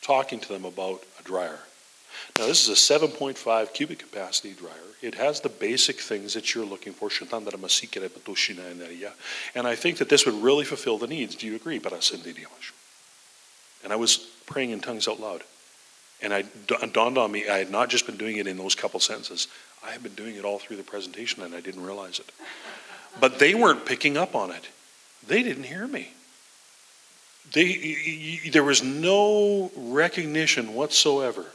talking 0.00 0.40
to 0.40 0.48
them 0.48 0.64
about 0.64 1.02
a 1.20 1.22
dryer. 1.22 1.60
Now, 2.38 2.46
this 2.46 2.66
is 2.66 2.90
a 2.90 2.98
7.5 2.98 3.74
cubic 3.74 3.98
capacity 3.98 4.52
dryer. 4.52 4.72
It 5.02 5.16
has 5.16 5.40
the 5.40 5.48
basic 5.48 6.00
things 6.00 6.34
that 6.34 6.54
you're 6.54 6.64
looking 6.64 6.92
for. 6.92 7.10
And 9.54 9.66
I 9.66 9.74
think 9.74 9.98
that 9.98 10.08
this 10.08 10.24
would 10.24 10.42
really 10.42 10.64
fulfill 10.64 10.98
the 10.98 11.06
needs. 11.06 11.34
Do 11.34 11.46
you 11.46 11.56
agree? 11.56 11.80
And 13.84 13.92
I 13.92 13.96
was 13.96 14.16
praying 14.46 14.70
in 14.70 14.80
tongues 14.80 15.08
out 15.08 15.20
loud. 15.20 15.42
And 16.22 16.32
it 16.32 16.92
dawned 16.92 17.18
on 17.18 17.32
me, 17.32 17.48
I 17.48 17.58
had 17.58 17.70
not 17.70 17.88
just 17.88 18.06
been 18.06 18.16
doing 18.16 18.36
it 18.36 18.46
in 18.46 18.56
those 18.56 18.76
couple 18.76 19.00
sentences. 19.00 19.48
I 19.84 19.90
had 19.90 20.04
been 20.04 20.14
doing 20.14 20.36
it 20.36 20.44
all 20.44 20.60
through 20.60 20.76
the 20.76 20.84
presentation 20.84 21.42
and 21.42 21.54
I 21.54 21.60
didn't 21.60 21.82
realize 21.82 22.20
it. 22.20 22.30
But 23.20 23.40
they 23.40 23.54
weren't 23.54 23.84
picking 23.84 24.16
up 24.16 24.36
on 24.36 24.52
it. 24.52 24.68
They 25.26 25.42
didn't 25.42 25.64
hear 25.64 25.86
me. 25.86 26.12
They, 27.52 28.40
there 28.52 28.62
was 28.62 28.84
no 28.84 29.72
recognition 29.76 30.74
whatsoever 30.74 31.46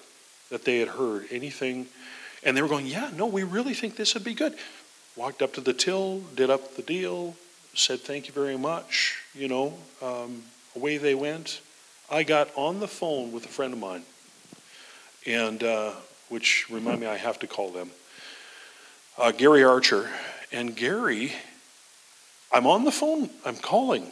that 0.49 0.65
they 0.65 0.79
had 0.79 0.89
heard 0.89 1.25
anything. 1.31 1.87
And 2.43 2.55
they 2.55 2.61
were 2.61 2.67
going, 2.67 2.85
Yeah, 2.85 3.09
no, 3.15 3.25
we 3.25 3.43
really 3.43 3.73
think 3.73 3.95
this 3.95 4.13
would 4.13 4.23
be 4.23 4.33
good. 4.33 4.55
Walked 5.15 5.41
up 5.41 5.53
to 5.53 5.61
the 5.61 5.73
till, 5.73 6.19
did 6.35 6.49
up 6.49 6.75
the 6.75 6.83
deal, 6.83 7.35
said 7.73 7.99
thank 7.99 8.27
you 8.27 8.33
very 8.33 8.57
much. 8.57 9.23
You 9.33 9.47
know, 9.47 9.73
um, 10.01 10.43
away 10.75 10.97
they 10.97 11.15
went. 11.15 11.61
I 12.09 12.23
got 12.23 12.49
on 12.55 12.79
the 12.79 12.87
phone 12.87 13.31
with 13.31 13.45
a 13.45 13.49
friend 13.49 13.73
of 13.73 13.79
mine, 13.79 14.03
and 15.25 15.61
uh, 15.63 15.91
which 16.29 16.69
remind 16.69 17.01
me 17.01 17.07
I 17.07 17.17
have 17.17 17.39
to 17.39 17.47
call 17.47 17.71
them 17.71 17.91
uh, 19.17 19.31
Gary 19.31 19.63
Archer. 19.63 20.09
And 20.51 20.75
Gary, 20.75 21.33
I'm 22.53 22.65
on 22.67 22.85
the 22.85 22.91
phone, 22.91 23.29
I'm 23.45 23.57
calling 23.57 24.09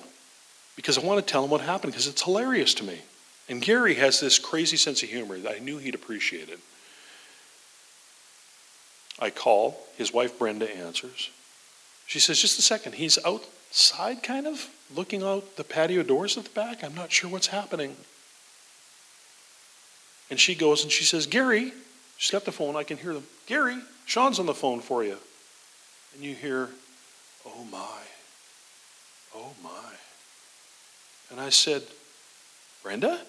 because 0.75 0.97
I 0.97 1.01
want 1.01 1.25
to 1.25 1.31
tell 1.31 1.43
him 1.43 1.49
what 1.49 1.61
happened 1.61 1.93
because 1.93 2.07
it's 2.07 2.21
hilarious 2.21 2.73
to 2.75 2.83
me. 2.83 2.99
And 3.47 3.61
Gary 3.61 3.95
has 3.95 4.19
this 4.19 4.39
crazy 4.39 4.77
sense 4.77 5.03
of 5.03 5.09
humor 5.09 5.37
that 5.37 5.55
I 5.55 5.59
knew 5.59 5.77
he'd 5.77 5.95
appreciate 5.95 6.49
it. 6.49 6.59
I 9.19 9.29
call, 9.29 9.79
his 9.97 10.11
wife 10.11 10.37
Brenda 10.37 10.69
answers. 10.69 11.29
She 12.07 12.19
says, 12.19 12.39
Just 12.39 12.59
a 12.59 12.61
second, 12.61 12.93
he's 12.93 13.17
outside, 13.23 14.23
kind 14.23 14.47
of, 14.47 14.69
looking 14.95 15.23
out 15.23 15.55
the 15.55 15.63
patio 15.63 16.03
doors 16.03 16.37
at 16.37 16.45
the 16.45 16.49
back. 16.49 16.83
I'm 16.83 16.95
not 16.95 17.11
sure 17.11 17.29
what's 17.29 17.47
happening. 17.47 17.95
And 20.29 20.39
she 20.39 20.55
goes 20.55 20.83
and 20.83 20.91
she 20.91 21.03
says, 21.03 21.27
Gary, 21.27 21.71
she's 22.17 22.31
got 22.31 22.45
the 22.45 22.51
phone, 22.51 22.75
I 22.75 22.83
can 22.83 22.97
hear 22.97 23.13
them. 23.13 23.25
Gary, 23.45 23.77
Shawn's 24.05 24.39
on 24.39 24.47
the 24.47 24.53
phone 24.53 24.81
for 24.81 25.03
you. 25.03 25.17
And 26.13 26.23
you 26.23 26.33
hear, 26.33 26.69
oh 27.45 27.63
my, 27.71 28.01
oh 29.35 29.53
my. 29.63 29.93
And 31.31 31.39
I 31.39 31.49
said, 31.49 31.83
Brenda? 32.83 33.19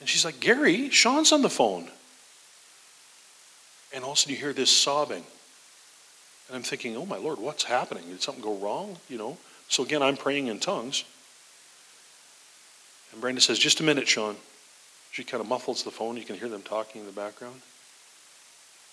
And 0.00 0.08
she's 0.08 0.24
like, 0.24 0.40
Gary, 0.40 0.90
Shawn's 0.90 1.32
on 1.32 1.42
the 1.42 1.50
phone. 1.50 1.88
And 3.94 4.02
all 4.02 4.12
of 4.12 4.16
a 4.16 4.20
sudden 4.20 4.34
you 4.34 4.40
hear 4.40 4.52
this 4.52 4.70
sobbing. 4.70 5.24
And 6.48 6.56
I'm 6.56 6.62
thinking, 6.62 6.96
oh 6.96 7.06
my 7.06 7.18
Lord, 7.18 7.38
what's 7.38 7.64
happening? 7.64 8.04
Did 8.08 8.22
something 8.22 8.42
go 8.42 8.56
wrong? 8.56 8.96
You 9.08 9.18
know? 9.18 9.38
So 9.68 9.84
again, 9.84 10.02
I'm 10.02 10.16
praying 10.16 10.48
in 10.48 10.58
tongues. 10.58 11.04
And 13.12 13.20
Brenda 13.20 13.40
says, 13.40 13.58
just 13.58 13.80
a 13.80 13.82
minute, 13.82 14.08
Shawn. 14.08 14.36
She 15.12 15.24
kind 15.24 15.40
of 15.40 15.48
muffles 15.48 15.82
the 15.82 15.90
phone. 15.90 16.16
You 16.16 16.24
can 16.24 16.36
hear 16.36 16.48
them 16.48 16.62
talking 16.62 17.00
in 17.00 17.06
the 17.06 17.12
background. 17.12 17.60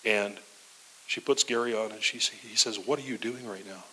And 0.03 0.37
she 1.05 1.21
puts 1.21 1.43
Gary 1.43 1.75
on 1.75 1.91
and 1.91 2.01
she, 2.01 2.17
he 2.17 2.55
says, 2.55 2.77
What 2.77 2.99
are 2.99 3.03
you 3.03 3.17
doing 3.17 3.47
right 3.47 3.65
now? 3.65 3.83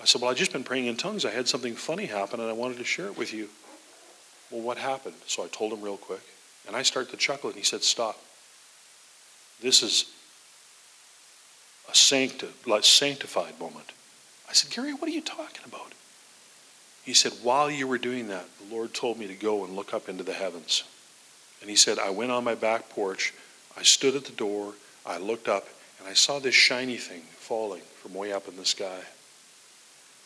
I 0.00 0.04
said, 0.04 0.20
Well, 0.20 0.30
I've 0.30 0.36
just 0.36 0.52
been 0.52 0.64
praying 0.64 0.86
in 0.86 0.96
tongues. 0.96 1.24
I 1.24 1.30
had 1.30 1.48
something 1.48 1.74
funny 1.74 2.06
happen 2.06 2.40
and 2.40 2.48
I 2.48 2.52
wanted 2.52 2.78
to 2.78 2.84
share 2.84 3.06
it 3.06 3.16
with 3.16 3.32
you. 3.32 3.48
Well, 4.50 4.60
what 4.60 4.78
happened? 4.78 5.16
So 5.26 5.44
I 5.44 5.48
told 5.48 5.72
him 5.72 5.82
real 5.82 5.96
quick. 5.96 6.22
And 6.66 6.76
I 6.76 6.82
start 6.82 7.10
to 7.10 7.16
chuckle, 7.16 7.50
and 7.50 7.58
he 7.58 7.64
said, 7.64 7.82
Stop. 7.82 8.18
This 9.60 9.82
is 9.82 10.06
a 11.90 11.94
sancti- 11.94 12.48
sanctified 12.82 13.58
moment. 13.58 13.92
I 14.48 14.52
said, 14.52 14.70
Gary, 14.70 14.92
what 14.92 15.08
are 15.08 15.14
you 15.14 15.20
talking 15.20 15.64
about? 15.66 15.92
He 17.04 17.14
said, 17.14 17.32
While 17.42 17.70
you 17.70 17.86
were 17.86 17.98
doing 17.98 18.28
that, 18.28 18.46
the 18.58 18.74
Lord 18.74 18.94
told 18.94 19.18
me 19.18 19.26
to 19.26 19.34
go 19.34 19.64
and 19.64 19.76
look 19.76 19.94
up 19.94 20.08
into 20.08 20.24
the 20.24 20.32
heavens. 20.32 20.84
And 21.60 21.70
he 21.70 21.76
said, 21.76 21.98
I 21.98 22.10
went 22.10 22.32
on 22.32 22.44
my 22.44 22.54
back 22.54 22.88
porch, 22.90 23.34
I 23.76 23.82
stood 23.82 24.14
at 24.14 24.24
the 24.24 24.32
door, 24.32 24.74
I 25.04 25.18
looked 25.18 25.48
up, 25.48 25.68
and 25.98 26.08
I 26.08 26.14
saw 26.14 26.38
this 26.38 26.54
shiny 26.54 26.96
thing 26.96 27.22
falling 27.36 27.82
from 28.02 28.14
way 28.14 28.32
up 28.32 28.48
in 28.48 28.56
the 28.56 28.64
sky. 28.64 29.00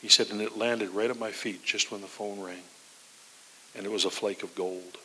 He 0.01 0.09
said, 0.09 0.31
and 0.31 0.41
it 0.41 0.59
landed 0.59 0.91
right 0.91 1.11
at 1.11 1.19
my 1.19 1.31
feet 1.31 1.65
just 1.65 1.91
when 1.91 2.01
the 2.01 2.07
phone 2.07 2.41
rang. 2.41 2.63
And 3.77 3.85
it 3.87 3.93
was 3.93 4.05
a 4.05 4.11
flake 4.11 4.43
of 4.43 4.55
gold. 4.55 4.99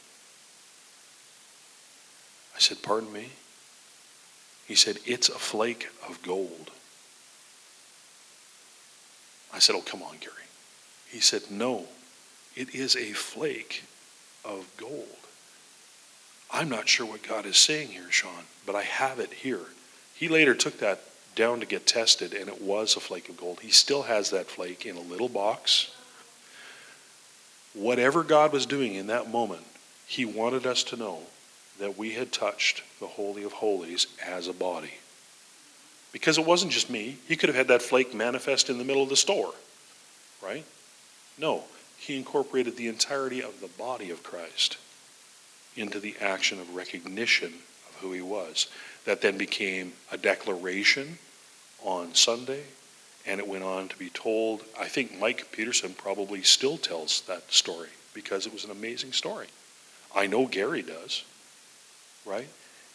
I 2.55 2.59
said, 2.59 2.82
Pardon 2.84 3.11
me? 3.11 3.30
He 4.67 4.76
said, 4.76 4.99
It's 5.05 5.30
a 5.30 5.39
flake 5.39 5.89
of 6.07 6.22
gold. 6.22 6.72
I 9.53 9.59
said, 9.59 9.76
Oh, 9.76 9.82
come 9.82 10.03
on, 10.03 10.17
Gary. 10.20 10.34
He 11.09 11.20
said, 11.20 11.43
No, 11.49 11.86
it 12.55 12.76
is 12.76 12.95
a 12.95 13.13
flake 13.13 13.84
of 14.45 14.70
gold. 14.78 15.07
I'm 16.51 16.70
not 16.70 16.89
sure 16.89 17.05
what 17.05 17.24
God 17.24 17.45
is 17.45 17.57
saying 17.57 17.89
here, 17.89 18.11
Shawn, 18.11 18.45
but 18.65 18.76
I 18.76 18.84
have 18.84 19.20
it 19.20 19.34
here. 19.34 19.67
He 20.15 20.28
later 20.28 20.55
took 20.55 20.80
that 20.80 21.01
down 21.36 21.59
to 21.59 21.65
get 21.65 21.86
tested, 21.86 22.34
and 22.34 22.49
it 22.49 22.61
was 22.61 22.95
a 22.95 22.99
flake 22.99 23.30
of 23.30 23.38
gold. 23.38 23.61
He 23.61 23.70
still 23.70 24.03
has 24.03 24.32
that 24.32 24.47
flake 24.47 24.86
in 24.86 24.97
a 24.97 25.01
little 25.01 25.30
box. 25.30 25.91
Whatever 27.74 28.24
God 28.24 28.51
was 28.51 28.65
doing 28.65 28.95
in 28.95 29.07
that 29.07 29.30
moment, 29.30 29.65
He 30.07 30.26
wanted 30.26 30.65
us 30.65 30.84
to 30.84 30.97
know 30.97 31.20
that 31.80 31.97
we 31.97 32.11
had 32.13 32.32
touched 32.32 32.84
the 32.99 33.07
Holy 33.07 33.43
of 33.43 33.53
Holies 33.53 34.07
as 34.26 34.47
a 34.47 34.53
body. 34.53 34.93
Because 36.11 36.38
it 36.38 36.45
wasn't 36.45 36.72
just 36.72 36.89
me. 36.89 37.17
He 37.28 37.36
could 37.36 37.49
have 37.49 37.55
had 37.55 37.67
that 37.67 37.82
flake 37.82 38.13
manifest 38.13 38.70
in 38.70 38.78
the 38.78 38.84
middle 38.84 39.03
of 39.03 39.09
the 39.09 39.15
store, 39.15 39.53
right? 40.41 40.65
No, 41.38 41.63
he 41.97 42.17
incorporated 42.17 42.76
the 42.76 42.88
entirety 42.88 43.41
of 43.41 43.61
the 43.61 43.67
body 43.67 44.09
of 44.09 44.24
Christ 44.24 44.78
into 45.76 45.99
the 45.99 46.15
action 46.20 46.59
of 46.59 46.76
recognition 46.76 47.53
of 47.89 47.95
who 48.01 48.11
he 48.11 48.22
was. 48.22 48.67
That 49.05 49.22
then 49.22 49.38
became 49.38 49.93
a 50.11 50.17
declaration 50.17 51.20
on 51.84 52.15
Sunday, 52.15 52.63
and 53.26 53.39
it 53.39 53.47
went 53.47 53.63
on 53.63 53.88
to 53.89 53.97
be 53.97 54.09
told. 54.09 54.63
I 54.80 54.88
think 54.88 55.17
Mike 55.17 55.51
Peterson 55.51 55.93
probably 55.93 56.41
still 56.43 56.78
tells 56.78 57.22
that 57.22 57.51
story 57.51 57.89
because 58.13 58.45
it 58.45 58.53
was 58.53 58.65
an 58.65 58.72
amazing 58.72 59.13
story. 59.13 59.47
I 60.15 60.28
know 60.28 60.45
Gary 60.47 60.82
does 60.82 61.24
right? 62.30 62.47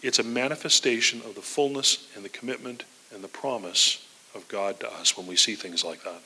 It's 0.03 0.19
a 0.19 0.23
manifestation 0.23 1.21
of 1.23 1.35
the 1.35 1.43
fullness 1.43 2.09
and 2.15 2.25
the 2.25 2.29
commitment 2.29 2.85
and 3.13 3.23
the 3.23 3.29
promise 3.29 4.07
of 4.35 4.47
God 4.49 4.81
to 4.81 4.93
us 4.93 5.17
when 5.17 5.27
we 5.27 5.37
see 5.37 5.55
things 5.55 5.85
like 5.85 6.03
that. 6.05 6.21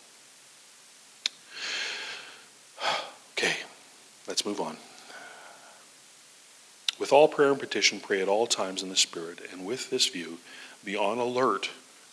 Okay, 3.39 3.55
let's 4.27 4.45
move 4.45 4.61
on. 4.61 4.77
With 6.99 7.13
all 7.13 7.29
prayer 7.29 7.53
and 7.53 7.61
petition, 7.61 8.01
pray 8.01 8.21
at 8.21 8.27
all 8.27 8.49
times 8.49 8.83
in 8.83 8.89
the 8.89 8.97
Spirit, 8.97 9.39
and 9.53 9.65
with 9.65 9.91
this 9.91 10.09
view, 10.09 10.39
be 10.85 10.97
on 10.97 11.19
alert 11.19 11.71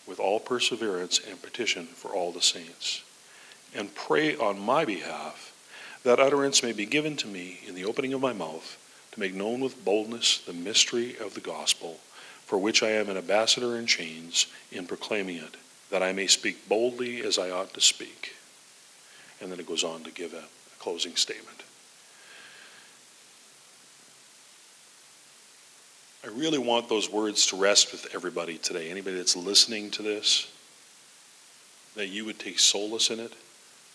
with 0.08 0.20
all 0.20 0.40
perseverance 0.40 1.20
and 1.28 1.42
petition 1.42 1.86
for 1.86 2.10
all 2.10 2.32
the 2.32 2.42
saints. 2.42 3.04
And 3.74 3.94
pray 3.94 4.36
on 4.36 4.60
my 4.60 4.86
behalf 4.86 5.54
that 6.04 6.20
utterance 6.20 6.62
may 6.64 6.72
be 6.72 6.86
given 6.86 7.18
to 7.18 7.28
me 7.28 7.60
in 7.68 7.76
the 7.76 7.86
opening 7.86 8.14
of 8.14 8.22
my 8.22 8.34
mouth 8.34 8.78
to 9.12 9.20
make 9.20 9.34
known 9.34 9.60
with 9.60 9.84
boldness 9.84 10.40
the 10.40 10.54
mystery 10.54 11.18
of 11.18 11.34
the 11.34 11.42
gospel, 11.42 12.00
for 12.46 12.58
which 12.58 12.84
I 12.84 12.90
am 12.90 13.10
an 13.10 13.18
ambassador 13.18 13.76
in 13.76 13.88
chains 13.88 14.48
in 14.72 14.86
proclaiming 14.86 15.38
it, 15.38 15.58
that 15.90 16.04
I 16.04 16.14
may 16.14 16.28
speak 16.28 16.70
boldly 16.70 17.22
as 17.22 17.40
I 17.40 17.50
ought 17.50 17.74
to 17.74 17.82
speak. 17.82 18.36
And 19.42 19.52
then 19.52 19.60
it 19.60 19.68
goes 19.68 19.84
on 19.84 20.04
to 20.04 20.12
give 20.12 20.34
a, 20.34 20.44
closing 20.86 21.16
statement. 21.16 21.64
Really 26.36 26.58
want 26.58 26.90
those 26.90 27.10
words 27.10 27.48
to 27.48 27.56
rest 27.56 27.92
with 27.92 28.14
everybody 28.14 28.58
today. 28.58 28.90
Anybody 28.90 29.18
that's 29.18 29.36
listening 29.36 29.92
to 29.92 30.02
this, 30.02 30.52
that 31.96 32.08
you 32.08 32.26
would 32.26 32.40
take 32.40 32.60
solace 32.60 33.10
in 33.10 33.20
it, 33.20 33.34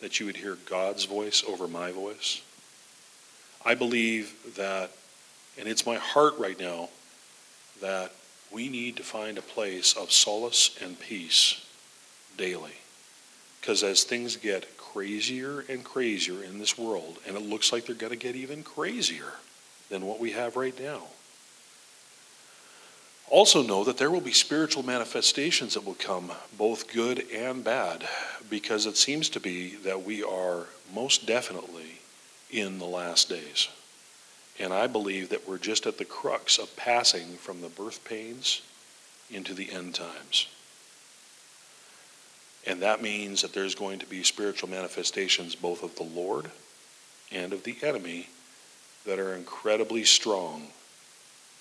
that 0.00 0.18
you 0.18 0.26
would 0.26 0.36
hear 0.36 0.56
God's 0.66 1.04
voice 1.04 1.44
over 1.46 1.68
my 1.68 1.92
voice. 1.92 2.42
I 3.64 3.74
believe 3.74 4.34
that 4.56 4.90
and 5.58 5.68
it's 5.68 5.86
my 5.86 5.96
heart 5.96 6.38
right 6.38 6.58
now 6.58 6.88
that 7.80 8.12
we 8.50 8.68
need 8.68 8.96
to 8.96 9.02
find 9.02 9.38
a 9.38 9.42
place 9.42 9.94
of 9.94 10.10
solace 10.10 10.76
and 10.82 10.98
peace 10.98 11.64
daily. 12.36 12.72
Because 13.60 13.82
as 13.82 14.04
things 14.04 14.36
get 14.36 14.78
crazier 14.78 15.64
and 15.68 15.84
crazier 15.84 16.42
in 16.42 16.58
this 16.58 16.78
world, 16.78 17.18
and 17.26 17.36
it 17.36 17.42
looks 17.42 17.72
like 17.72 17.86
they're 17.86 17.94
going 17.94 18.10
to 18.10 18.16
get 18.16 18.36
even 18.36 18.62
crazier 18.62 19.34
than 19.90 20.06
what 20.06 20.18
we 20.18 20.32
have 20.32 20.56
right 20.56 20.78
now, 20.80 21.02
also 23.30 23.62
know 23.62 23.84
that 23.84 23.96
there 23.96 24.10
will 24.10 24.20
be 24.20 24.32
spiritual 24.32 24.82
manifestations 24.82 25.74
that 25.74 25.86
will 25.86 25.94
come, 25.94 26.32
both 26.58 26.92
good 26.92 27.24
and 27.32 27.64
bad, 27.64 28.06
because 28.50 28.86
it 28.86 28.96
seems 28.96 29.28
to 29.30 29.40
be 29.40 29.76
that 29.76 30.04
we 30.04 30.22
are 30.22 30.66
most 30.92 31.26
definitely 31.26 32.00
in 32.50 32.78
the 32.78 32.86
last 32.86 33.28
days. 33.28 33.68
And 34.58 34.72
I 34.72 34.88
believe 34.88 35.28
that 35.30 35.48
we're 35.48 35.58
just 35.58 35.86
at 35.86 35.96
the 35.96 36.04
crux 36.04 36.58
of 36.58 36.76
passing 36.76 37.36
from 37.36 37.62
the 37.62 37.68
birth 37.68 38.04
pains 38.04 38.62
into 39.30 39.54
the 39.54 39.70
end 39.70 39.94
times. 39.94 40.48
And 42.66 42.82
that 42.82 43.00
means 43.00 43.40
that 43.40 43.54
there's 43.54 43.74
going 43.74 44.00
to 44.00 44.06
be 44.06 44.22
spiritual 44.22 44.68
manifestations 44.68 45.54
both 45.54 45.82
of 45.82 45.94
the 45.94 46.02
Lord 46.02 46.50
and 47.32 47.52
of 47.52 47.62
the 47.62 47.76
enemy 47.82 48.28
that 49.06 49.18
are 49.18 49.34
incredibly 49.34 50.04
strong 50.04 50.66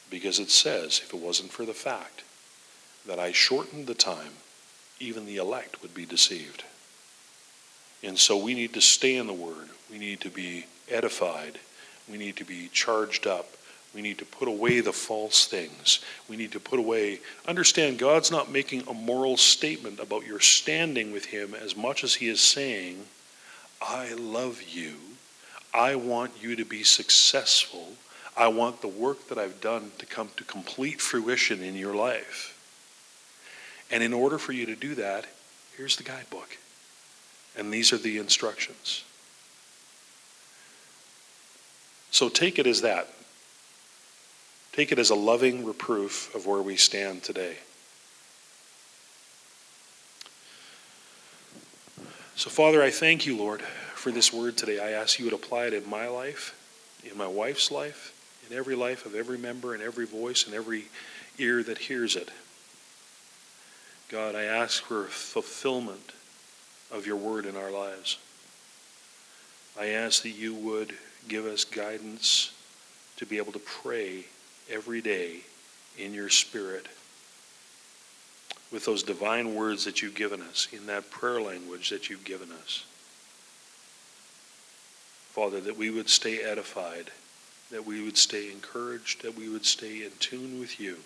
because 0.09 0.39
it 0.39 0.49
says, 0.49 1.01
if 1.03 1.13
it 1.13 1.19
wasn't 1.19 1.51
for 1.51 1.65
the 1.65 1.73
fact 1.73 2.23
that 3.05 3.19
I 3.19 3.31
shortened 3.31 3.87
the 3.87 3.93
time, 3.93 4.33
even 4.99 5.25
the 5.25 5.37
elect 5.37 5.81
would 5.81 5.93
be 5.93 6.05
deceived. 6.05 6.63
And 8.03 8.17
so 8.17 8.37
we 8.37 8.53
need 8.53 8.73
to 8.73 8.81
stay 8.81 9.15
in 9.15 9.27
the 9.27 9.33
Word. 9.33 9.69
We 9.91 9.97
need 9.97 10.21
to 10.21 10.29
be 10.29 10.65
edified 10.89 11.59
we 12.09 12.17
need 12.17 12.37
to 12.37 12.45
be 12.45 12.69
charged 12.69 13.27
up. 13.27 13.47
We 13.93 14.01
need 14.01 14.17
to 14.19 14.25
put 14.25 14.47
away 14.47 14.81
the 14.81 14.93
false 14.93 15.45
things. 15.45 15.99
We 16.27 16.37
need 16.37 16.51
to 16.51 16.59
put 16.59 16.79
away, 16.79 17.19
understand 17.47 17.97
God's 17.97 18.31
not 18.31 18.51
making 18.51 18.87
a 18.87 18.93
moral 18.93 19.37
statement 19.37 19.99
about 19.99 20.25
your 20.25 20.39
standing 20.39 21.11
with 21.11 21.25
Him 21.25 21.55
as 21.55 21.75
much 21.75 22.03
as 22.03 22.15
He 22.15 22.27
is 22.27 22.41
saying, 22.41 23.05
I 23.81 24.13
love 24.13 24.61
you. 24.61 24.95
I 25.73 25.95
want 25.95 26.31
you 26.41 26.55
to 26.55 26.65
be 26.65 26.83
successful. 26.83 27.93
I 28.39 28.47
want 28.47 28.81
the 28.81 28.87
work 28.87 29.27
that 29.27 29.37
I've 29.37 29.59
done 29.59 29.91
to 29.97 30.05
come 30.05 30.29
to 30.37 30.45
complete 30.45 31.01
fruition 31.01 31.61
in 31.61 31.75
your 31.75 31.93
life. 31.93 32.55
And 33.91 34.01
in 34.01 34.13
order 34.13 34.37
for 34.37 34.53
you 34.53 34.65
to 34.67 34.77
do 34.77 34.95
that, 34.95 35.25
here's 35.75 35.97
the 35.97 36.03
guidebook. 36.03 36.57
And 37.57 37.73
these 37.73 37.91
are 37.91 37.97
the 37.97 38.17
instructions. 38.17 39.03
So 42.11 42.29
take 42.29 42.57
it 42.57 42.65
as 42.65 42.81
that. 42.81 43.09
Take 44.71 44.93
it 44.93 44.99
as 44.99 45.09
a 45.09 45.15
loving 45.15 45.65
reproof 45.65 46.33
of 46.33 46.45
where 46.45 46.61
we 46.61 46.77
stand 46.77 47.23
today. 47.23 47.57
So, 52.37 52.49
Father, 52.49 52.81
I 52.81 52.89
thank 52.89 53.25
you, 53.25 53.35
Lord, 53.35 53.61
for 53.95 54.11
this 54.13 54.31
word 54.31 54.55
today. 54.55 54.79
I 54.79 54.91
ask 54.91 55.19
you 55.19 55.29
to 55.29 55.35
apply 55.35 55.65
it 55.65 55.73
in 55.73 55.89
my 55.89 56.07
life, 56.07 56.55
in 57.03 57.17
my 57.17 57.27
wife's 57.27 57.69
life, 57.69 58.13
in 58.49 58.57
every 58.57 58.75
life 58.75 59.05
of 59.05 59.15
every 59.15 59.37
member, 59.37 59.73
and 59.73 59.83
every 59.83 60.05
voice, 60.05 60.45
and 60.45 60.55
every 60.55 60.85
ear 61.37 61.63
that 61.63 61.77
hears 61.77 62.15
it. 62.15 62.29
God, 64.09 64.35
I 64.35 64.43
ask 64.43 64.83
for 64.83 65.05
fulfillment 65.05 66.13
of 66.91 67.05
your 67.05 67.15
word 67.15 67.45
in 67.45 67.55
our 67.55 67.71
lives. 67.71 68.17
I 69.79 69.87
ask 69.87 70.23
that 70.23 70.29
you 70.29 70.53
would 70.55 70.93
give 71.27 71.45
us 71.45 71.63
guidance 71.63 72.51
to 73.17 73.25
be 73.25 73.37
able 73.37 73.51
to 73.51 73.59
pray 73.59 74.25
every 74.69 75.01
day 75.01 75.41
in 75.97 76.13
your 76.13 76.29
spirit 76.29 76.87
with 78.71 78.85
those 78.85 79.03
divine 79.03 79.55
words 79.55 79.85
that 79.85 80.01
you've 80.01 80.15
given 80.15 80.41
us, 80.41 80.67
in 80.71 80.85
that 80.87 81.09
prayer 81.09 81.41
language 81.41 81.89
that 81.89 82.09
you've 82.09 82.23
given 82.23 82.51
us. 82.51 82.85
Father, 85.31 85.59
that 85.61 85.77
we 85.77 85.89
would 85.89 86.09
stay 86.09 86.41
edified, 86.41 87.11
that 87.71 87.85
we 87.85 88.03
would 88.03 88.17
stay 88.17 88.51
encouraged, 88.51 89.23
that 89.23 89.37
we 89.37 89.49
would 89.49 89.65
stay 89.65 90.03
in 90.03 90.11
tune 90.19 90.59
with 90.59 90.79
you, 90.79 90.97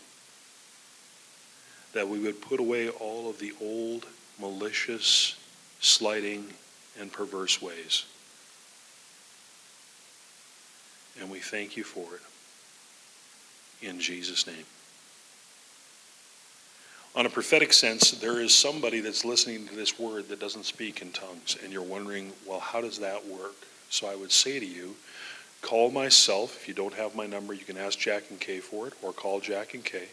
that 1.93 2.07
we 2.07 2.19
would 2.19 2.41
put 2.41 2.59
away 2.59 2.89
all 2.89 3.29
of 3.29 3.39
the 3.39 3.53
old, 3.61 4.05
malicious, 4.39 5.35
slighting, 5.79 6.45
and 6.99 7.11
perverse 7.11 7.61
ways. 7.61 8.05
And 11.19 11.29
we 11.29 11.39
thank 11.39 11.77
you 11.77 11.83
for 11.83 12.15
it. 12.15 12.21
in 13.87 13.99
Jesus' 13.99 14.47
name. 14.47 14.65
On 17.15 17.25
a 17.25 17.29
prophetic 17.29 17.73
sense, 17.73 18.11
there 18.11 18.39
is 18.39 18.55
somebody 18.55 18.99
that's 18.99 19.23
listening 19.23 19.67
to 19.67 19.75
this 19.75 19.99
word 19.99 20.29
that 20.29 20.39
doesn't 20.39 20.65
speak 20.65 21.01
in 21.01 21.11
tongues, 21.11 21.57
and 21.63 21.71
you're 21.71 21.83
wondering, 21.83 22.31
well, 22.47 22.59
how 22.59 22.81
does 22.81 22.99
that 22.99 23.27
work? 23.27 23.55
So 23.89 24.07
I 24.07 24.15
would 24.15 24.31
say 24.31 24.59
to 24.59 24.65
you, 24.65 24.95
call 25.63 25.89
myself. 25.89 26.57
If 26.57 26.67
you 26.67 26.75
don't 26.75 26.93
have 26.93 27.15
my 27.15 27.25
number, 27.25 27.53
you 27.53 27.65
can 27.65 27.77
ask 27.77 27.97
Jack 27.97 28.25
and 28.29 28.39
Kay 28.39 28.59
for 28.59 28.87
it, 28.87 28.93
or 29.01 29.11
call 29.11 29.39
Jack 29.39 29.73
and 29.73 29.83
Kay, 29.83 30.09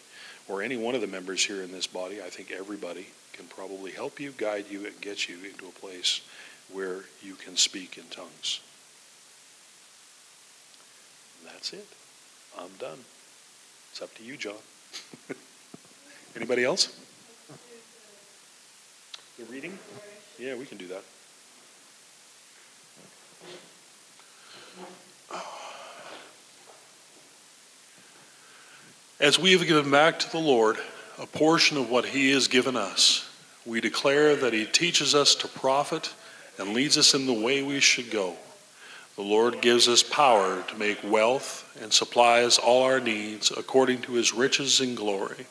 or 0.48 0.62
any 0.62 0.78
one 0.78 0.94
of 0.94 1.02
the 1.02 1.06
members 1.06 1.44
here 1.44 1.62
in 1.62 1.72
this 1.72 1.86
body. 1.86 2.22
I 2.22 2.30
think 2.30 2.50
everybody 2.50 3.08
can 3.34 3.46
probably 3.46 3.90
help 3.90 4.18
you, 4.18 4.30
guide 4.30 4.66
you, 4.70 4.86
and 4.86 4.98
get 5.02 5.28
you 5.28 5.36
into 5.44 5.66
a 5.66 5.72
place 5.72 6.22
where 6.72 7.00
you 7.20 7.34
can 7.34 7.56
speak 7.56 7.98
in 7.98 8.04
tongues. 8.04 8.60
And 11.40 11.52
that's 11.52 11.72
it. 11.72 11.86
I'm 12.58 12.70
done. 12.78 12.98
It's 13.90 14.00
up 14.00 14.14
to 14.14 14.22
you, 14.22 14.36
John. 14.36 14.54
Anybody 16.36 16.64
else? 16.64 16.96
The 19.38 19.44
reading? 19.46 19.76
Yeah, 20.38 20.54
we 20.54 20.64
can 20.64 20.78
do 20.78 20.86
that. 20.88 21.02
As 29.20 29.38
we 29.38 29.52
have 29.52 29.66
given 29.66 29.90
back 29.90 30.18
to 30.20 30.30
the 30.30 30.38
Lord 30.38 30.78
a 31.18 31.26
portion 31.26 31.76
of 31.76 31.90
what 31.90 32.06
He 32.06 32.30
has 32.30 32.48
given 32.48 32.74
us, 32.74 33.28
we 33.66 33.78
declare 33.78 34.34
that 34.34 34.54
He 34.54 34.64
teaches 34.64 35.14
us 35.14 35.34
to 35.36 35.48
profit 35.48 36.14
and 36.58 36.72
leads 36.72 36.96
us 36.96 37.12
in 37.12 37.26
the 37.26 37.32
way 37.34 37.62
we 37.62 37.80
should 37.80 38.10
go. 38.10 38.36
The 39.16 39.22
Lord 39.22 39.60
gives 39.60 39.88
us 39.88 40.02
power 40.02 40.62
to 40.62 40.78
make 40.78 40.98
wealth 41.04 41.70
and 41.82 41.92
supplies 41.92 42.56
all 42.56 42.84
our 42.84 42.98
needs 42.98 43.50
according 43.50 44.00
to 44.02 44.14
His 44.14 44.32
riches 44.32 44.80
and 44.80 44.96
glory. 44.96 45.44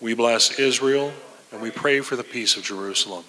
We 0.00 0.14
bless 0.14 0.58
Israel 0.58 1.12
and 1.52 1.62
we 1.62 1.70
pray 1.70 2.00
for 2.00 2.16
the 2.16 2.24
peace 2.24 2.56
of 2.56 2.64
Jerusalem. 2.64 3.24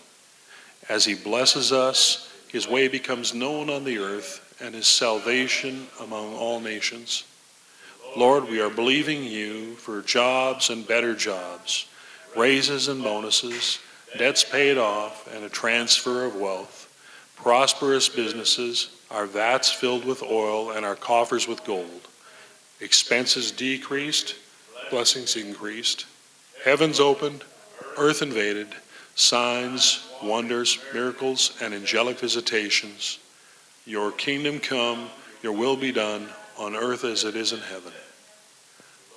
As 0.90 1.06
He 1.06 1.14
blesses 1.14 1.72
us, 1.72 2.34
His 2.48 2.68
way 2.68 2.88
becomes 2.88 3.36
known 3.36 3.70
on 3.70 3.84
the 3.84 4.00
earth 4.00 4.51
and 4.62 4.76
His 4.76 4.88
salvation 4.88 5.88
among 6.00 6.36
all 6.36 6.60
nations. 6.60 7.24
Lord, 8.16 8.50
we 8.50 8.60
are 8.60 8.70
believing 8.70 9.24
you 9.24 9.76
for 9.76 10.02
jobs 10.02 10.70
and 10.70 10.88
better 10.88 11.16
jobs, 11.16 11.88
raises 12.36 12.88
and 12.88 13.02
bonuses, 13.02 13.80
debts 14.18 14.44
paid 14.44 14.78
off, 14.78 15.34
and 15.34 15.44
a 15.44 15.50
transfer 15.50 16.26
of 16.26 16.36
wealth, 16.36 16.88
prosperous 17.36 18.10
businesses, 18.10 18.90
our 19.10 19.26
vats 19.26 19.72
filled 19.72 20.06
with 20.06 20.24
oil, 20.24 20.72
and 20.72 20.86
our 20.86 20.96
coffers 20.96 21.48
with 21.48 21.64
gold, 21.64 22.08
expenses 22.82 23.52
decreased, 23.52 24.36
blessings 24.90 25.36
increased, 25.36 26.06
heavens 26.64 27.00
opened, 27.00 27.44
earth 27.98 28.22
invaded, 28.22 28.68
signs, 29.16 30.08
wonders, 30.22 30.80
miracles, 30.94 31.58
and 31.62 31.74
angelic 31.74 32.20
visitations. 32.20 33.20
Your 33.86 34.12
kingdom 34.12 34.60
come, 34.60 35.10
your 35.42 35.54
will 35.54 35.76
be 35.76 35.92
done 35.92 36.28
on 36.58 36.76
earth 36.76 37.04
as 37.04 37.24
it 37.24 37.36
is 37.36 37.52
in 37.52 37.60
heaven. 37.60 37.94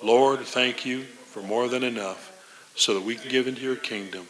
Lord, 0.03 0.39
thank 0.39 0.85
you 0.85 1.03
for 1.03 1.41
more 1.41 1.67
than 1.67 1.83
enough 1.83 2.31
so 2.75 2.93
that 2.93 3.03
we 3.03 3.15
can 3.15 3.29
give 3.29 3.47
into 3.47 3.61
your 3.61 3.75
kingdom, 3.75 4.27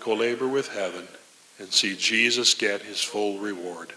co 0.00 0.14
labor 0.14 0.46
with 0.46 0.68
heaven, 0.68 1.08
and 1.58 1.72
see 1.72 1.96
Jesus 1.96 2.54
get 2.54 2.82
his 2.82 3.02
full 3.02 3.38
reward. 3.38 3.92